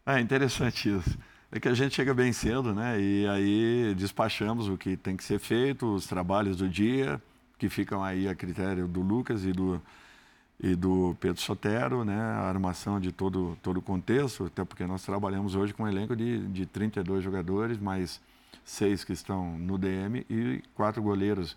É 0.06 0.20
interessante 0.20 0.90
isso. 0.90 1.18
É 1.52 1.60
que 1.60 1.68
a 1.68 1.74
gente 1.74 1.96
chega 1.96 2.14
bem 2.14 2.32
cedo, 2.32 2.74
né? 2.74 3.00
E 3.00 3.28
aí 3.28 3.96
despachamos 3.96 4.68
o 4.68 4.78
que 4.78 4.96
tem 4.96 5.18
que 5.18 5.24
ser 5.24 5.40
feito, 5.40 5.96
os 5.96 6.06
trabalhos 6.06 6.58
do 6.58 6.70
dia, 6.70 7.20
que 7.58 7.70
ficam 7.70 8.04
aí 8.04 8.28
a 8.28 8.36
critério 8.36 8.88
do 8.88 9.02
Lucas 9.02 9.44
e 9.46 9.52
do, 9.52 9.82
e 10.62 10.76
do 10.76 11.15
Pedro 11.19 11.41
Sotero, 11.41 12.04
né, 12.04 12.19
a 12.19 12.41
armação 12.41 13.00
de 13.00 13.12
todo, 13.12 13.58
todo 13.63 13.78
o 13.78 13.82
contexto, 13.82 14.45
até 14.45 14.65
porque 14.65 14.86
nós 14.86 15.04
trabalhamos 15.04 15.56
hoje 15.56 15.74
com 15.74 15.84
um 15.84 15.88
elenco 15.88 16.15
de, 16.15 16.45
de 16.48 16.65
32 16.65 17.24
jogadores, 17.24 17.78
mais 17.78 18.19
seis 18.65 19.04
que 19.04 19.13
estão 19.13 19.58
no 19.58 19.78
DM 19.78 20.26
e 20.30 20.62
quatro 20.76 21.02
goleiros. 21.02 21.56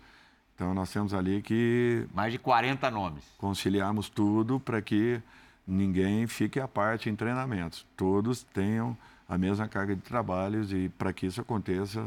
Então 0.55 0.73
nós 0.73 0.91
temos 0.91 1.13
ali 1.13 1.41
que. 1.41 2.05
Mais 2.13 2.31
de 2.31 2.39
40 2.39 2.89
nomes. 2.89 3.23
Conciliarmos 3.37 4.07
tudo 4.07 4.59
para 4.59 4.81
que 4.81 5.21
ninguém 5.67 6.25
fique 6.27 6.59
à 6.59 6.67
parte 6.67 7.09
em 7.09 7.15
treinamentos. 7.15 7.85
Todos 7.97 8.43
tenham 8.43 8.97
a 9.27 9.37
mesma 9.37 9.67
carga 9.67 9.95
de 9.95 10.01
trabalhos 10.01 10.71
e 10.71 10.89
para 10.97 11.11
que 11.11 11.25
isso 11.25 11.41
aconteça, 11.41 12.05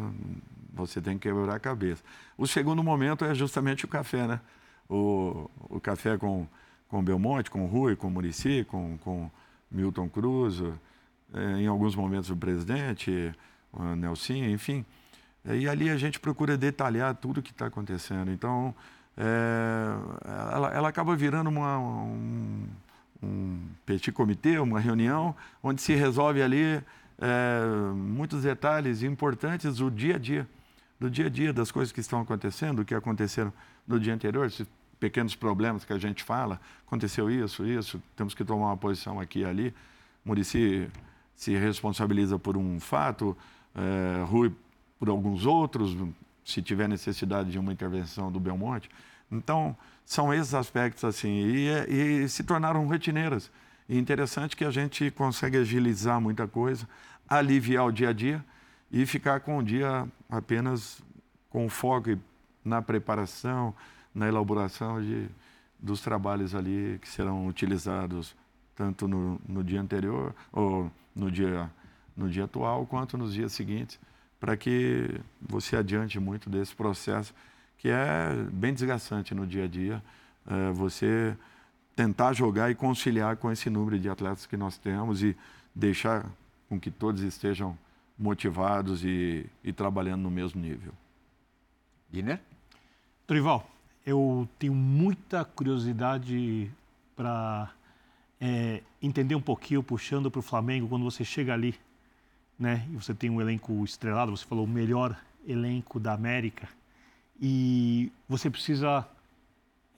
você 0.73 1.01
tem 1.01 1.19
que 1.19 1.29
quebrar 1.29 1.57
a 1.57 1.61
cabeça. 1.61 2.03
O 2.39 2.47
segundo 2.47 2.83
momento 2.83 3.25
é 3.25 3.35
justamente 3.35 3.85
o 3.85 3.89
café, 3.89 4.27
né? 4.27 4.41
O, 4.89 5.51
o 5.69 5.81
café 5.81 6.17
com 6.17 6.47
com 6.89 7.03
Belmonte, 7.03 7.51
com 7.51 7.67
Rui, 7.67 7.97
com 7.97 8.11
Murici, 8.11 8.65
com, 8.69 8.99
com 8.99 9.31
Milton 9.71 10.09
Cruz, 10.09 10.63
é, 11.35 11.61
em 11.61 11.67
alguns 11.67 11.95
momentos 11.95 12.31
o 12.31 12.37
presidente, 12.37 13.35
o 13.73 13.83
Nelson, 13.95 14.35
enfim. 14.35 14.85
É, 15.45 15.57
e 15.57 15.69
ali 15.69 15.91
a 15.91 15.97
gente 15.97 16.19
procura 16.19 16.57
detalhar 16.57 17.15
tudo 17.15 17.39
o 17.39 17.43
que 17.43 17.51
está 17.51 17.67
acontecendo. 17.67 18.31
Então, 18.31 18.75
é, 19.17 19.87
ela, 20.53 20.69
ela, 20.75 20.89
acaba 20.89 21.17
virando 21.17 21.49
uma, 21.49 21.79
um, 21.79 22.67
um 23.23 23.61
petit 23.85 24.13
comitê, 24.13 24.59
uma 24.59 24.81
reunião, 24.81 25.35
onde 25.63 25.81
se 25.81 25.95
resolve 25.95 26.43
ali 26.43 26.83
é, 27.19 27.61
muitos 27.95 28.43
detalhes 28.43 29.03
importantes 29.03 29.77
do 29.77 29.91
dia 29.91 30.17
a 30.17 30.19
dia, 30.19 30.49
do 31.01 31.11
dia 31.11 31.27
a 31.27 31.31
dia 31.31 31.53
das 31.53 31.71
coisas 31.71 31.93
que 31.93 32.01
estão 32.01 32.21
acontecendo, 32.21 32.79
do 32.79 32.85
que 32.85 32.95
aconteceram 32.95 33.53
no 33.87 33.99
dia 33.99 34.15
anterior. 34.15 34.51
Se 34.51 34.67
pequenos 34.99 35.35
problemas 35.35 35.85
que 35.85 35.93
a 35.93 35.99
gente 35.99 36.23
fala, 36.23 36.61
aconteceu 36.87 37.31
isso, 37.31 37.67
isso, 37.67 38.03
temos 38.15 38.35
que 38.35 38.45
tomar 38.45 38.67
uma 38.67 38.77
posição 38.77 39.21
aqui 39.21 39.41
e 39.41 39.45
ali. 39.45 39.75
Murici 40.25 40.89
se 41.35 41.55
responsabiliza 41.57 42.39
por 42.39 42.57
um 42.57 42.81
fato, 42.81 43.37
é, 43.75 44.25
Rui 44.25 44.53
por 44.99 45.09
alguns 45.09 45.45
outros, 45.45 45.97
se 46.45 46.63
tiver 46.63 46.89
necessidade 46.89 47.51
de 47.51 47.59
uma 47.59 47.73
intervenção 47.73 48.33
do 48.33 48.41
Belmonte. 48.41 48.89
Então, 49.31 49.77
são 50.05 50.33
esses 50.33 50.55
aspectos 50.55 51.05
assim, 51.05 51.29
e, 51.29 52.23
e 52.25 52.29
se 52.29 52.45
tornaram 52.45 52.87
rotineiras. 52.87 53.51
E 53.89 53.99
interessante 53.99 54.57
que 54.57 54.65
a 54.65 54.71
gente 54.71 55.11
consegue 55.11 55.59
agilizar 55.59 56.21
muita 56.21 56.47
coisa, 56.49 56.89
aliviar 57.29 57.87
o 57.87 57.93
dia 57.93 58.11
a 58.11 58.13
dia 58.13 58.45
e 58.91 59.05
ficar 59.05 59.41
com 59.41 59.59
o 59.59 59.63
dia 59.63 60.07
apenas 60.31 61.03
com 61.51 61.69
foco 61.69 62.19
na 62.65 62.81
preparação, 62.81 63.75
na 64.17 64.27
elaboração 64.27 65.01
de, 65.03 65.29
dos 65.79 66.01
trabalhos 66.01 66.55
ali 66.55 66.99
que 67.03 67.09
serão 67.09 67.47
utilizados 67.47 68.35
tanto 68.75 69.07
no, 69.07 69.39
no 69.47 69.63
dia 69.63 69.79
anterior 69.79 70.35
ou 70.51 70.91
no 71.15 71.31
dia, 71.31 71.71
no 72.17 72.31
dia 72.31 72.45
atual 72.45 72.87
quanto 72.87 73.19
nos 73.19 73.35
dias 73.35 73.53
seguintes, 73.53 74.01
para 74.41 74.57
que 74.57 75.21
você 75.39 75.77
adiante 75.77 76.19
muito 76.19 76.49
desse 76.49 76.75
processo 76.75 77.35
que 77.77 77.91
é 77.91 78.33
bem 78.51 78.73
desgastante 78.73 79.35
no 79.35 79.47
dia 79.47 79.65
a 79.65 79.69
dia. 79.69 80.03
É, 80.47 80.71
você 80.73 81.37
tentar 81.95 82.33
jogar 82.33 82.71
e 82.71 82.75
conciliar 82.75 83.37
com 83.37 83.53
esse 83.53 83.69
número 83.69 83.99
de 83.99 84.09
atletas 84.09 84.47
que 84.47 84.57
nós 84.57 84.79
temos 84.79 85.23
e 85.23 85.37
deixar 85.75 86.25
com 86.71 86.81
que 86.81 86.91
todos 86.91 87.23
estejam 87.23 87.77
motivados 88.19 89.05
e, 89.05 89.45
e 89.63 89.73
trabalhando 89.75 90.23
no 90.23 90.31
mesmo 90.31 90.61
nível. 90.61 90.93
Guiner? 92.11 92.41
Dorival, 93.27 93.69
eu 94.07 94.49
tenho 94.57 94.73
muita 94.73 95.45
curiosidade 95.45 96.71
para 97.17 97.73
é, 98.41 98.81
entender 99.03 99.35
um 99.35 99.41
pouquinho, 99.41 99.83
puxando 99.83 100.31
para 100.31 100.39
o 100.39 100.43
Flamengo, 100.43 100.89
quando 100.89 101.03
você 101.03 101.25
chega 101.25 101.53
ali, 101.53 101.75
né, 102.57 102.87
e 102.89 102.95
você 102.95 103.13
tem 103.13 103.29
um 103.29 103.41
elenco 103.41 103.85
estrelado, 103.85 104.35
você 104.35 104.45
falou 104.45 104.65
o 104.65 104.69
melhor 104.69 105.21
elenco 105.45 105.99
da 105.99 106.13
América, 106.13 106.69
e 107.41 108.13
você 108.29 108.49
precisa 108.49 109.07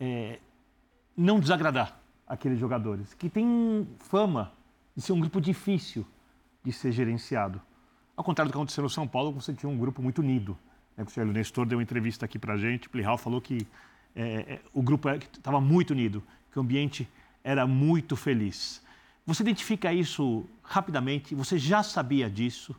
é, 0.00 0.38
não 1.14 1.38
desagradar 1.38 2.00
aqueles 2.26 2.59
jogadores, 2.59 3.12
que 3.12 3.28
têm 3.28 3.86
fama 3.98 4.52
de 4.96 5.02
ser 5.02 5.12
um 5.12 5.20
grupo 5.20 5.38
difícil 5.38 6.06
de 6.64 6.72
ser 6.72 6.92
gerenciado. 6.92 7.61
Ao 8.16 8.24
contrário 8.24 8.50
do 8.50 8.52
que 8.52 8.59
aconteceu 8.59 8.82
no 8.82 8.90
São 8.90 9.06
Paulo, 9.06 9.32
você 9.32 9.52
tinha 9.52 9.70
um 9.70 9.78
grupo 9.78 10.02
muito 10.02 10.20
unido. 10.20 10.59
Né? 10.96 11.04
O 11.18 11.24
Nestor 11.26 11.66
deu 11.66 11.78
uma 11.78 11.82
entrevista 11.82 12.24
aqui 12.24 12.38
para 12.38 12.54
a 12.54 12.56
gente, 12.56 12.88
Plihal 12.88 13.16
falou 13.18 13.40
que 13.40 13.66
é, 14.18 14.54
é 14.54 14.60
o 14.74 14.82
grupo 14.82 15.08
estava 15.08 15.60
muito 15.60 15.92
unido, 15.92 16.22
que 16.50 16.58
o 16.58 16.62
ambiente 16.62 17.08
era 17.44 17.66
muito 17.66 18.16
feliz. 18.16 18.82
Você 19.24 19.42
identifica 19.42 19.92
isso 19.92 20.44
rapidamente, 20.62 21.34
você 21.34 21.58
já 21.58 21.82
sabia 21.82 22.28
disso. 22.28 22.74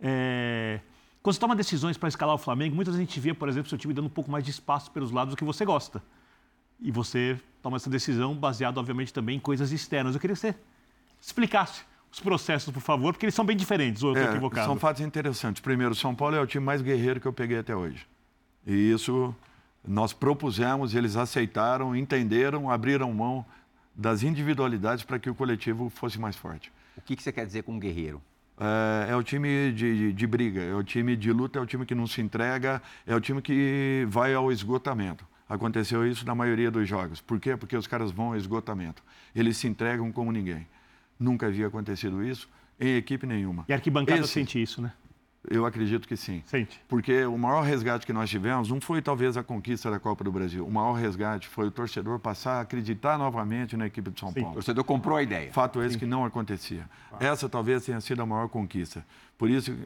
É... 0.00 0.80
Quando 1.22 1.34
você 1.34 1.40
toma 1.40 1.56
decisões 1.56 1.96
para 1.96 2.08
escalar 2.08 2.34
o 2.34 2.38
Flamengo, 2.38 2.74
muitas 2.74 2.94
vezes 2.94 3.08
a 3.08 3.10
gente 3.10 3.20
vê, 3.20 3.32
por 3.32 3.48
exemplo, 3.48 3.68
seu 3.68 3.78
time 3.78 3.94
dando 3.94 4.06
um 4.06 4.10
pouco 4.10 4.30
mais 4.30 4.44
de 4.44 4.50
espaço 4.50 4.90
pelos 4.90 5.10
lados 5.10 5.34
do 5.34 5.36
que 5.36 5.44
você 5.44 5.64
gosta. 5.64 6.02
E 6.80 6.90
você 6.90 7.40
toma 7.62 7.76
essa 7.76 7.88
decisão 7.88 8.34
baseado, 8.34 8.78
obviamente, 8.78 9.12
também 9.12 9.36
em 9.36 9.40
coisas 9.40 9.70
externas. 9.70 10.14
Eu 10.14 10.20
queria 10.20 10.34
que 10.34 10.40
você 10.40 10.54
explicasse 11.20 11.84
os 12.10 12.20
processos, 12.20 12.74
por 12.74 12.82
favor, 12.82 13.12
porque 13.12 13.24
eles 13.24 13.34
são 13.34 13.44
bem 13.44 13.56
diferentes, 13.56 14.02
ou 14.02 14.10
eu 14.10 14.14
estou 14.14 14.28
é, 14.28 14.30
equivocado? 14.32 14.66
São 14.66 14.76
fatos 14.76 15.00
interessantes. 15.00 15.62
Primeiro, 15.62 15.94
São 15.94 16.14
Paulo 16.14 16.34
é 16.34 16.40
o 16.40 16.46
time 16.46 16.64
mais 16.64 16.82
guerreiro 16.82 17.20
que 17.20 17.26
eu 17.26 17.32
peguei 17.32 17.58
até 17.58 17.74
hoje. 17.74 18.04
E 18.66 18.90
isso 18.90 19.34
nós 19.86 20.12
propusemos, 20.12 20.94
eles 20.94 21.16
aceitaram, 21.16 21.94
entenderam, 21.96 22.70
abriram 22.70 23.12
mão 23.12 23.44
das 23.94 24.22
individualidades 24.22 25.04
para 25.04 25.18
que 25.18 25.28
o 25.28 25.34
coletivo 25.34 25.90
fosse 25.90 26.18
mais 26.18 26.36
forte. 26.36 26.72
O 26.96 27.00
que, 27.00 27.16
que 27.16 27.22
você 27.22 27.32
quer 27.32 27.44
dizer 27.46 27.62
com 27.62 27.78
guerreiro? 27.78 28.22
É, 28.58 29.10
é 29.10 29.16
o 29.16 29.22
time 29.22 29.72
de, 29.72 29.96
de, 29.96 30.12
de, 30.12 30.26
briga, 30.26 30.60
é 30.60 30.74
o 30.74 30.84
time 30.84 31.16
de 31.16 31.32
luta, 31.32 31.58
é 31.58 31.62
o 31.62 31.66
time 31.66 31.84
que 31.84 31.94
não 31.94 32.06
se 32.06 32.20
entrega, 32.20 32.80
é 33.06 33.14
o 33.14 33.20
time 33.20 33.42
que 33.42 34.06
vai 34.08 34.34
ao 34.34 34.52
esgotamento. 34.52 35.26
Aconteceu 35.48 36.06
isso 36.06 36.24
na 36.24 36.34
maioria 36.34 36.70
dos 36.70 36.88
jogos. 36.88 37.20
Por 37.20 37.38
quê? 37.38 37.56
Porque 37.56 37.76
os 37.76 37.86
caras 37.86 38.10
vão 38.10 38.28
ao 38.28 38.36
esgotamento. 38.36 39.02
Eles 39.34 39.56
se 39.56 39.66
entregam 39.66 40.10
como 40.10 40.32
ninguém. 40.32 40.66
Nunca 41.18 41.46
havia 41.46 41.66
acontecido 41.66 42.24
isso 42.24 42.48
em 42.80 42.96
equipe 42.96 43.26
nenhuma. 43.26 43.64
E 43.68 43.72
a 43.72 43.76
arquibancada 43.76 44.20
Esse, 44.20 44.32
sente 44.32 44.60
isso, 44.60 44.80
né? 44.80 44.92
Eu 45.50 45.66
acredito 45.66 46.06
que 46.06 46.16
sim. 46.16 46.42
Sente. 46.46 46.80
Porque 46.88 47.24
o 47.24 47.36
maior 47.36 47.62
resgate 47.62 48.06
que 48.06 48.12
nós 48.12 48.30
tivemos 48.30 48.68
não 48.68 48.80
foi 48.80 49.02
talvez 49.02 49.36
a 49.36 49.42
conquista 49.42 49.90
da 49.90 49.98
Copa 49.98 50.22
do 50.22 50.30
Brasil. 50.30 50.64
O 50.64 50.70
maior 50.70 50.92
resgate 50.92 51.48
foi 51.48 51.66
o 51.66 51.70
torcedor 51.70 52.20
passar 52.20 52.58
a 52.58 52.60
acreditar 52.60 53.18
novamente 53.18 53.76
na 53.76 53.86
equipe 53.86 54.10
de 54.10 54.20
São 54.20 54.30
sim. 54.30 54.40
Paulo. 54.40 54.52
O 54.52 54.54
torcedor 54.54 54.84
comprou 54.84 55.16
a 55.16 55.22
ideia. 55.22 55.52
Fato 55.52 55.82
esse 55.82 55.94
sim. 55.94 55.98
que 55.98 56.06
não 56.06 56.24
acontecia. 56.24 56.88
Essa 57.18 57.48
talvez 57.48 57.84
tenha 57.84 58.00
sido 58.00 58.22
a 58.22 58.26
maior 58.26 58.48
conquista. 58.48 59.04
Por 59.36 59.50
isso, 59.50 59.76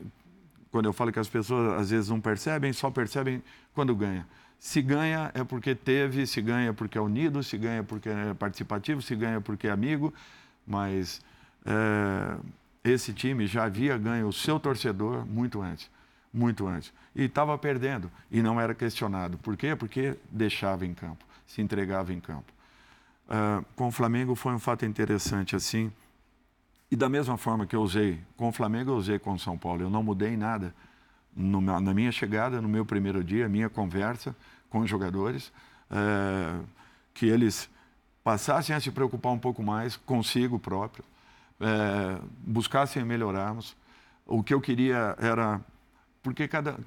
quando 0.70 0.86
eu 0.86 0.92
falo 0.92 1.10
que 1.10 1.18
as 1.18 1.28
pessoas 1.28 1.80
às 1.80 1.90
vezes 1.90 2.10
não 2.10 2.20
percebem, 2.20 2.70
só 2.74 2.90
percebem 2.90 3.42
quando 3.74 3.94
ganha. 3.94 4.26
Se 4.58 4.82
ganha 4.82 5.30
é 5.32 5.42
porque 5.42 5.74
teve, 5.74 6.26
se 6.26 6.42
ganha 6.42 6.74
porque 6.74 6.98
é 6.98 7.00
unido, 7.00 7.42
se 7.42 7.56
ganha 7.56 7.82
porque 7.82 8.10
é 8.10 8.34
participativo, 8.34 9.00
se 9.00 9.14
ganha 9.16 9.40
porque 9.40 9.68
é 9.68 9.70
amigo, 9.70 10.12
mas 10.66 11.22
é, 11.64 12.36
esse 12.90 13.12
time 13.12 13.46
já 13.46 13.64
havia 13.64 13.96
ganho 13.98 14.28
o 14.28 14.32
seu 14.32 14.60
torcedor 14.60 15.26
muito 15.26 15.60
antes, 15.60 15.90
muito 16.32 16.66
antes. 16.66 16.92
E 17.14 17.24
estava 17.24 17.56
perdendo 17.58 18.10
e 18.30 18.42
não 18.42 18.60
era 18.60 18.74
questionado. 18.74 19.38
Por 19.38 19.56
quê? 19.56 19.74
Porque 19.74 20.16
deixava 20.30 20.86
em 20.86 20.94
campo, 20.94 21.24
se 21.46 21.60
entregava 21.60 22.12
em 22.12 22.20
campo. 22.20 22.52
Uh, 23.28 23.64
com 23.74 23.88
o 23.88 23.90
Flamengo 23.90 24.34
foi 24.34 24.52
um 24.52 24.58
fato 24.58 24.84
interessante 24.84 25.56
assim. 25.56 25.90
E 26.90 26.94
da 26.94 27.08
mesma 27.08 27.36
forma 27.36 27.66
que 27.66 27.74
eu 27.74 27.82
usei 27.82 28.20
com 28.36 28.48
o 28.48 28.52
Flamengo, 28.52 28.92
eu 28.92 28.96
usei 28.96 29.18
com 29.18 29.32
o 29.32 29.38
São 29.38 29.58
Paulo. 29.58 29.82
Eu 29.82 29.90
não 29.90 30.02
mudei 30.02 30.36
nada 30.36 30.72
no, 31.34 31.60
na 31.60 31.92
minha 31.92 32.12
chegada, 32.12 32.62
no 32.62 32.68
meu 32.68 32.86
primeiro 32.86 33.24
dia, 33.24 33.48
minha 33.48 33.68
conversa 33.68 34.34
com 34.70 34.80
os 34.80 34.88
jogadores, 34.88 35.52
uh, 35.90 36.64
que 37.12 37.26
eles 37.26 37.68
passassem 38.22 38.74
a 38.74 38.80
se 38.80 38.90
preocupar 38.90 39.32
um 39.32 39.38
pouco 39.38 39.62
mais 39.62 39.96
consigo 39.96 40.58
próprio, 40.58 41.04
é, 41.60 42.20
buscassem 42.38 43.04
melhorarmos. 43.04 43.76
O 44.26 44.42
que 44.42 44.52
eu 44.52 44.60
queria 44.60 45.16
era. 45.18 45.60
Porque 46.22 46.48
cada, 46.48 46.78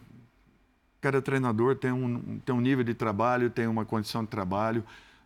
cada 1.00 1.22
treinador 1.22 1.76
tem 1.76 1.92
um, 1.92 2.40
tem 2.40 2.54
um 2.54 2.62
nível 2.62 2.84
de 2.84 2.94
trabalho, 2.94 3.50
tem 3.50 3.68
uma 3.68 3.86
condição 3.86 4.24
de 4.24 4.30
trabalho. 4.30 4.84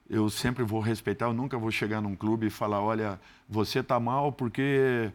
Eu 0.10 0.30
sempre 0.30 0.64
vou 0.64 0.80
respeitar, 0.80 1.26
eu 1.26 1.34
nunca 1.34 1.58
vou 1.58 1.72
chegar 1.72 2.02
num 2.02 2.16
clube 2.16 2.48
e 2.48 2.50
falar: 2.50 2.82
olha, 2.82 3.20
você 3.50 3.80
está 3.80 4.00
mal 4.00 4.32
porque 4.32 5.12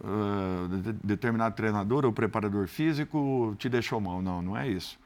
uh, 0.00 0.68
determinado 1.04 1.54
treinador 1.54 2.04
ou 2.04 2.12
preparador 2.12 2.66
físico 2.66 3.54
te 3.58 3.68
deixou 3.68 4.00
mal. 4.00 4.22
Não, 4.22 4.40
não 4.40 4.56
é 4.56 4.68
isso. 4.68 4.98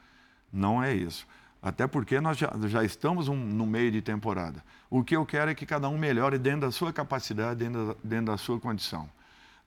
Não 0.51 0.81
é 0.81 0.93
isso. 0.93 1.27
Até 1.63 1.87
porque 1.87 2.19
nós 2.19 2.37
já, 2.37 2.51
já 2.67 2.83
estamos 2.83 3.29
um, 3.29 3.37
no 3.37 3.65
meio 3.65 3.89
de 3.89 4.01
temporada. 4.01 4.61
O 4.89 5.01
que 5.01 5.15
eu 5.15 5.25
quero 5.25 5.49
é 5.49 5.55
que 5.55 5.65
cada 5.65 5.87
um 5.87 5.97
melhore 5.97 6.37
dentro 6.37 6.61
da 6.61 6.71
sua 6.71 6.91
capacidade, 6.91 7.57
dentro 7.57 7.87
da, 7.87 7.95
dentro 8.03 8.25
da 8.25 8.37
sua 8.37 8.59
condição. 8.59 9.09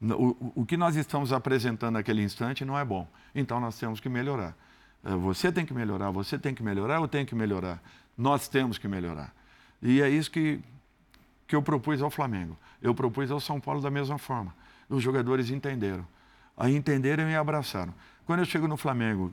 O, 0.03 0.53
o 0.57 0.67
que 0.67 0.77
nós 0.77 0.95
estamos 0.95 1.33
apresentando 1.33 1.95
naquele 1.95 2.23
instante 2.23 2.67
não 2.67 2.79
é 2.79 2.85
bom. 2.85 3.09
Então 3.35 3.59
nós 3.59 3.79
temos 3.79 3.99
que 3.99 4.11
melhorar. 4.11 4.55
É, 5.03 5.15
você 5.15 5.51
tem 5.51 5.65
que 5.65 5.73
melhorar, 5.73 6.11
você 6.11 6.39
tem 6.39 6.55
que 6.55 6.63
melhorar, 6.63 6.97
eu 6.97 7.09
tenho 7.09 7.25
que 7.25 7.35
melhorar. 7.35 7.83
Nós 8.17 8.47
temos 8.47 8.77
que 8.77 8.87
melhorar. 8.87 9.35
E 9.81 10.03
é 10.03 10.09
isso 10.11 10.31
que, 10.31 10.61
que 11.47 11.57
eu 11.57 11.63
propus 11.63 12.03
ao 12.03 12.11
Flamengo. 12.11 12.59
Eu 12.83 12.95
propus 12.95 13.31
ao 13.31 13.41
São 13.41 13.59
Paulo 13.59 13.81
da 13.81 13.91
mesma 13.91 14.19
forma. 14.19 14.55
Os 14.87 15.03
jogadores 15.03 15.49
entenderam. 15.49 16.07
Aí 16.55 16.77
entenderam 16.77 17.27
e 17.31 17.35
abraçaram. 17.35 17.95
Quando 18.27 18.41
eu 18.41 18.45
chego 18.45 18.69
no 18.69 18.77
Flamengo, 18.77 19.33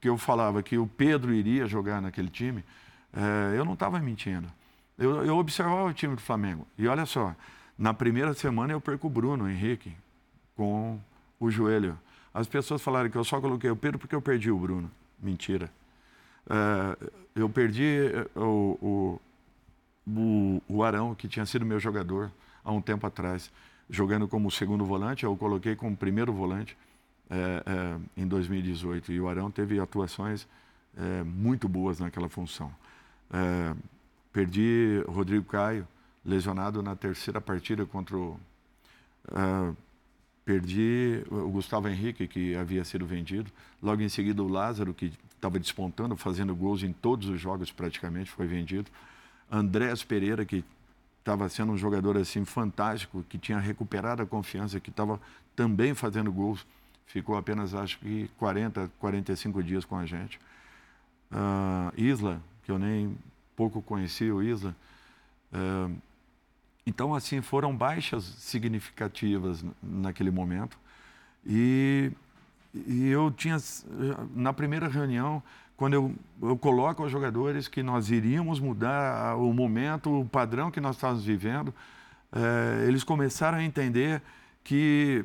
que 0.00 0.08
eu 0.08 0.16
falava 0.16 0.62
que 0.62 0.78
o 0.78 0.86
Pedro 0.86 1.32
iria 1.32 1.66
jogar 1.66 2.00
naquele 2.00 2.28
time, 2.28 2.64
é, 3.12 3.58
eu 3.58 3.64
não 3.64 3.74
estava 3.74 3.98
mentindo. 3.98 4.48
Eu, 4.96 5.24
eu, 5.24 5.36
observava 5.36 5.84
o 5.84 5.92
time 5.92 6.14
do 6.14 6.20
Flamengo. 6.20 6.66
E 6.76 6.86
olha 6.86 7.06
só, 7.06 7.34
na 7.76 7.94
primeira 7.94 8.34
semana 8.34 8.72
eu 8.72 8.80
perco 8.80 9.06
o 9.06 9.10
Bruno 9.10 9.48
Henrique 9.48 9.96
com 10.56 10.98
o 11.38 11.50
joelho. 11.50 11.98
As 12.34 12.46
pessoas 12.46 12.82
falaram 12.82 13.08
que 13.08 13.16
eu 13.16 13.24
só 13.24 13.40
coloquei 13.40 13.70
o 13.70 13.76
Pedro 13.76 13.98
porque 13.98 14.14
eu 14.14 14.22
perdi 14.22 14.50
o 14.50 14.58
Bruno. 14.58 14.90
Mentira. 15.20 15.70
É, 16.48 17.06
eu 17.34 17.48
perdi 17.48 18.12
é, 18.12 18.38
o, 18.38 18.78
o, 18.80 20.10
o, 20.10 20.62
o 20.68 20.82
Arão, 20.82 21.14
que 21.14 21.28
tinha 21.28 21.46
sido 21.46 21.64
meu 21.64 21.78
jogador 21.78 22.30
há 22.64 22.72
um 22.72 22.80
tempo 22.80 23.06
atrás, 23.06 23.50
jogando 23.88 24.28
como 24.28 24.50
segundo 24.50 24.84
volante, 24.84 25.24
eu 25.24 25.36
coloquei 25.36 25.74
como 25.74 25.96
primeiro 25.96 26.32
volante 26.32 26.76
é, 27.30 27.62
é, 27.66 28.22
em 28.22 28.26
2018. 28.26 29.12
E 29.12 29.20
o 29.20 29.28
Arão 29.28 29.50
teve 29.50 29.78
atuações 29.78 30.46
é, 30.96 31.22
muito 31.22 31.68
boas 31.68 32.00
naquela 32.00 32.28
função. 32.28 32.72
É, 33.32 33.74
perdi 34.32 35.02
Rodrigo 35.06 35.44
Caio, 35.44 35.86
lesionado 36.24 36.82
na 36.82 36.96
terceira 36.96 37.40
partida 37.40 37.84
contra 37.86 38.16
o. 38.16 38.38
É, 39.30 39.74
perdi 40.44 41.22
o 41.30 41.50
Gustavo 41.50 41.88
Henrique, 41.88 42.26
que 42.26 42.56
havia 42.56 42.82
sido 42.82 43.04
vendido. 43.04 43.50
Logo 43.82 44.00
em 44.00 44.08
seguida, 44.08 44.42
o 44.42 44.48
Lázaro, 44.48 44.94
que 44.94 45.12
estava 45.34 45.58
despontando, 45.58 46.16
fazendo 46.16 46.56
gols 46.56 46.82
em 46.82 46.92
todos 46.92 47.28
os 47.28 47.38
jogos 47.38 47.70
praticamente, 47.70 48.30
foi 48.30 48.46
vendido. 48.46 48.90
Andrés 49.50 50.02
Pereira, 50.02 50.46
que 50.46 50.64
estava 51.18 51.46
sendo 51.50 51.72
um 51.72 51.76
jogador 51.76 52.16
assim 52.16 52.46
fantástico, 52.46 53.22
que 53.28 53.36
tinha 53.36 53.58
recuperado 53.58 54.22
a 54.22 54.26
confiança, 54.26 54.80
que 54.80 54.88
estava 54.88 55.20
também 55.54 55.92
fazendo 55.92 56.32
gols. 56.32 56.66
Ficou 57.08 57.36
apenas, 57.36 57.74
acho 57.74 57.98
que, 57.98 58.30
40, 58.38 58.90
45 59.00 59.62
dias 59.62 59.84
com 59.84 59.96
a 59.96 60.04
gente. 60.04 60.38
Uh, 61.32 61.92
Isla, 61.96 62.40
que 62.64 62.70
eu 62.70 62.78
nem 62.78 63.16
pouco 63.56 63.80
conheci 63.80 64.30
o 64.30 64.42
Isla. 64.42 64.76
Uh, 65.52 65.96
então, 66.86 67.14
assim, 67.14 67.40
foram 67.40 67.74
baixas 67.74 68.24
significativas 68.24 69.64
naquele 69.82 70.30
momento. 70.30 70.78
E, 71.46 72.12
e 72.74 73.08
eu 73.08 73.30
tinha, 73.30 73.56
na 74.34 74.52
primeira 74.52 74.86
reunião, 74.86 75.42
quando 75.78 75.94
eu, 75.94 76.14
eu 76.42 76.58
coloco 76.58 77.02
aos 77.02 77.10
jogadores 77.10 77.68
que 77.68 77.82
nós 77.82 78.10
iríamos 78.10 78.60
mudar 78.60 79.36
o 79.36 79.50
momento, 79.52 80.20
o 80.20 80.26
padrão 80.26 80.70
que 80.70 80.80
nós 80.80 80.96
estávamos 80.96 81.24
vivendo, 81.24 81.72
é, 82.32 82.84
eles 82.86 83.02
começaram 83.02 83.58
a 83.58 83.62
entender 83.64 84.20
que 84.62 85.24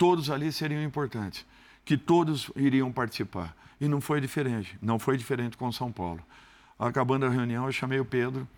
todos 0.00 0.30
ali 0.30 0.50
seriam 0.50 0.82
importantes, 0.82 1.44
que 1.84 1.94
todos 1.94 2.50
iriam 2.56 2.90
participar. 2.90 3.54
E 3.78 3.86
não 3.86 4.00
foi 4.00 4.18
diferente, 4.18 4.78
não 4.80 4.98
foi 4.98 5.18
diferente 5.18 5.58
com 5.58 5.70
São 5.70 5.92
Paulo. 5.92 6.22
Acabando 6.78 7.26
a 7.26 7.28
reunião, 7.28 7.66
eu 7.66 7.72
chamei 7.72 8.00
o 8.00 8.04
Pedro 8.04 8.48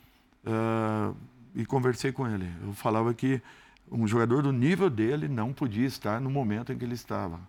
uh, 0.46 1.16
e 1.52 1.66
conversei 1.66 2.12
com 2.12 2.28
ele. 2.28 2.48
Eu 2.64 2.72
falava 2.74 3.12
que 3.12 3.42
um 3.90 4.06
jogador 4.06 4.44
do 4.44 4.52
nível 4.52 4.88
dele 4.88 5.26
não 5.26 5.52
podia 5.52 5.84
estar 5.84 6.20
no 6.20 6.30
momento 6.30 6.72
em 6.72 6.78
que 6.78 6.84
ele 6.84 6.94
estava 6.94 7.40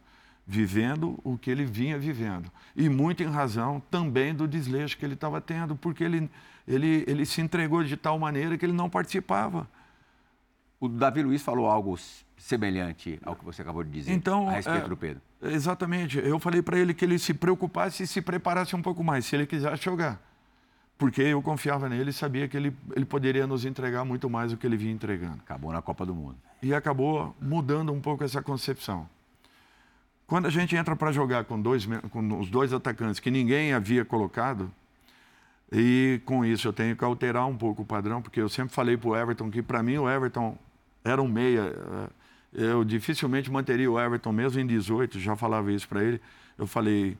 vivendo 0.47 1.19
o 1.23 1.37
que 1.37 1.51
ele 1.51 1.63
vinha 1.63 1.95
vivendo. 1.99 2.51
E 2.75 2.89
muito 2.89 3.21
em 3.21 3.27
razão 3.27 3.79
também 3.91 4.33
do 4.33 4.47
desleixo 4.47 4.97
que 4.97 5.05
ele 5.05 5.13
estava 5.13 5.39
tendo, 5.39 5.75
porque 5.75 6.03
ele, 6.03 6.31
ele, 6.67 7.03
ele 7.05 7.27
se 7.27 7.41
entregou 7.41 7.83
de 7.83 7.95
tal 7.95 8.17
maneira 8.17 8.57
que 8.57 8.65
ele 8.65 8.73
não 8.73 8.89
participava. 8.89 9.67
O 10.83 10.89
Davi 10.89 11.23
Luiz 11.23 11.41
falou 11.41 11.67
algo 11.67 11.97
semelhante 12.37 13.17
ao 13.23 13.37
que 13.37 13.45
você 13.45 13.61
acabou 13.61 13.85
de 13.85 13.89
dizer 13.89 14.11
então, 14.11 14.49
a 14.49 14.51
respeito 14.51 14.85
é, 14.85 14.89
do 14.89 14.97
Pedro. 14.97 15.21
Exatamente. 15.41 16.19
Eu 16.19 16.37
falei 16.39 16.61
para 16.61 16.77
ele 16.77 16.93
que 16.93 17.05
ele 17.05 17.17
se 17.17 17.33
preocupasse 17.33 18.03
e 18.03 18.07
se 18.07 18.21
preparasse 18.21 18.75
um 18.75 18.81
pouco 18.81 19.01
mais, 19.01 19.25
se 19.25 19.33
ele 19.33 19.45
quisesse 19.45 19.81
jogar. 19.81 20.21
Porque 20.97 21.21
eu 21.21 21.41
confiava 21.41 21.87
nele 21.87 22.09
e 22.09 22.13
sabia 22.13 22.49
que 22.49 22.57
ele, 22.57 22.75
ele 22.97 23.05
poderia 23.05 23.47
nos 23.47 23.63
entregar 23.63 24.03
muito 24.03 24.29
mais 24.29 24.51
do 24.51 24.57
que 24.57 24.67
ele 24.67 24.75
vinha 24.75 24.91
entregando. 24.91 25.35
Acabou 25.35 25.71
na 25.71 25.81
Copa 25.81 26.05
do 26.05 26.13
Mundo. 26.13 26.35
E 26.61 26.73
acabou 26.73 27.33
mudando 27.39 27.93
um 27.93 28.01
pouco 28.01 28.25
essa 28.25 28.41
concepção. 28.41 29.07
Quando 30.27 30.47
a 30.47 30.49
gente 30.49 30.75
entra 30.75 30.97
para 30.97 31.13
jogar 31.13 31.45
com, 31.45 31.61
dois, 31.61 31.87
com 32.11 32.39
os 32.41 32.49
dois 32.49 32.73
atacantes 32.73 33.21
que 33.21 33.31
ninguém 33.31 33.71
havia 33.71 34.03
colocado, 34.03 34.69
e 35.71 36.19
com 36.25 36.43
isso 36.43 36.67
eu 36.67 36.73
tenho 36.73 36.93
que 36.93 37.05
alterar 37.05 37.47
um 37.47 37.55
pouco 37.55 37.83
o 37.83 37.85
padrão, 37.85 38.21
porque 38.21 38.41
eu 38.41 38.49
sempre 38.49 38.75
falei 38.75 38.97
para 38.97 39.09
o 39.09 39.15
Everton 39.15 39.49
que 39.49 39.61
para 39.61 39.81
mim 39.81 39.97
o 39.97 40.09
Everton 40.09 40.57
era 41.03 41.21
um 41.21 41.27
meia. 41.27 41.73
Eh, 42.53 42.71
eu 42.71 42.83
dificilmente 42.83 43.51
manteria 43.51 43.89
o 43.91 43.99
Everton 43.99 44.31
mesmo 44.31 44.59
em 44.59 44.67
18, 44.67 45.19
já 45.19 45.35
falava 45.35 45.71
isso 45.71 45.87
para 45.87 46.03
ele. 46.03 46.21
Eu 46.57 46.67
falei, 46.67 47.17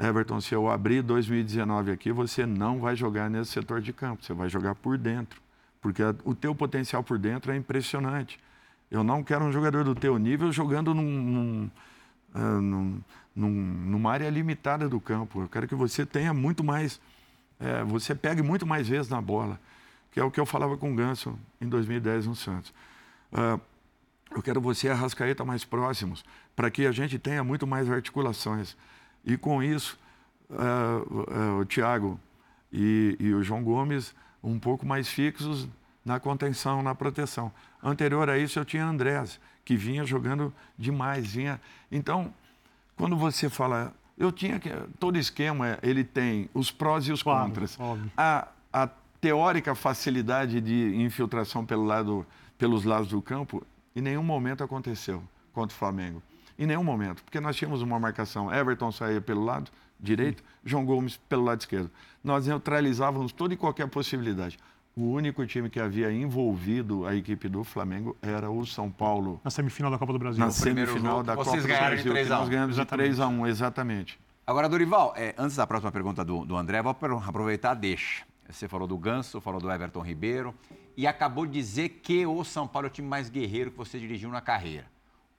Everton, 0.00 0.40
se 0.40 0.54
eu 0.54 0.70
abrir 0.70 1.02
2019 1.02 1.92
aqui, 1.92 2.10
você 2.10 2.46
não 2.46 2.80
vai 2.80 2.96
jogar 2.96 3.28
nesse 3.28 3.52
setor 3.52 3.80
de 3.80 3.92
campo, 3.92 4.24
você 4.24 4.32
vai 4.32 4.48
jogar 4.48 4.74
por 4.74 4.96
dentro, 4.96 5.40
porque 5.80 6.02
o 6.24 6.34
teu 6.34 6.54
potencial 6.54 7.02
por 7.02 7.18
dentro 7.18 7.52
é 7.52 7.56
impressionante. 7.56 8.38
Eu 8.90 9.04
não 9.04 9.22
quero 9.22 9.44
um 9.44 9.52
jogador 9.52 9.84
do 9.84 9.94
teu 9.94 10.18
nível 10.18 10.50
jogando 10.52 10.94
num, 10.94 11.70
uh, 12.34 12.60
num, 12.60 13.00
num, 13.34 13.50
numa 13.50 14.12
área 14.12 14.28
limitada 14.28 14.88
do 14.88 15.00
campo. 15.00 15.42
Eu 15.42 15.48
quero 15.48 15.68
que 15.68 15.74
você 15.74 16.04
tenha 16.04 16.32
muito 16.34 16.62
mais, 16.64 17.00
é, 17.60 17.82
você 17.84 18.14
pegue 18.14 18.42
muito 18.42 18.66
mais 18.66 18.88
vezes 18.88 19.08
na 19.08 19.20
bola, 19.20 19.58
que 20.10 20.20
é 20.20 20.24
o 20.24 20.30
que 20.30 20.40
eu 20.40 20.46
falava 20.46 20.76
com 20.76 20.92
o 20.92 20.94
Ganso 20.94 21.38
em 21.60 21.68
2010 21.68 22.26
no 22.26 22.34
Santos. 22.34 22.72
Uh, 23.32 23.60
eu 24.34 24.42
quero 24.42 24.60
você 24.60 24.86
e 24.86 24.90
a 24.90 24.94
Rascaeta 24.94 25.44
mais 25.44 25.64
próximos, 25.64 26.24
para 26.56 26.70
que 26.70 26.86
a 26.86 26.92
gente 26.92 27.18
tenha 27.18 27.44
muito 27.44 27.66
mais 27.66 27.90
articulações. 27.90 28.76
E 29.24 29.36
com 29.36 29.62
isso, 29.62 29.98
uh, 30.50 31.60
o 31.60 31.64
Thiago 31.66 32.18
e, 32.72 33.16
e 33.20 33.34
o 33.34 33.42
João 33.42 33.62
Gomes 33.62 34.14
um 34.42 34.58
pouco 34.58 34.84
mais 34.84 35.08
fixos 35.08 35.68
na 36.04 36.18
contenção, 36.18 36.82
na 36.82 36.94
proteção. 36.94 37.52
Anterior 37.82 38.28
a 38.28 38.38
isso, 38.38 38.58
eu 38.58 38.64
tinha 38.64 38.84
Andrés, 38.84 39.38
que 39.64 39.76
vinha 39.76 40.04
jogando 40.04 40.52
demais, 40.76 41.32
vinha. 41.32 41.60
Então, 41.90 42.32
quando 42.96 43.16
você 43.16 43.48
fala, 43.48 43.92
eu 44.18 44.32
tinha 44.32 44.58
que 44.58 44.70
todo 44.98 45.16
esquema 45.18 45.78
ele 45.82 46.04
tem 46.04 46.48
os 46.52 46.70
prós 46.70 47.06
e 47.06 47.12
os 47.12 47.22
claro, 47.22 47.46
contras. 47.46 47.78
A, 48.16 48.48
a 48.72 48.88
teórica 49.20 49.74
facilidade 49.74 50.60
de 50.60 50.96
infiltração 50.96 51.64
pelo 51.64 51.84
lado, 51.84 52.26
pelos 52.62 52.84
lados 52.84 53.08
do 53.08 53.20
campo, 53.20 53.66
em 53.96 54.00
nenhum 54.00 54.22
momento 54.22 54.62
aconteceu 54.62 55.20
contra 55.52 55.74
o 55.74 55.76
Flamengo. 55.76 56.22
Em 56.56 56.64
nenhum 56.64 56.84
momento, 56.84 57.20
porque 57.24 57.40
nós 57.40 57.56
tínhamos 57.56 57.82
uma 57.82 57.98
marcação. 57.98 58.54
Everton 58.54 58.92
saía 58.92 59.20
pelo 59.20 59.44
lado 59.44 59.68
direito, 59.98 60.44
Sim. 60.44 60.48
João 60.64 60.84
Gomes 60.84 61.16
pelo 61.28 61.42
lado 61.42 61.58
esquerdo. 61.58 61.90
Nós 62.22 62.46
neutralizávamos 62.46 63.32
toda 63.32 63.52
e 63.52 63.56
qualquer 63.56 63.88
possibilidade. 63.88 64.60
O 64.96 65.10
único 65.10 65.44
time 65.44 65.68
que 65.68 65.80
havia 65.80 66.12
envolvido 66.12 67.04
a 67.04 67.16
equipe 67.16 67.48
do 67.48 67.64
Flamengo 67.64 68.16
era 68.22 68.48
o 68.48 68.64
São 68.64 68.88
Paulo. 68.88 69.40
Na 69.42 69.50
semifinal 69.50 69.90
da 69.90 69.98
Copa 69.98 70.12
do 70.12 70.20
Brasil. 70.20 70.38
Na 70.38 70.52
semifinal 70.52 71.24
da 71.24 71.34
Copa 71.34 71.56
do 71.56 71.62
Brasil. 71.62 72.12
Vocês 72.12 72.28
nós 72.28 72.48
ganhamos 72.48 72.76
de 72.76 72.84
3 72.84 73.18
a 73.18 73.26
1 73.26 73.46
exatamente. 73.48 74.20
Agora, 74.46 74.68
Dorival, 74.68 75.14
é, 75.16 75.34
antes 75.36 75.56
da 75.56 75.66
próxima 75.66 75.90
pergunta 75.90 76.24
do, 76.24 76.44
do 76.44 76.56
André, 76.56 76.80
vou 76.80 76.92
aproveitar 76.92 77.74
deixa. 77.74 78.22
Você 78.48 78.68
falou 78.68 78.86
do 78.86 78.96
Ganso, 78.96 79.40
falou 79.40 79.60
do 79.60 79.68
Everton 79.68 80.00
Ribeiro 80.00 80.54
e 80.96 81.06
acabou 81.06 81.46
de 81.46 81.52
dizer 81.52 82.00
que 82.02 82.26
o 82.26 82.44
São 82.44 82.66
Paulo 82.66 82.86
é 82.86 82.90
o 82.90 82.92
time 82.92 83.08
mais 83.08 83.28
guerreiro 83.28 83.70
que 83.70 83.76
você 83.76 83.98
dirigiu 83.98 84.30
na 84.30 84.40
carreira. 84.40 84.86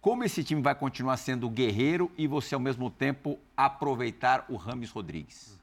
Como 0.02 0.24
esse 0.24 0.44
time 0.44 0.62
vai 0.62 0.76
continuar 0.76 1.18
sendo 1.18 1.50
guerreiro 1.50 2.12
e 2.18 2.28
você, 2.28 2.56
ao 2.56 2.62
mesmo 2.62 2.90
tempo, 2.90 3.40
aproveitar 3.56 4.46
o 4.50 4.56
Rames 4.56 4.92
Rodrigues? 4.92 5.58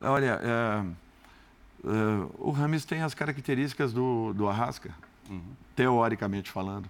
Olha, 0.00 0.40
é 0.42 1.08
Uh, 1.84 2.30
o 2.38 2.50
Rames 2.50 2.84
tem 2.84 3.02
as 3.02 3.14
características 3.14 3.92
do, 3.92 4.32
do 4.32 4.48
Arrasca, 4.48 4.92
uhum. 5.30 5.40
teoricamente 5.76 6.50
falando. 6.50 6.86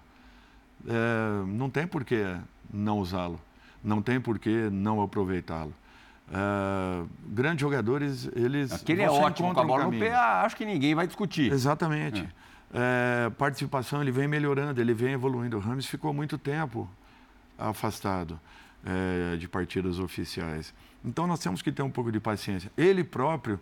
Uh, 0.85 1.47
não 1.47 1.68
tem 1.68 1.87
por 1.87 2.05
que 2.05 2.24
não 2.72 2.99
usá-lo, 2.99 3.41
não 3.85 4.01
tem 4.01 4.20
por 4.20 4.39
que 4.39 4.70
não 4.70 5.03
aproveitá-lo. 5.03 5.74
Uh, 6.31 7.09
grandes 7.26 7.61
jogadores, 7.61 8.29
eles. 8.35 8.72
Aquele 8.72 9.03
é 9.03 9.11
ótimo, 9.11 9.55
com 9.55 9.61
a 9.61 9.64
bola 9.64 9.87
um 9.87 9.91
no 9.91 9.99
pé, 9.99 10.14
acho 10.14 10.57
que 10.57 10.64
ninguém 10.64 10.95
vai 10.95 11.07
discutir. 11.07 11.51
Exatamente. 11.51 12.29
É. 12.72 13.31
participação, 13.39 14.03
ele 14.03 14.11
vem 14.11 14.29
melhorando, 14.29 14.79
ele 14.81 14.93
vem 14.93 15.14
evoluindo. 15.14 15.57
O 15.57 15.61
Rames 15.61 15.87
ficou 15.87 16.12
muito 16.12 16.37
tempo 16.37 16.89
afastado 17.59 18.39
é, 18.85 19.37
de 19.37 19.49
partidas 19.49 19.99
oficiais. 19.99 20.74
Então 21.05 21.26
nós 21.26 21.41
temos 21.41 21.62
que 21.62 21.72
ter 21.72 21.83
um 21.83 21.91
pouco 21.91 22.12
de 22.12 22.20
paciência. 22.20 22.70
Ele 22.76 23.03
próprio 23.03 23.59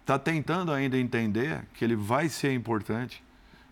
está 0.00 0.18
tentando 0.18 0.72
ainda 0.72 0.98
entender 0.98 1.64
que 1.74 1.84
ele 1.84 1.96
vai 1.96 2.28
ser 2.28 2.52
importante 2.52 3.22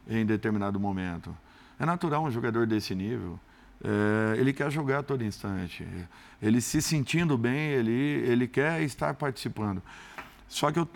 em 0.08 0.24
determinado 0.24 0.80
momento. 0.80 1.36
É 1.78 1.84
natural 1.84 2.24
um 2.24 2.30
jogador 2.30 2.66
desse 2.66 2.94
nível. 2.94 3.38
É, 3.84 4.38
ele 4.38 4.52
quer 4.52 4.70
jogar 4.70 5.00
a 5.00 5.02
todo 5.02 5.24
instante. 5.24 5.86
Ele 6.40 6.60
se 6.60 6.80
sentindo 6.80 7.36
bem, 7.36 7.70
ele, 7.70 7.90
ele 7.90 8.46
quer 8.46 8.82
estar 8.82 9.14
participando. 9.14 9.82
Só 10.48 10.70
que 10.70 10.78
eu, 10.78 10.88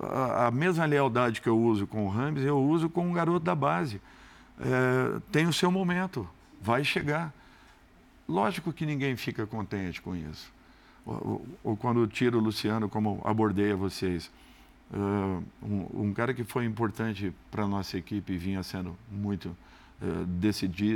a, 0.00 0.46
a, 0.46 0.50
mesma 0.50 0.84
lealdade 0.84 1.40
que 1.40 1.48
eu 1.48 1.58
uso 1.58 1.86
com 1.86 2.04
o 2.04 2.08
Rams, 2.08 2.44
eu 2.44 2.58
uso 2.58 2.88
com 2.88 3.06
um 3.06 3.12
garoto 3.12 3.44
da 3.44 3.54
base. 3.54 4.00
É, 4.58 5.20
tem 5.30 5.46
o 5.46 5.52
seu 5.52 5.70
momento, 5.70 6.28
vai 6.60 6.84
chegar. 6.84 7.32
Lógico 8.28 8.72
que 8.72 8.84
ninguém 8.84 9.16
fica 9.16 9.46
contente 9.46 10.00
com 10.00 10.16
isso. 10.16 10.52
Ou, 11.04 11.46
ou 11.62 11.76
quando 11.76 12.06
tiro 12.06 12.38
o 12.38 12.40
Luciano, 12.40 12.88
como 12.88 13.20
abordei 13.24 13.72
a 13.72 13.76
vocês. 13.76 14.30
Uh, 14.92 15.42
um, 15.62 16.02
um, 16.02 16.12
cara 16.12 16.34
que 16.34 16.44
foi 16.44 16.66
importante 16.66 17.32
para 17.50 17.64
a 17.64 17.66
nossa 17.66 17.96
equipe 17.96 18.36
vinha 18.36 18.62
sendo 18.62 18.94
muito 19.10 19.56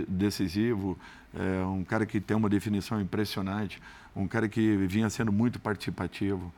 decisivo, 0.09 0.99
uh, 1.35 1.71
um 1.71 1.85
cara 1.85 2.05
que 2.07 2.21
tem 2.21 2.37
uma 2.37 2.49
definição 2.49 3.01
impressionante, 3.01 3.81
um 4.15 4.27
cara 4.27 4.49
que 4.49 4.77
vinha 4.87 5.09
sendo 5.11 5.33
muito 5.33 5.59
participativo. 5.61 6.53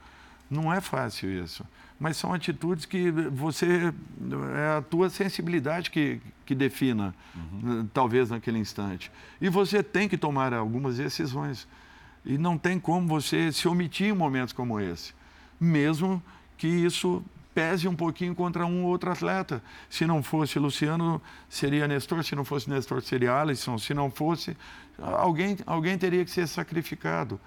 Não 0.51 0.73
é 0.73 0.81
fácil 0.81 1.31
isso, 1.31 1.65
mas 2.01 2.17
são 2.17 2.33
atitudes 2.33 2.87
que 2.87 3.11
você 3.11 3.93
é 4.57 4.79
a 4.79 4.83
tua 4.83 5.11
sensibilidade 5.11 5.91
que, 5.91 6.21
que 6.47 6.55
defina, 6.55 7.15
uhum. 7.35 7.87
talvez 7.93 8.31
naquele 8.31 8.59
instante. 8.59 9.11
E 9.41 9.49
você 9.49 9.83
tem 9.83 10.09
que 10.09 10.17
tomar 10.17 10.55
algumas 10.55 10.97
decisões. 10.97 11.69
E 12.25 12.39
não 12.39 12.57
tem 12.57 12.79
como 12.79 13.07
você 13.07 13.53
se 13.53 13.69
omitir 13.69 14.09
em 14.09 14.13
momentos 14.13 14.53
como 14.53 14.81
esse, 14.81 15.13
mesmo 15.61 16.23
que 16.57 16.67
isso 16.67 17.23
pese 17.59 17.89
um 17.89 17.97
pouquinho 17.97 18.37
contra 18.37 18.65
um 18.65 18.85
ou 18.85 18.91
outro 18.91 19.11
atleta. 19.11 19.61
Se 19.91 20.07
não 20.07 20.23
fosse 20.23 20.61
Luciano, 20.61 21.21
seria 21.49 21.89
Nestor, 21.89 22.23
se 22.23 22.37
não 22.37 22.45
fosse 22.45 22.71
Nestor, 22.71 23.03
seria 23.03 23.35
Alisson, 23.35 23.77
se 23.79 23.93
não 23.93 24.13
fosse, 24.13 24.57
alguém, 24.97 25.57
alguém 25.67 25.99
teria 25.99 26.25
que 26.25 26.31
ser 26.31 26.47
sacrificado. 26.47 27.41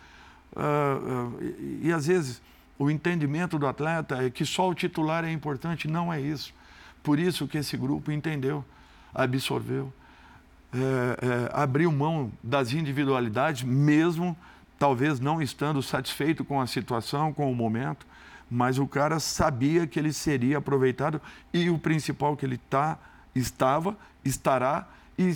Uh, 0.51 0.59
uh, 0.59 1.43
e, 1.43 1.87
e 1.87 1.93
às 1.93 2.07
vezes 2.07 2.41
o 2.77 2.91
entendimento 2.91 3.57
do 3.57 3.65
atleta 3.65 4.21
é 4.21 4.29
que 4.29 4.45
só 4.45 4.67
o 4.67 4.75
titular 4.75 5.23
é 5.23 5.31
importante, 5.31 5.87
não 5.87 6.11
é 6.11 6.19
isso. 6.19 6.53
Por 7.01 7.17
isso 7.17 7.47
que 7.47 7.57
esse 7.57 7.77
grupo 7.77 8.11
entendeu, 8.11 8.65
absorveu, 9.15 9.93
é, 10.73 10.77
é, 10.77 11.49
abriu 11.53 11.89
mão 11.89 12.29
das 12.43 12.73
individualidades, 12.73 13.63
mesmo 13.63 14.35
talvez 14.77 15.21
não 15.21 15.41
estando 15.41 15.81
satisfeito 15.81 16.43
com 16.43 16.59
a 16.59 16.67
situação, 16.67 17.31
com 17.31 17.49
o 17.49 17.55
momento, 17.55 18.05
mas 18.51 18.77
o 18.77 18.85
cara 18.85 19.17
sabia 19.17 19.87
que 19.87 19.97
ele 19.97 20.11
seria 20.11 20.57
aproveitado 20.57 21.21
e 21.53 21.69
o 21.69 21.79
principal 21.79 22.35
que 22.35 22.45
ele 22.45 22.57
tá, 22.57 22.99
estava, 23.33 23.95
estará 24.25 24.89
e 25.17 25.33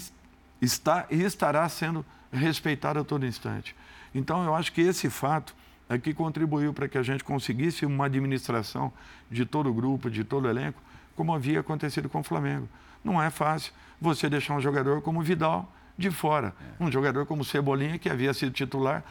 está 0.61 1.05
e 1.09 1.24
estará 1.24 1.68
sendo 1.70 2.05
respeitado 2.30 2.99
a 2.99 3.05
todo 3.05 3.26
instante. 3.26 3.74
Então 4.13 4.43
eu 4.43 4.53
acho 4.53 4.74
que 4.74 4.82
esse 4.82 5.09
fato 5.09 5.55
é 5.88 5.97
que 5.97 6.13
contribuiu 6.13 6.74
para 6.74 6.89
que 6.89 6.97
a 6.97 7.03
gente 7.03 7.24
conseguisse 7.24 7.86
uma 7.86 8.07
administração 8.07 8.91
de 9.32 9.45
todo 9.45 9.70
o 9.70 9.74
grupo, 9.74 10.09
de 10.09 10.26
todo 10.26 10.45
o 10.45 10.49
elenco, 10.49 10.82
como 11.16 11.34
havia 11.34 11.61
acontecido 11.61 12.09
com 12.09 12.20
o 12.20 12.24
Flamengo. 12.24 12.68
Não 13.01 13.22
é 13.22 13.30
fácil 13.30 13.72
você 14.01 14.28
deixar 14.28 14.55
um 14.55 14.61
jogador 14.61 15.01
como 15.01 15.22
Vidal 15.22 15.72
de 15.97 16.11
fora. 16.11 16.53
É. 16.80 16.84
Um 16.84 16.91
jogador 16.91 17.26
como 17.26 17.45
Cebolinha, 17.45 17.97
que 17.97 18.09
havia 18.09 18.34
sido 18.34 18.51
titular 18.51 19.05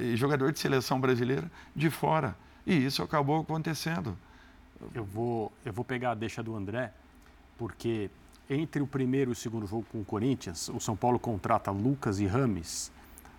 e 0.00 0.14
uh, 0.14 0.16
jogador 0.16 0.50
de 0.50 0.58
seleção 0.58 0.98
brasileira, 0.98 1.50
de 1.74 1.90
fora. 1.90 2.34
E 2.66 2.74
isso 2.84 3.02
acabou 3.02 3.40
acontecendo. 3.40 4.16
Eu 4.94 5.04
vou, 5.04 5.52
eu 5.64 5.72
vou 5.72 5.84
pegar 5.84 6.10
a 6.10 6.14
deixa 6.14 6.42
do 6.42 6.54
André, 6.56 6.92
porque 7.56 8.10
entre 8.50 8.82
o 8.82 8.86
primeiro 8.86 9.30
e 9.30 9.32
o 9.32 9.34
segundo 9.34 9.66
jogo 9.66 9.86
com 9.90 10.00
o 10.00 10.04
Corinthians, 10.04 10.68
o 10.68 10.80
São 10.80 10.96
Paulo 10.96 11.18
contrata 11.18 11.70
Lucas 11.70 12.20
e 12.20 12.26
Rames 12.26 12.92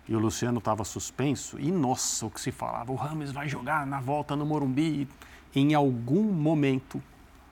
e 0.08 0.16
o 0.16 0.18
Luciano 0.18 0.58
estava 0.58 0.84
suspenso. 0.84 1.60
E 1.60 1.70
nossa, 1.70 2.26
o 2.26 2.30
que 2.30 2.40
se 2.40 2.50
falava, 2.50 2.90
o 2.90 2.94
Rames 2.94 3.30
vai 3.30 3.48
jogar 3.48 3.86
na 3.86 4.00
volta 4.00 4.34
no 4.34 4.46
Morumbi. 4.46 5.06
Em 5.54 5.74
algum 5.74 6.22
momento, 6.22 7.02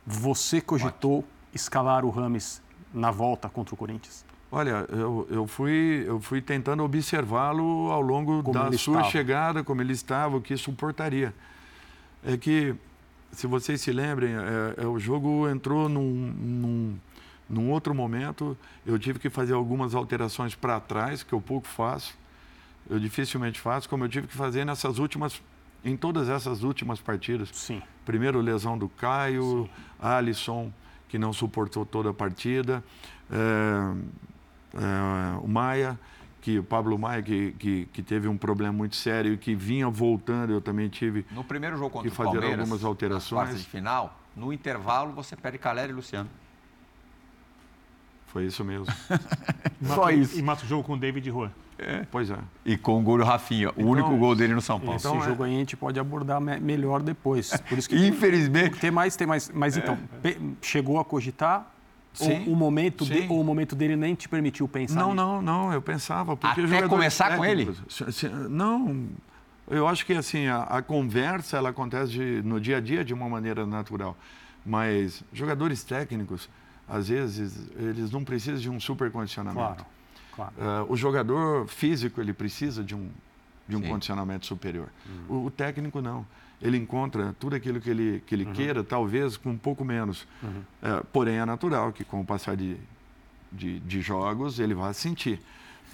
você 0.06 0.60
cogitou 0.60 1.24
escalar 1.52 2.04
o 2.04 2.10
Rames 2.10 2.62
na 2.92 3.10
volta 3.10 3.48
contra 3.48 3.74
o 3.74 3.78
Corinthians? 3.78 4.24
Olha, 4.50 4.86
eu, 4.88 5.26
eu, 5.30 5.46
fui, 5.46 6.04
eu 6.06 6.20
fui 6.20 6.40
tentando 6.40 6.82
observá-lo 6.82 7.90
ao 7.90 8.00
longo 8.00 8.42
como 8.42 8.54
da 8.54 8.72
sua 8.78 8.98
estava. 8.98 9.10
chegada, 9.10 9.64
como 9.64 9.82
ele 9.82 9.92
estava, 9.92 10.36
o 10.36 10.40
que 10.40 10.56
suportaria. 10.56 11.34
É 12.26 12.36
que, 12.36 12.74
se 13.30 13.46
vocês 13.46 13.80
se 13.80 13.92
lembrem, 13.92 14.34
é, 14.34 14.82
é, 14.82 14.86
o 14.86 14.98
jogo 14.98 15.48
entrou 15.48 15.88
num, 15.88 16.12
num, 16.12 16.98
num 17.48 17.70
outro 17.70 17.94
momento, 17.94 18.58
eu 18.84 18.98
tive 18.98 19.20
que 19.20 19.30
fazer 19.30 19.54
algumas 19.54 19.94
alterações 19.94 20.52
para 20.52 20.80
trás, 20.80 21.22
que 21.22 21.32
eu 21.32 21.40
pouco 21.40 21.68
faço, 21.68 22.18
eu 22.90 22.98
dificilmente 22.98 23.60
faço, 23.60 23.88
como 23.88 24.04
eu 24.04 24.08
tive 24.08 24.26
que 24.26 24.34
fazer 24.34 24.64
nessas 24.64 24.98
últimas, 24.98 25.40
em 25.84 25.96
todas 25.96 26.28
essas 26.28 26.64
últimas 26.64 27.00
partidas. 27.00 27.48
Sim. 27.52 27.80
Primeiro 28.04 28.40
lesão 28.40 28.76
do 28.76 28.88
Caio, 28.88 29.64
Sim. 29.64 29.82
Alisson, 30.00 30.72
que 31.08 31.20
não 31.20 31.32
suportou 31.32 31.86
toda 31.86 32.10
a 32.10 32.14
partida, 32.14 32.82
é, 33.30 33.36
é, 34.74 35.38
o 35.40 35.46
Maia, 35.46 35.96
que 36.46 36.60
o 36.60 36.62
Pablo 36.62 36.96
Maia, 36.96 37.20
que, 37.24 37.56
que, 37.58 37.88
que, 37.92 38.02
teve 38.04 38.28
um 38.28 38.38
problema 38.38 38.72
muito 38.72 38.94
sério 38.94 39.32
e 39.32 39.36
que 39.36 39.52
vinha 39.52 39.90
voltando, 39.90 40.52
eu 40.52 40.60
também 40.60 40.88
tive 40.88 41.26
no 41.32 41.42
primeiro 41.42 41.76
jogo 41.76 41.90
contra 41.90 42.08
que 42.08 42.14
fazer 42.14 42.38
Palmeiras, 42.38 42.60
algumas 42.60 42.84
alterações. 42.84 43.48
Nas 43.48 43.58
de 43.58 43.66
final, 43.66 44.16
no 44.36 44.52
intervalo 44.52 45.12
você 45.12 45.34
perde 45.34 45.58
Calera 45.58 45.90
e 45.90 45.92
Luciano. 45.92 46.30
Foi 48.26 48.44
isso 48.44 48.64
mesmo. 48.64 48.86
Só 49.82 50.08
isso. 50.12 50.38
E 50.38 50.42
mata 50.42 50.62
o 50.62 50.68
jogo 50.68 50.84
com 50.84 50.92
o 50.92 50.96
David 50.96 51.28
Rua. 51.28 51.50
É. 51.80 52.06
Pois 52.12 52.30
é. 52.30 52.38
E 52.64 52.76
com 52.76 53.00
o 53.00 53.02
gol 53.02 53.18
do 53.18 53.24
Rafinha, 53.24 53.72
então, 53.76 53.84
o 53.84 53.88
único 53.88 54.16
gol 54.16 54.36
dele 54.36 54.54
no 54.54 54.62
São 54.62 54.78
Paulo. 54.78 54.94
Esse 54.94 55.08
então, 55.08 55.20
jogo 55.20 55.44
é... 55.44 55.48
aí 55.48 55.56
a 55.56 55.58
gente 55.58 55.76
pode 55.76 55.98
abordar 55.98 56.40
me 56.40 56.60
melhor 56.60 57.02
depois. 57.02 57.60
Por 57.68 57.76
isso 57.76 57.88
que 57.88 57.96
Infelizmente. 57.96 58.78
Tem 58.78 58.92
mais, 58.92 59.16
tem 59.16 59.26
mais. 59.26 59.50
Mas 59.50 59.76
então, 59.76 59.98
é. 60.22 60.36
chegou 60.62 61.00
a 61.00 61.04
cogitar 61.04 61.74
Sim, 62.24 62.44
o, 62.46 62.56
momento 62.56 63.04
de, 63.04 63.26
ou 63.28 63.40
o 63.40 63.44
momento 63.44 63.76
dele 63.76 63.96
nem 63.96 64.14
te 64.14 64.28
permitiu 64.28 64.66
pensar? 64.66 65.00
Não, 65.00 65.14
não, 65.14 65.42
não. 65.42 65.72
Eu 65.72 65.82
pensava. 65.82 66.36
Porque 66.36 66.60
Até 66.60 66.88
começar 66.88 67.36
com 67.36 67.44
ele? 67.44 67.74
Não. 68.48 69.06
Eu 69.68 69.86
acho 69.86 70.06
que 70.06 70.12
assim 70.12 70.46
a, 70.46 70.62
a 70.62 70.82
conversa 70.82 71.56
ela 71.56 71.70
acontece 71.70 72.12
de, 72.12 72.42
no 72.42 72.60
dia 72.60 72.76
a 72.76 72.80
dia 72.80 73.04
de 73.04 73.12
uma 73.12 73.28
maneira 73.28 73.66
natural, 73.66 74.16
mas 74.64 75.24
jogadores 75.32 75.82
técnicos 75.82 76.48
às 76.88 77.08
vezes 77.08 77.68
eles 77.76 78.10
não 78.10 78.22
precisam 78.24 78.60
de 78.60 78.70
um 78.70 78.78
super 78.78 79.10
condicionamento. 79.10 79.84
Claro. 79.84 79.96
Claro. 80.36 80.52
Uh, 80.58 80.92
o 80.92 80.96
jogador 80.96 81.66
físico 81.66 82.20
ele 82.20 82.32
precisa 82.32 82.84
de 82.84 82.94
um, 82.94 83.08
de 83.66 83.74
um 83.74 83.80
condicionamento 83.80 84.44
superior. 84.44 84.88
Uhum. 85.06 85.36
O, 85.36 85.46
o, 85.46 85.50
técnico 85.50 86.02
não. 86.02 86.26
Ele 86.60 86.76
encontra 86.76 87.34
tudo 87.38 87.54
aquilo 87.54 87.80
que 87.80 87.90
ele, 87.90 88.22
que 88.26 88.34
ele 88.34 88.44
uhum. 88.44 88.52
queira, 88.52 88.82
talvez 88.82 89.36
com 89.36 89.50
um 89.50 89.58
pouco 89.58 89.84
menos. 89.84 90.26
Uhum. 90.42 90.62
Uh, 90.82 91.04
porém, 91.12 91.36
é 91.36 91.44
natural 91.44 91.92
que 91.92 92.04
com 92.04 92.20
o 92.20 92.24
passar 92.24 92.56
de, 92.56 92.76
de, 93.52 93.80
de 93.80 94.00
jogos 94.00 94.58
ele 94.58 94.74
vá 94.74 94.92
sentir. 94.92 95.40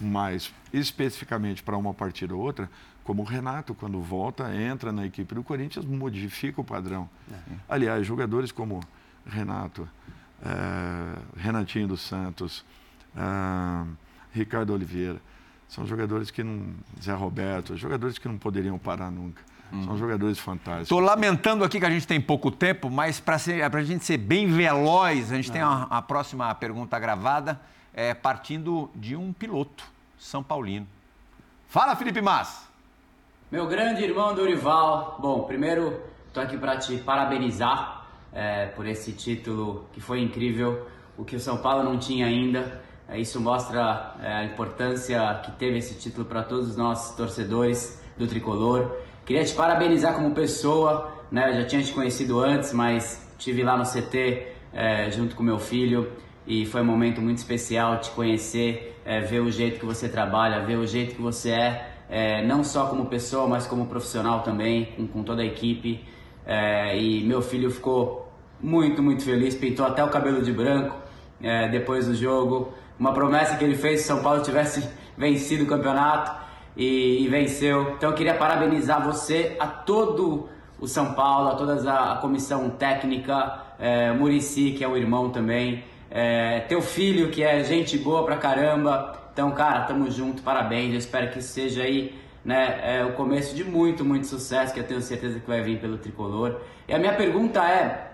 Mas, 0.01 0.53
especificamente 0.73 1.63
para 1.63 1.77
uma 1.77 1.93
partida 1.93 2.35
ou 2.35 2.41
outra, 2.41 2.71
como 3.05 3.23
o 3.23 3.25
Renato, 3.25 3.75
quando 3.75 4.01
volta, 4.01 4.55
entra 4.55 4.93
na 4.93 5.05
equipe 5.05 5.35
do 5.35 5.43
Corinthians, 5.43 5.85
modifica 5.85 6.61
o 6.61 6.65
padrão. 6.65 7.09
É. 7.31 7.37
Aliás, 7.69 8.07
jogadores 8.07 8.53
como 8.53 8.81
Renato, 9.27 9.83
uh, 9.83 11.23
Renatinho 11.37 11.89
dos 11.89 12.01
Santos, 12.01 12.65
uh, 13.17 13.89
Ricardo 14.33 14.73
Oliveira. 14.73 15.21
São 15.69 15.87
jogadores 15.87 16.31
que 16.31 16.43
não. 16.43 16.75
Zé 17.03 17.15
Roberto, 17.15 17.77
jogadores 17.77 18.19
que 18.19 18.29
não 18.29 18.37
poderiam 18.37 18.79
parar 18.79 19.11
nunca. 19.11 19.43
Hum. 19.73 19.85
São 19.85 19.97
jogadores 19.97 20.39
fantásticos. 20.39 20.83
Estou 20.83 21.01
lamentando 21.01 21.64
aqui 21.64 21.81
que 21.81 21.87
a 21.87 21.91
gente 21.91 22.07
tem 22.07 22.20
pouco 22.20 22.51
tempo, 22.51 22.91
mas 22.91 23.18
para 23.18 23.37
a 23.37 23.83
gente 23.83 24.05
ser 24.05 24.18
bem 24.18 24.47
veloz, 24.47 25.33
a 25.33 25.37
gente 25.37 25.51
tem 25.51 25.62
a, 25.62 25.87
a, 25.89 26.03
próxima 26.03 26.55
pergunta 26.55 26.99
gravada, 26.99 27.59
é, 27.95 28.12
partindo 28.12 28.91
de 28.95 29.16
um 29.16 29.33
piloto, 29.33 29.85
São 30.18 30.43
Paulino. 30.43 30.87
Fala, 31.68 31.97
Felipe 31.97 32.20
Mas! 32.20 32.70
Meu 33.51 33.66
grande 33.66 34.03
irmão 34.03 34.35
Dorival, 34.35 35.18
bom, 35.20 35.45
primeiro 35.45 36.01
estou 36.29 36.43
aqui 36.43 36.57
para 36.57 36.77
te 36.77 36.97
parabenizar 36.99 38.07
é, 38.33 38.66
por 38.66 38.87
esse 38.87 39.12
título 39.12 39.87
que 39.93 40.01
foi 40.01 40.20
incrível, 40.20 40.87
o 41.16 41.25
que 41.25 41.37
o 41.37 41.41
São 41.41 41.59
Paulo 41.59 41.83
não 41.83 41.99
tinha 41.99 42.27
ainda. 42.27 42.81
É, 43.09 43.18
isso 43.20 43.39
mostra 43.41 44.16
é, 44.23 44.33
a 44.33 44.45
importância 44.45 45.41
que 45.45 45.53
teve 45.53 45.79
esse 45.79 45.95
título 45.99 46.25
para 46.25 46.43
todos 46.43 46.77
nós 46.77 47.14
torcedores 47.14 48.03
do 48.16 48.27
tricolor. 48.27 48.97
Queria 49.25 49.45
te 49.45 49.55
parabenizar 49.55 50.14
como 50.14 50.33
pessoa, 50.33 51.12
né? 51.31 51.51
Eu 51.51 51.61
já 51.61 51.66
tinha 51.66 51.83
te 51.83 51.93
conhecido 51.93 52.41
antes, 52.41 52.73
mas 52.73 53.25
tive 53.39 53.62
lá 53.62 53.77
no 53.77 53.85
CT 53.85 54.49
é, 54.73 55.11
junto 55.11 55.37
com 55.37 55.43
meu 55.43 55.59
filho 55.59 56.11
e 56.47 56.66
foi 56.66 56.81
um 56.81 56.85
momento 56.85 57.20
muito 57.20 57.39
especial 57.39 58.01
te 58.01 58.11
conhecer, 58.11 59.01
é, 59.05 59.20
ver 59.20 59.41
o 59.41 59.51
jeito 59.51 59.79
que 59.79 59.87
você 59.87 60.09
trabalha, 60.09 60.64
ver 60.64 60.77
o 60.77 60.87
jeito 60.87 61.14
que 61.14 61.23
você 61.23 61.51
é, 61.51 61.89
é 62.09 62.45
não 62.45 62.64
só 62.64 62.87
como 62.87 63.07
pessoa, 63.07 63.47
mas 63.47 63.64
como 63.66 63.87
profissional 63.87 64.41
também, 64.43 64.87
com, 64.97 65.07
com 65.07 65.23
toda 65.23 65.43
a 65.43 65.45
equipe. 65.45 66.05
E 66.97 67.23
meu 67.25 67.41
filho 67.41 67.70
ficou 67.70 68.29
muito, 68.61 69.01
muito 69.01 69.23
feliz, 69.23 69.55
pintou 69.55 69.87
até 69.87 70.03
o 70.03 70.09
cabelo 70.09 70.43
de 70.43 70.53
branco 70.53 70.97
depois 71.70 72.09
do 72.09 72.14
jogo 72.16 72.75
uma 72.99 73.12
promessa 73.12 73.57
que 73.57 73.64
ele 73.64 73.77
fez 73.77 74.01
se 74.01 74.07
São 74.07 74.23
Paulo 74.23 74.43
tivesse 74.43 74.89
vencido 75.16 75.64
o 75.64 75.66
campeonato 75.66 76.43
e, 76.77 77.25
e 77.25 77.29
venceu. 77.29 77.95
Então 77.97 78.11
eu 78.11 78.16
queria 78.16 78.35
parabenizar 78.35 79.05
você, 79.05 79.57
a 79.59 79.66
todo 79.66 80.49
o 80.81 80.89
São 80.89 81.14
Paulo, 81.14 81.49
a 81.49 81.55
toda 81.55 81.91
a, 81.91 82.14
a 82.14 82.16
comissão 82.16 82.70
técnica, 82.70 83.61
é, 83.79 84.12
Murici, 84.12 84.73
que 84.73 84.83
é 84.83 84.89
o 84.89 84.97
irmão 84.97 85.31
também, 85.31 85.85
é, 86.11 86.61
teu 86.61 86.83
filho, 86.83 87.31
que 87.31 87.43
é 87.43 87.62
gente 87.64 87.97
boa 87.99 88.25
pra 88.25 88.37
caramba. 88.37 89.18
Então, 89.33 89.51
cara, 89.53 89.83
tamo 89.83 90.11
junto, 90.11 90.43
parabéns. 90.43 90.93
Eu 90.93 90.99
espero 90.99 91.31
que 91.31 91.41
seja 91.41 91.83
aí 91.83 92.14
né, 92.45 92.81
é, 92.83 93.05
o 93.05 93.12
começo 93.12 93.55
de 93.55 93.64
muito, 93.64 94.05
muito 94.05 94.27
sucesso, 94.27 94.75
que 94.75 94.81
eu 94.81 94.85
tenho 94.85 95.01
certeza 95.01 95.41
que 95.41 95.47
vai 95.47 95.62
vir 95.62 95.79
pelo 95.81 95.97
tricolor. 95.99 96.61
E 96.87 96.93
a 96.93 96.99
minha 96.99 97.14
pergunta 97.14 97.64
é 97.66 98.12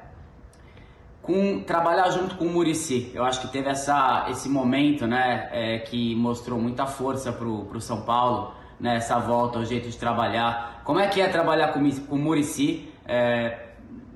com 1.28 1.60
trabalhar 1.60 2.08
junto 2.08 2.36
com 2.36 2.46
o 2.46 2.48
Murici. 2.48 3.12
Eu 3.14 3.22
acho 3.22 3.42
que 3.42 3.48
teve 3.48 3.68
essa, 3.68 4.24
esse 4.30 4.48
momento, 4.48 5.06
né, 5.06 5.50
é, 5.52 5.78
que 5.80 6.14
mostrou 6.14 6.58
muita 6.58 6.86
força 6.86 7.30
pro, 7.30 7.66
pro 7.66 7.82
São 7.82 8.00
Paulo, 8.00 8.54
né, 8.80 8.96
essa 8.96 9.18
volta, 9.18 9.58
o 9.58 9.64
jeito 9.64 9.90
de 9.90 9.98
trabalhar. 9.98 10.80
Como 10.84 10.98
é 10.98 11.06
que 11.06 11.20
é 11.20 11.28
trabalhar 11.28 11.74
com, 11.74 11.86
com 12.06 12.16
o 12.16 12.18
Murici 12.18 12.88
é, 13.04 13.58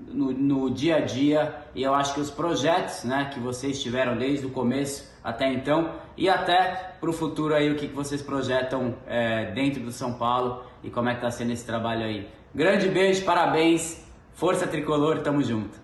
no, 0.08 0.32
no, 0.32 0.70
dia 0.70 0.96
a 0.96 1.00
dia? 1.00 1.54
E 1.74 1.82
eu 1.82 1.94
acho 1.94 2.14
que 2.14 2.20
os 2.20 2.30
projetos, 2.30 3.04
né, 3.04 3.30
que 3.30 3.38
vocês 3.38 3.82
tiveram 3.82 4.16
desde 4.16 4.46
o 4.46 4.50
começo 4.50 5.12
até 5.22 5.52
então 5.52 5.90
e 6.16 6.30
até 6.30 6.94
para 6.98 7.10
o 7.10 7.12
futuro 7.12 7.54
aí 7.54 7.70
o 7.70 7.76
que, 7.76 7.88
que 7.88 7.94
vocês 7.94 8.22
projetam 8.22 8.94
é, 9.06 9.50
dentro 9.50 9.82
do 9.82 9.92
São 9.92 10.14
Paulo 10.14 10.64
e 10.82 10.88
como 10.88 11.10
é 11.10 11.12
que 11.12 11.18
está 11.18 11.30
sendo 11.30 11.52
esse 11.52 11.66
trabalho 11.66 12.06
aí. 12.06 12.26
Grande 12.54 12.88
beijo, 12.88 13.22
parabéns, 13.22 14.02
força 14.32 14.66
tricolor, 14.66 15.18
tamo 15.18 15.42
junto. 15.42 15.82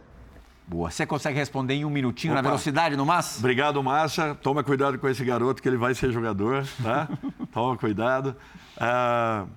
Boa. 0.68 0.90
Você 0.90 1.06
consegue 1.06 1.38
responder 1.38 1.74
em 1.74 1.84
um 1.86 1.90
minutinho 1.90 2.34
Opa. 2.34 2.42
na 2.42 2.48
velocidade, 2.48 2.94
no 2.94 3.06
Massa? 3.06 3.38
Obrigado, 3.38 3.82
Massa. 3.82 4.34
Toma 4.34 4.62
cuidado 4.62 4.98
com 4.98 5.08
esse 5.08 5.24
garoto 5.24 5.62
que 5.62 5.68
ele 5.68 5.78
vai 5.78 5.94
ser 5.94 6.12
jogador, 6.12 6.66
tá? 6.82 7.08
Toma 7.50 7.74
cuidado. 7.78 8.36
Uh, 8.76 9.48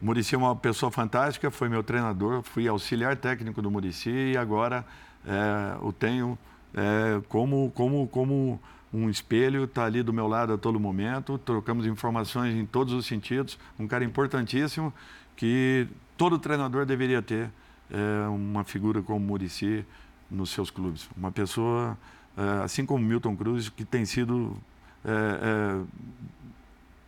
Murici 0.00 0.36
é 0.36 0.38
uma 0.38 0.54
pessoa 0.54 0.92
fantástica, 0.92 1.50
foi 1.50 1.68
meu 1.68 1.82
treinador, 1.82 2.42
fui 2.42 2.68
auxiliar 2.68 3.16
técnico 3.16 3.60
do 3.60 3.68
Murici 3.68 4.10
e 4.10 4.36
agora 4.36 4.84
é, 5.26 5.76
o 5.82 5.92
tenho 5.92 6.38
é, 6.72 7.20
como, 7.28 7.70
como, 7.74 8.06
como 8.06 8.60
um 8.94 9.10
espelho, 9.10 9.64
está 9.64 9.84
ali 9.84 10.02
do 10.02 10.12
meu 10.12 10.26
lado 10.26 10.54
a 10.54 10.58
todo 10.58 10.80
momento, 10.80 11.36
trocamos 11.36 11.84
informações 11.84 12.54
em 12.54 12.64
todos 12.64 12.94
os 12.94 13.06
sentidos, 13.06 13.58
um 13.78 13.86
cara 13.86 14.04
importantíssimo 14.04 14.92
que 15.36 15.86
todo 16.16 16.38
treinador 16.38 16.86
deveria 16.86 17.20
ter 17.20 17.50
é, 17.90 18.28
uma 18.28 18.64
figura 18.64 19.02
como 19.02 19.20
Murici 19.20 19.84
nos 20.30 20.50
seus 20.50 20.70
clubes. 20.70 21.08
Uma 21.16 21.32
pessoa, 21.32 21.96
é, 22.36 22.64
assim 22.64 22.86
como 22.86 23.04
Milton 23.04 23.36
Cruz, 23.36 23.68
que 23.68 23.84
tem 23.84 24.04
sido 24.04 24.56
é, 25.04 25.10
é 25.10 26.20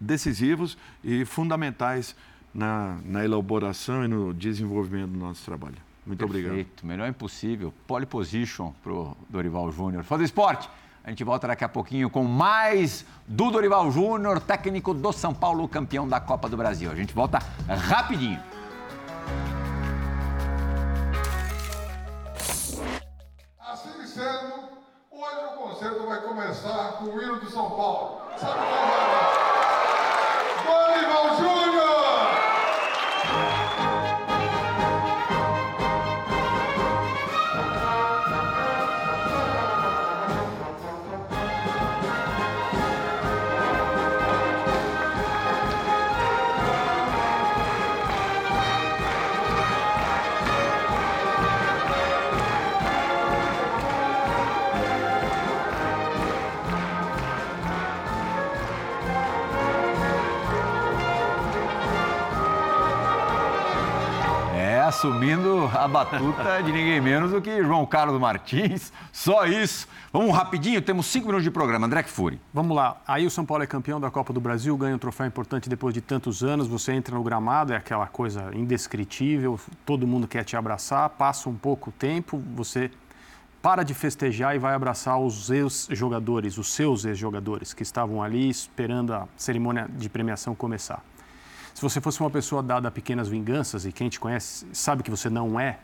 decisivos 0.00 0.76
e 1.04 1.24
fundamentais 1.24 2.16
na, 2.52 2.98
na, 3.04 3.24
elaboração 3.24 4.04
e 4.04 4.08
no 4.08 4.34
desenvolvimento 4.34 5.10
do 5.10 5.18
nosso 5.18 5.44
trabalho. 5.44 5.76
Muito 6.04 6.18
Perfeito. 6.18 6.24
obrigado. 6.24 6.54
Perfeito, 6.56 6.86
melhor 6.86 7.08
impossível. 7.08 7.72
Pole 7.86 8.04
position 8.04 8.72
para 8.82 8.92
o 8.92 9.16
Dorival 9.30 9.70
Júnior. 9.70 10.02
Fazer 10.02 10.24
esporte. 10.24 10.68
A 11.04 11.10
gente 11.10 11.24
volta 11.24 11.48
daqui 11.48 11.64
a 11.64 11.68
pouquinho 11.68 12.08
com 12.08 12.22
mais 12.24 13.04
do 13.26 13.50
Dorival 13.50 13.90
Júnior, 13.90 14.40
técnico 14.40 14.94
do 14.94 15.12
São 15.12 15.34
Paulo, 15.34 15.66
campeão 15.66 16.08
da 16.08 16.20
Copa 16.20 16.48
do 16.48 16.56
Brasil. 16.56 16.90
A 16.90 16.94
gente 16.94 17.12
volta 17.12 17.38
rapidinho. 17.68 18.40
Começar 26.52 26.98
com 26.98 27.06
o 27.06 27.22
hino 27.22 27.40
do 27.40 27.50
São 27.50 27.70
Paulo. 27.70 28.20
Sabe 28.36 28.52
quem 28.52 28.70
vai? 28.70 29.41
Assumindo 65.02 65.68
a 65.74 65.88
batuta 65.88 66.62
de 66.62 66.70
ninguém 66.70 67.00
menos 67.00 67.32
do 67.32 67.42
que 67.42 67.60
João 67.64 67.84
Carlos 67.84 68.20
Martins. 68.20 68.92
Só 69.10 69.44
isso. 69.46 69.88
Vamos 70.12 70.32
rapidinho, 70.32 70.80
temos 70.80 71.06
cinco 71.06 71.26
minutos 71.26 71.42
de 71.42 71.50
programa. 71.50 71.86
André 71.86 72.04
Furi. 72.04 72.40
Vamos 72.54 72.76
lá. 72.76 73.00
Aí 73.04 73.26
o 73.26 73.30
São 73.30 73.44
Paulo 73.44 73.64
é 73.64 73.66
campeão 73.66 74.00
da 74.00 74.12
Copa 74.12 74.32
do 74.32 74.40
Brasil, 74.40 74.76
ganha 74.76 74.94
um 74.94 74.98
troféu 74.98 75.26
importante 75.26 75.68
depois 75.68 75.92
de 75.92 76.00
tantos 76.00 76.44
anos. 76.44 76.68
Você 76.68 76.92
entra 76.92 77.16
no 77.16 77.22
gramado, 77.24 77.72
é 77.72 77.76
aquela 77.76 78.06
coisa 78.06 78.52
indescritível, 78.54 79.58
todo 79.84 80.06
mundo 80.06 80.28
quer 80.28 80.44
te 80.44 80.56
abraçar, 80.56 81.08
passa 81.10 81.48
um 81.48 81.56
pouco 81.56 81.90
tempo, 81.90 82.40
você 82.54 82.88
para 83.60 83.82
de 83.82 83.94
festejar 83.94 84.54
e 84.54 84.58
vai 84.60 84.72
abraçar 84.72 85.18
os 85.18 85.50
ex-jogadores, 85.50 86.58
os 86.58 86.72
seus 86.72 87.04
ex-jogadores 87.04 87.74
que 87.74 87.82
estavam 87.82 88.22
ali 88.22 88.48
esperando 88.48 89.12
a 89.14 89.26
cerimônia 89.36 89.88
de 89.96 90.08
premiação 90.08 90.54
começar. 90.54 91.02
Se 91.82 91.90
você 91.90 92.00
fosse 92.00 92.20
uma 92.20 92.30
pessoa 92.30 92.62
dada 92.62 92.86
a 92.86 92.90
pequenas 92.92 93.26
vinganças, 93.26 93.84
e 93.84 93.90
quem 93.90 94.08
te 94.08 94.20
conhece 94.20 94.64
sabe 94.72 95.02
que 95.02 95.10
você 95.10 95.28
não 95.28 95.58
é, 95.58 95.80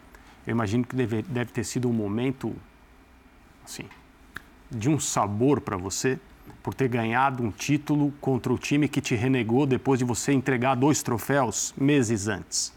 eu 0.47 0.53
imagino 0.53 0.85
que 0.85 0.95
deve, 0.95 1.23
deve 1.23 1.51
ter 1.51 1.65
sido 1.65 1.89
um 1.89 1.93
momento, 1.93 2.55
assim, 3.65 3.83
de 4.71 4.89
um 4.89 5.01
sabor 5.01 5.61
para 5.61 5.77
você, 5.77 6.17
por 6.63 6.73
ter 6.73 6.87
ganhado 6.87 7.43
um 7.43 7.51
título 7.51 8.15
contra 8.21 8.53
o 8.53 8.57
time 8.57 8.87
que 8.87 9.01
te 9.01 9.17
renegou 9.17 9.67
depois 9.67 9.99
de 9.99 10.05
você 10.05 10.33
entregar 10.33 10.77
dois 10.77 11.03
troféus 11.03 11.75
meses 11.77 12.29
antes. 12.29 12.73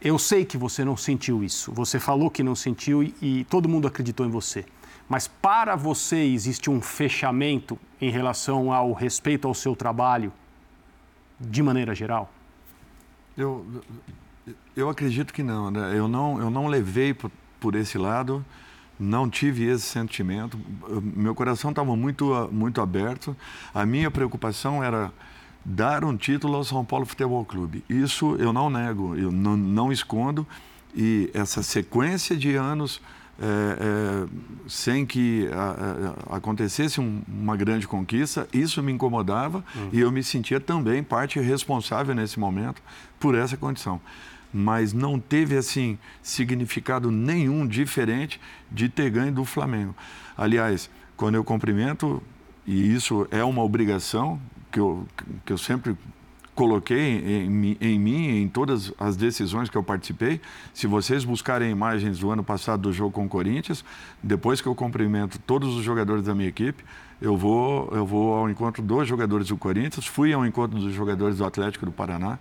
Eu 0.00 0.16
sei 0.16 0.44
que 0.44 0.56
você 0.56 0.84
não 0.84 0.96
sentiu 0.96 1.42
isso, 1.42 1.72
você 1.72 1.98
falou 1.98 2.30
que 2.30 2.44
não 2.44 2.54
sentiu 2.54 3.02
e, 3.02 3.12
e 3.20 3.44
todo 3.50 3.68
mundo 3.68 3.88
acreditou 3.88 4.24
em 4.24 4.30
você. 4.30 4.64
Mas 5.08 5.26
para 5.26 5.74
você 5.74 6.18
existe 6.18 6.70
um 6.70 6.80
fechamento 6.80 7.76
em 8.00 8.08
relação 8.08 8.72
ao 8.72 8.92
respeito 8.92 9.48
ao 9.48 9.54
seu 9.54 9.74
trabalho, 9.74 10.32
de 11.38 11.62
maneira 11.62 11.94
geral? 11.94 12.32
Eu, 13.36 13.66
eu 14.76 14.88
acredito 14.88 15.32
que 15.32 15.42
não, 15.42 15.70
né? 15.70 15.92
Eu 15.96 16.06
não, 16.08 16.38
eu 16.38 16.50
não 16.50 16.66
levei 16.66 17.12
por, 17.12 17.30
por 17.58 17.74
esse 17.74 17.98
lado, 17.98 18.44
não 18.98 19.28
tive 19.28 19.64
esse 19.64 19.84
sentimento. 19.84 20.58
Meu 21.02 21.34
coração 21.34 21.70
estava 21.70 21.96
muito, 21.96 22.48
muito 22.52 22.80
aberto. 22.80 23.36
A 23.72 23.84
minha 23.84 24.10
preocupação 24.10 24.82
era 24.82 25.12
dar 25.64 26.04
um 26.04 26.16
título 26.16 26.56
ao 26.56 26.64
São 26.64 26.84
Paulo 26.84 27.06
Futebol 27.06 27.44
Clube. 27.44 27.84
Isso 27.88 28.36
eu 28.36 28.52
não 28.52 28.70
nego, 28.70 29.16
eu 29.16 29.32
não, 29.32 29.56
não 29.56 29.92
escondo. 29.92 30.46
E 30.94 31.30
essa 31.34 31.62
sequência 31.62 32.36
de 32.36 32.54
anos 32.54 33.00
é, 33.40 33.46
é, 33.46 34.26
sem 34.68 35.04
que 35.04 35.48
a, 35.52 36.26
a, 36.30 36.36
acontecesse 36.36 37.00
um, 37.00 37.22
uma 37.26 37.56
grande 37.56 37.86
conquista, 37.86 38.46
isso 38.52 38.82
me 38.82 38.92
incomodava 38.92 39.64
uhum. 39.74 39.88
e 39.92 40.00
eu 40.00 40.12
me 40.12 40.22
sentia 40.22 40.60
também 40.60 41.02
parte 41.02 41.40
responsável 41.40 42.14
nesse 42.14 42.38
momento 42.38 42.80
por 43.18 43.34
essa 43.34 43.56
condição. 43.56 44.00
Mas 44.52 44.92
não 44.92 45.18
teve 45.18 45.56
assim 45.56 45.98
significado 46.22 47.10
nenhum 47.10 47.66
diferente 47.66 48.40
de 48.70 48.88
ter 48.88 49.10
ganho 49.10 49.32
do 49.32 49.44
Flamengo. 49.44 49.94
Aliás, 50.36 50.88
quando 51.16 51.34
eu 51.34 51.42
cumprimento, 51.42 52.22
e 52.64 52.94
isso 52.94 53.26
é 53.32 53.42
uma 53.42 53.62
obrigação 53.62 54.40
que 54.70 54.78
eu, 54.78 55.06
que 55.44 55.52
eu 55.52 55.58
sempre 55.58 55.96
coloquei 56.54 57.46
em, 57.46 57.76
em 57.80 57.98
mim, 57.98 58.42
em 58.42 58.48
todas 58.48 58.92
as 58.98 59.16
decisões 59.16 59.68
que 59.68 59.76
eu 59.76 59.82
participei. 59.82 60.40
Se 60.72 60.86
vocês 60.86 61.24
buscarem 61.24 61.70
imagens 61.70 62.20
do 62.20 62.30
ano 62.30 62.44
passado 62.44 62.82
do 62.82 62.92
jogo 62.92 63.10
com 63.10 63.26
o 63.26 63.28
Corinthians, 63.28 63.84
depois 64.22 64.60
que 64.60 64.68
eu 64.68 64.74
cumprimento 64.74 65.38
todos 65.40 65.74
os 65.76 65.82
jogadores 65.82 66.24
da 66.24 66.34
minha 66.34 66.48
equipe, 66.48 66.84
eu 67.20 67.36
vou, 67.36 67.88
eu 67.92 68.06
vou 68.06 68.34
ao 68.34 68.50
encontro 68.50 68.82
dos 68.82 69.08
jogadores 69.08 69.48
do 69.48 69.56
Corinthians, 69.56 70.06
fui 70.06 70.32
ao 70.32 70.46
encontro 70.46 70.78
dos 70.78 70.92
jogadores 70.92 71.38
do 71.38 71.44
Atlético 71.44 71.86
do 71.86 71.92
Paraná. 71.92 72.38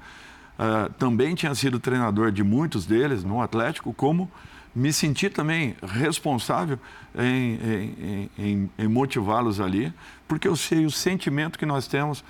Uh, 0.53 0.91
também 0.93 1.33
tinha 1.33 1.53
sido 1.55 1.79
treinador 1.79 2.31
de 2.31 2.43
muitos 2.43 2.85
deles 2.85 3.23
no 3.23 3.41
Atlético, 3.41 3.93
como 3.93 4.29
me 4.75 4.91
senti 4.91 5.29
também 5.29 5.75
responsável 5.81 6.79
em, 7.17 7.53
em, 7.53 8.29
em, 8.37 8.69
em 8.77 8.87
motivá-los 8.87 9.59
ali, 9.59 9.93
porque 10.27 10.47
eu 10.47 10.55
sei 10.55 10.85
o 10.85 10.91
sentimento 10.91 11.57
que 11.57 11.65
nós 11.65 11.87
temos 11.87 12.23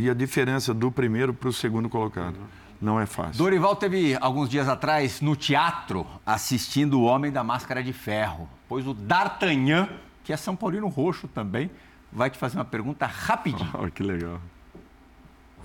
e 0.00 0.08
a 0.08 0.14
diferença 0.14 0.72
do 0.72 0.90
primeiro 0.90 1.34
para 1.34 1.50
o 1.50 1.52
segundo 1.52 1.88
colocado. 1.88 2.36
Não 2.80 2.98
é 2.98 3.04
fácil. 3.04 3.36
Dorival 3.36 3.76
teve 3.76 4.16
alguns 4.18 4.48
dias 4.48 4.66
atrás 4.66 5.20
no 5.20 5.36
teatro 5.36 6.06
assistindo 6.24 6.98
o 6.98 7.04
Homem 7.04 7.30
da 7.30 7.44
Máscara 7.44 7.82
de 7.82 7.92
Ferro, 7.92 8.48
pois 8.66 8.86
o 8.86 8.94
D'Artagnan, 8.94 9.88
que 10.24 10.32
é 10.32 10.36
São 10.38 10.56
Paulino 10.56 10.88
Roxo 10.88 11.28
também, 11.28 11.70
vai 12.10 12.30
te 12.30 12.38
fazer 12.38 12.56
uma 12.56 12.64
pergunta 12.64 13.04
rapidinho. 13.04 13.68
Oh, 13.78 13.90
que 13.90 14.02
legal. 14.02 14.40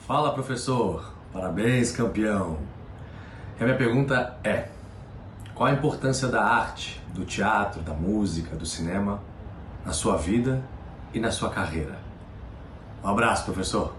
Fala, 0.06 0.34
professor. 0.34 1.14
Parabéns, 1.32 1.94
campeão. 1.94 2.60
E 3.58 3.64
a 3.64 3.66
minha 3.66 3.78
pergunta 3.78 4.38
é: 4.44 4.68
qual 5.54 5.70
a 5.70 5.74
importância 5.74 6.28
da 6.28 6.44
arte, 6.44 7.02
do 7.14 7.24
teatro, 7.24 7.82
da 7.82 7.94
música, 7.94 8.56
do 8.58 8.66
cinema 8.66 9.22
na 9.86 9.94
sua 9.94 10.18
vida 10.18 10.62
e 11.14 11.20
na 11.20 11.32
sua 11.32 11.50
carreira? 11.50 11.98
Um 13.02 13.08
abraço, 13.08 13.46
professor. 13.46 13.94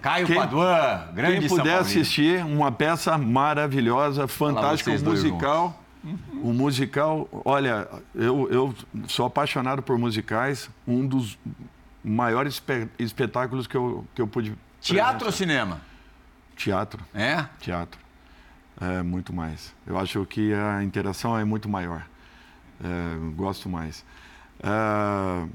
Caio 0.00 0.26
quem, 0.26 0.36
Paduan, 0.36 1.08
grande 1.12 1.40
Quem 1.40 1.48
puder 1.48 1.78
assistir, 1.78 2.44
uma 2.44 2.72
peça 2.72 3.16
maravilhosa, 3.18 4.26
fantástica, 4.26 4.90
um 4.90 4.98
musical. 4.98 5.82
Um 6.42 6.52
musical, 6.54 7.28
olha, 7.44 7.86
eu, 8.14 8.48
eu 8.50 8.74
sou 9.06 9.26
apaixonado 9.26 9.82
por 9.82 9.98
musicais, 9.98 10.70
um 10.86 11.06
dos 11.06 11.38
maiores 12.02 12.54
espe 12.54 12.88
espetáculos 12.98 13.66
que 13.66 13.76
eu, 13.76 14.06
que 14.14 14.22
eu 14.22 14.26
pude. 14.26 14.56
Teatro 14.80 15.26
ou 15.26 15.32
cinema? 15.32 15.82
Teatro. 16.56 17.04
É? 17.14 17.44
Teatro. 17.60 18.00
É 18.80 19.02
muito 19.02 19.30
mais. 19.32 19.74
Eu 19.86 19.98
acho 19.98 20.24
que 20.24 20.54
a 20.54 20.82
interação 20.82 21.38
é 21.38 21.44
muito 21.44 21.68
maior. 21.68 22.06
É, 22.82 23.34
gosto 23.34 23.68
mais. 23.68 24.04
É, 24.62 25.46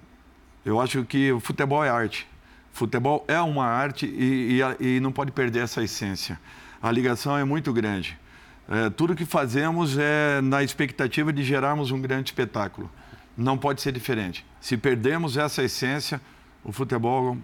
eu 0.64 0.80
acho 0.80 1.04
que 1.06 1.32
o 1.32 1.40
futebol 1.40 1.84
é 1.84 1.90
arte. 1.90 2.28
Futebol 2.76 3.24
é 3.30 3.40
uma 3.40 3.66
arte 3.66 4.06
e, 4.06 4.60
e, 4.82 4.98
e 4.98 5.00
não 5.00 5.10
pode 5.10 5.32
perder 5.32 5.60
essa 5.60 5.82
essência. 5.82 6.38
A 6.82 6.92
ligação 6.92 7.38
é 7.38 7.44
muito 7.46 7.72
grande. 7.72 8.20
É, 8.68 8.90
tudo 8.90 9.16
que 9.16 9.24
fazemos 9.24 9.98
é 9.98 10.42
na 10.42 10.62
expectativa 10.62 11.32
de 11.32 11.42
gerarmos 11.42 11.92
um 11.92 12.02
grande 12.02 12.32
espetáculo. 12.32 12.92
Não 13.38 13.58
pode 13.58 13.82
ser 13.82 13.94
diferente. 13.94 14.46
Se 14.60 14.76
perdemos 14.76 15.38
essa 15.38 15.64
essência, 15.64 16.20
o 16.66 16.74
futebol 16.74 17.38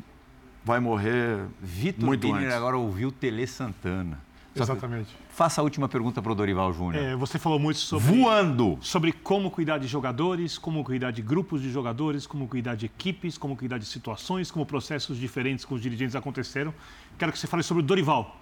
vai 0.66 0.82
morrer 0.82 1.46
Vitor 1.62 2.08
muito 2.08 2.28
Biner 2.28 2.42
antes. 2.42 2.54
agora 2.54 2.76
ouviu 2.76 3.10
Tele 3.10 3.48
Santana. 3.48 4.20
Exatamente. 4.56 5.16
Faça 5.30 5.62
a 5.62 5.64
última 5.64 5.88
pergunta 5.88 6.22
para 6.22 6.32
o 6.32 6.36
Dorival 6.36 6.74
Júnior. 6.74 7.02
É, 7.02 7.16
você 7.16 7.40
falou 7.40 7.58
muito 7.58 7.80
sobre. 7.80 8.06
Voando! 8.06 8.78
Sobre 8.82 9.12
como 9.12 9.50
cuidar 9.50 9.78
de 9.78 9.88
jogadores, 9.88 10.58
como 10.58 10.84
cuidar 10.84 11.12
de 11.12 11.22
grupos 11.22 11.62
de 11.62 11.72
jogadores, 11.72 12.28
como 12.28 12.48
cuidar 12.48 12.76
de 12.76 12.86
equipes, 12.86 13.38
como 13.38 13.56
cuidar 13.56 13.78
de 13.78 13.86
situações, 13.86 14.52
como 14.52 14.66
processos 14.66 15.18
diferentes 15.18 15.64
com 15.64 15.76
os 15.76 15.82
dirigentes 15.82 16.16
aconteceram. 16.16 16.74
Quero 17.18 17.32
que 17.32 17.40
você 17.40 17.48
fale 17.48 17.64
sobre 17.64 17.82
o 17.82 17.86
Dorival. 17.86 18.38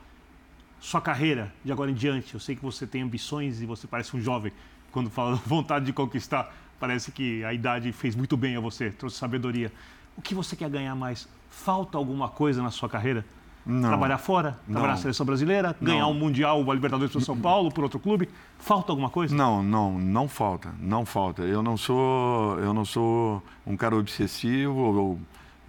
Sua 0.79 1.01
carreira 1.01 1.53
de 1.63 1.71
agora 1.71 1.91
em 1.91 1.93
diante. 1.93 2.33
Eu 2.33 2.39
sei 2.39 2.55
que 2.55 2.61
você 2.61 2.87
tem 2.87 3.03
ambições 3.03 3.61
e 3.61 3.65
você 3.65 3.85
parece 3.85 4.15
um 4.15 4.21
jovem. 4.21 4.51
Quando 4.91 5.09
fala 5.09 5.35
vontade 5.45 5.85
de 5.85 5.93
conquistar, 5.93 6.51
parece 6.79 7.11
que 7.11 7.43
a 7.43 7.53
idade 7.53 7.91
fez 7.91 8.15
muito 8.15 8.35
bem 8.35 8.55
a 8.55 8.59
você, 8.59 8.89
trouxe 8.89 9.17
sabedoria. 9.17 9.71
O 10.17 10.21
que 10.21 10.33
você 10.33 10.55
quer 10.55 10.69
ganhar 10.69 10.95
mais? 10.95 11.29
Falta 11.49 11.97
alguma 11.97 12.29
coisa 12.29 12.63
na 12.63 12.71
sua 12.71 12.89
carreira? 12.89 13.23
Não. 13.65 13.89
Trabalhar 13.89 14.17
fora? 14.17 14.57
Trabalhar 14.65 14.87
Não. 14.87 14.93
na 14.93 14.97
seleção 14.97 15.25
brasileira? 15.25 15.75
Ganhar 15.81 16.01
Não. 16.01 16.11
um 16.11 16.13
Mundial, 16.13 16.59
uma 16.61 16.73
Libertadores 16.73 17.11
para 17.11 17.21
São 17.21 17.37
Paulo, 17.37 17.71
por 17.71 17.83
outro 17.83 17.99
clube? 17.99 18.29
Falta 18.57 18.91
alguma 18.91 19.09
coisa? 19.09 19.35
Não, 19.35 19.61
não, 19.61 19.99
não 19.99 20.27
falta, 20.27 20.73
não 20.79 21.05
falta. 21.05 21.43
Eu 21.43 21.61
não 21.61 21.77
sou, 21.77 22.57
eu 22.59 22.73
não 22.73 22.85
sou 22.85 23.43
um 23.67 23.77
cara 23.77 23.95
obsessivo 23.95 24.79
ou 24.79 25.19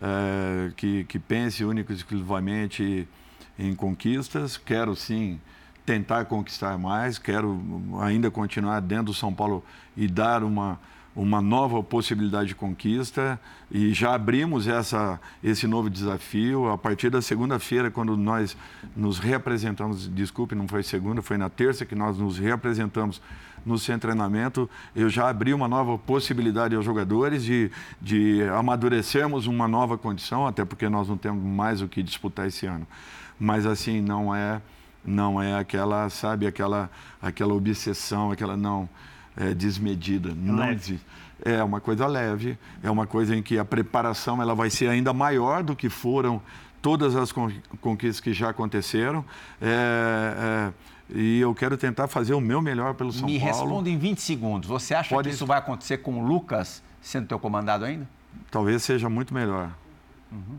é, 0.00 0.72
que, 0.76 1.04
que 1.04 1.18
pense 1.18 1.64
único 1.64 1.92
e 1.92 1.94
exclusivamente 1.94 3.06
em 3.58 3.74
conquistas. 3.74 4.56
Quero 4.56 4.96
sim 4.96 5.38
tentar 5.84 6.24
conquistar 6.26 6.78
mais, 6.78 7.18
quero 7.18 7.60
ainda 8.00 8.30
continuar 8.30 8.80
dentro 8.80 9.06
do 9.06 9.14
São 9.14 9.32
Paulo 9.32 9.64
e 9.96 10.06
dar 10.06 10.44
uma 10.44 10.78
uma 11.14 11.40
nova 11.40 11.82
possibilidade 11.82 12.48
de 12.48 12.54
conquista 12.54 13.40
e 13.70 13.92
já 13.92 14.14
abrimos 14.14 14.68
essa, 14.68 15.20
esse 15.42 15.66
novo 15.66 15.90
desafio 15.90 16.68
a 16.68 16.78
partir 16.78 17.10
da 17.10 17.20
segunda-feira, 17.20 17.90
quando 17.90 18.16
nós 18.16 18.56
nos 18.96 19.18
reapresentamos. 19.18 20.08
Desculpe, 20.08 20.54
não 20.54 20.68
foi 20.68 20.82
segunda, 20.82 21.20
foi 21.20 21.36
na 21.36 21.48
terça 21.48 21.84
que 21.84 21.94
nós 21.94 22.16
nos 22.16 22.38
reapresentamos 22.38 23.20
no 23.64 23.76
de 23.76 23.98
treinamento. 23.98 24.70
Eu 24.94 25.08
já 25.08 25.28
abri 25.28 25.52
uma 25.52 25.68
nova 25.68 25.98
possibilidade 25.98 26.74
aos 26.74 26.84
jogadores 26.84 27.44
de, 27.44 27.70
de 28.00 28.42
amadurecermos 28.56 29.46
uma 29.46 29.68
nova 29.68 29.98
condição, 29.98 30.46
até 30.46 30.64
porque 30.64 30.88
nós 30.88 31.08
não 31.08 31.16
temos 31.16 31.42
mais 31.42 31.82
o 31.82 31.88
que 31.88 32.02
disputar 32.02 32.46
esse 32.46 32.66
ano. 32.66 32.86
Mas 33.38 33.66
assim, 33.66 34.00
não 34.00 34.34
é, 34.34 34.60
não 35.04 35.42
é 35.42 35.58
aquela, 35.58 36.08
sabe, 36.08 36.46
aquela, 36.46 36.90
aquela 37.20 37.54
obsessão, 37.54 38.30
aquela 38.30 38.56
não 38.56 38.88
é, 39.36 39.54
desmedida. 39.54 40.32
não 40.34 40.56
leve. 40.56 40.72
existe. 40.74 41.06
É 41.44 41.62
uma 41.64 41.80
coisa 41.80 42.06
leve, 42.06 42.58
é 42.82 42.90
uma 42.90 43.06
coisa 43.06 43.34
em 43.34 43.42
que 43.42 43.58
a 43.58 43.64
preparação 43.64 44.42
ela 44.42 44.54
vai 44.54 44.68
ser 44.68 44.88
ainda 44.88 45.12
maior 45.14 45.62
do 45.62 45.74
que 45.74 45.88
foram 45.88 46.40
todas 46.82 47.16
as 47.16 47.32
con- 47.32 47.50
conquistas 47.80 48.20
que 48.20 48.32
já 48.34 48.50
aconteceram. 48.50 49.24
É, 49.60 50.70
é, 51.10 51.16
e 51.18 51.40
eu 51.40 51.54
quero 51.54 51.76
tentar 51.78 52.08
fazer 52.08 52.34
o 52.34 52.40
meu 52.40 52.60
melhor 52.60 52.92
pelo 52.94 53.10
São 53.12 53.26
Me 53.26 53.38
Paulo. 53.40 53.54
responda 53.54 53.88
em 53.88 53.96
20 53.98 54.18
segundos. 54.20 54.68
Você 54.68 54.94
acha 54.94 55.14
Pode- 55.14 55.28
que 55.30 55.34
isso 55.34 55.46
vai 55.46 55.58
acontecer 55.58 55.98
com 55.98 56.20
o 56.20 56.26
Lucas 56.26 56.82
sendo 57.00 57.26
teu 57.26 57.38
comandado 57.38 57.84
ainda? 57.86 58.06
Talvez 58.50 58.82
seja 58.82 59.08
muito 59.08 59.32
melhor. 59.32 59.70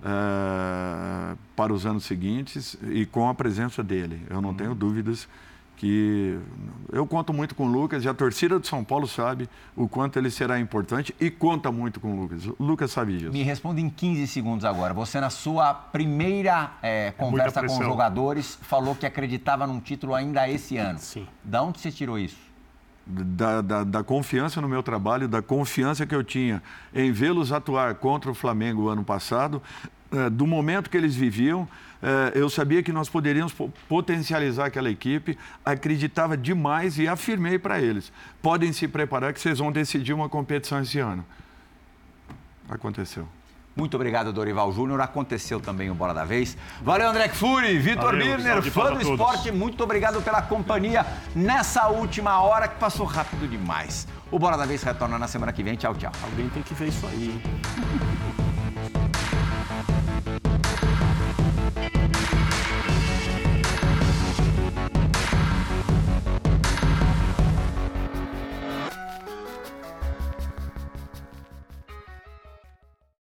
é, 0.03 1.35
para 1.55 1.71
os 1.73 1.85
anos 1.85 2.03
seguintes 2.05 2.75
e 2.89 3.05
com 3.05 3.29
a 3.29 3.33
presença 3.33 3.83
dele. 3.83 4.21
Eu 4.29 4.41
não 4.41 4.53
tenho 4.53 4.75
dúvidas 4.75 5.27
que 5.81 6.37
eu 6.93 7.07
conto 7.07 7.33
muito 7.33 7.55
com 7.55 7.65
o 7.65 7.67
Lucas 7.67 8.05
e 8.05 8.07
a 8.07 8.13
torcida 8.13 8.59
do 8.59 8.67
São 8.67 8.83
Paulo 8.83 9.07
sabe 9.07 9.49
o 9.75 9.87
quanto 9.87 10.19
ele 10.19 10.29
será 10.29 10.59
importante 10.59 11.15
e 11.19 11.31
conta 11.31 11.71
muito 11.71 11.99
com 11.99 12.13
o 12.13 12.21
Lucas. 12.21 12.45
O 12.45 12.55
Lucas 12.59 12.91
sabe 12.91 13.17
disso. 13.17 13.31
Me 13.31 13.41
responda 13.41 13.81
em 13.81 13.89
15 13.89 14.27
segundos 14.27 14.63
agora. 14.63 14.93
Você, 14.93 15.19
na 15.19 15.31
sua 15.31 15.73
primeira 15.73 16.69
é, 16.83 17.09
conversa 17.17 17.61
com 17.65 17.79
os 17.79 17.83
jogadores, 17.83 18.59
falou 18.61 18.93
que 18.93 19.07
acreditava 19.07 19.65
num 19.65 19.79
título 19.79 20.13
ainda 20.13 20.47
esse 20.47 20.77
ano. 20.77 20.99
Sim. 20.99 21.25
Da 21.43 21.63
onde 21.63 21.79
você 21.79 21.91
tirou 21.91 22.19
isso? 22.19 22.37
Da, 23.03 23.61
da, 23.61 23.83
da 23.83 24.03
confiança 24.03 24.61
no 24.61 24.69
meu 24.69 24.83
trabalho, 24.83 25.27
da 25.27 25.41
confiança 25.41 26.05
que 26.05 26.13
eu 26.13 26.23
tinha 26.23 26.61
em 26.93 27.11
vê-los 27.11 27.51
atuar 27.51 27.95
contra 27.95 28.29
o 28.29 28.35
Flamengo 28.35 28.87
ano 28.87 29.03
passado, 29.03 29.59
eh, 30.11 30.29
do 30.29 30.45
momento 30.45 30.89
que 30.89 30.97
eles 30.97 31.15
viviam, 31.15 31.61
eh, 31.63 31.90
eu 32.33 32.49
sabia 32.49 32.81
que 32.81 32.91
nós 32.91 33.07
poderíamos 33.09 33.53
po- 33.53 33.71
potencializar 33.87 34.65
aquela 34.65 34.89
equipe, 34.89 35.37
acreditava 35.63 36.35
demais 36.35 36.97
e 36.97 37.07
afirmei 37.07 37.59
para 37.59 37.79
eles: 37.79 38.11
podem 38.41 38.73
se 38.73 38.87
preparar 38.87 39.33
que 39.33 39.39
vocês 39.39 39.59
vão 39.59 39.71
decidir 39.71 40.13
uma 40.13 40.27
competição 40.29 40.81
esse 40.81 40.99
ano. 40.99 41.23
Aconteceu. 42.69 43.27
Muito 43.75 43.95
obrigado, 43.95 44.33
Dorival 44.33 44.71
Júnior. 44.73 44.99
Aconteceu 44.99 45.59
também 45.59 45.89
o 45.89 45.95
Bola 45.95 46.13
da 46.13 46.25
Vez. 46.25 46.57
Valeu, 46.81 47.07
André 47.09 47.29
Fury, 47.29 47.77
Vitor 47.79 48.17
Birner, 48.17 48.61
fã 48.63 48.91
do 48.93 49.01
esporte. 49.01 49.49
Muito 49.49 49.81
obrigado 49.81 50.21
pela 50.21 50.41
companhia 50.41 51.05
nessa 51.33 51.87
última 51.87 52.41
hora 52.41 52.67
que 52.67 52.77
passou 52.77 53.05
rápido 53.05 53.47
demais. 53.47 54.07
O 54.29 54.37
Bola 54.37 54.57
da 54.57 54.65
Vez 54.65 54.83
retorna 54.83 55.17
na 55.17 55.27
semana 55.27 55.53
que 55.53 55.63
vem. 55.63 55.75
Tchau, 55.77 55.95
tchau. 55.95 56.11
Alguém 56.21 56.49
tem 56.49 56.61
que 56.63 56.73
ver 56.73 56.89
isso 56.89 57.07
aí. 57.07 57.29
hein? 57.29 57.41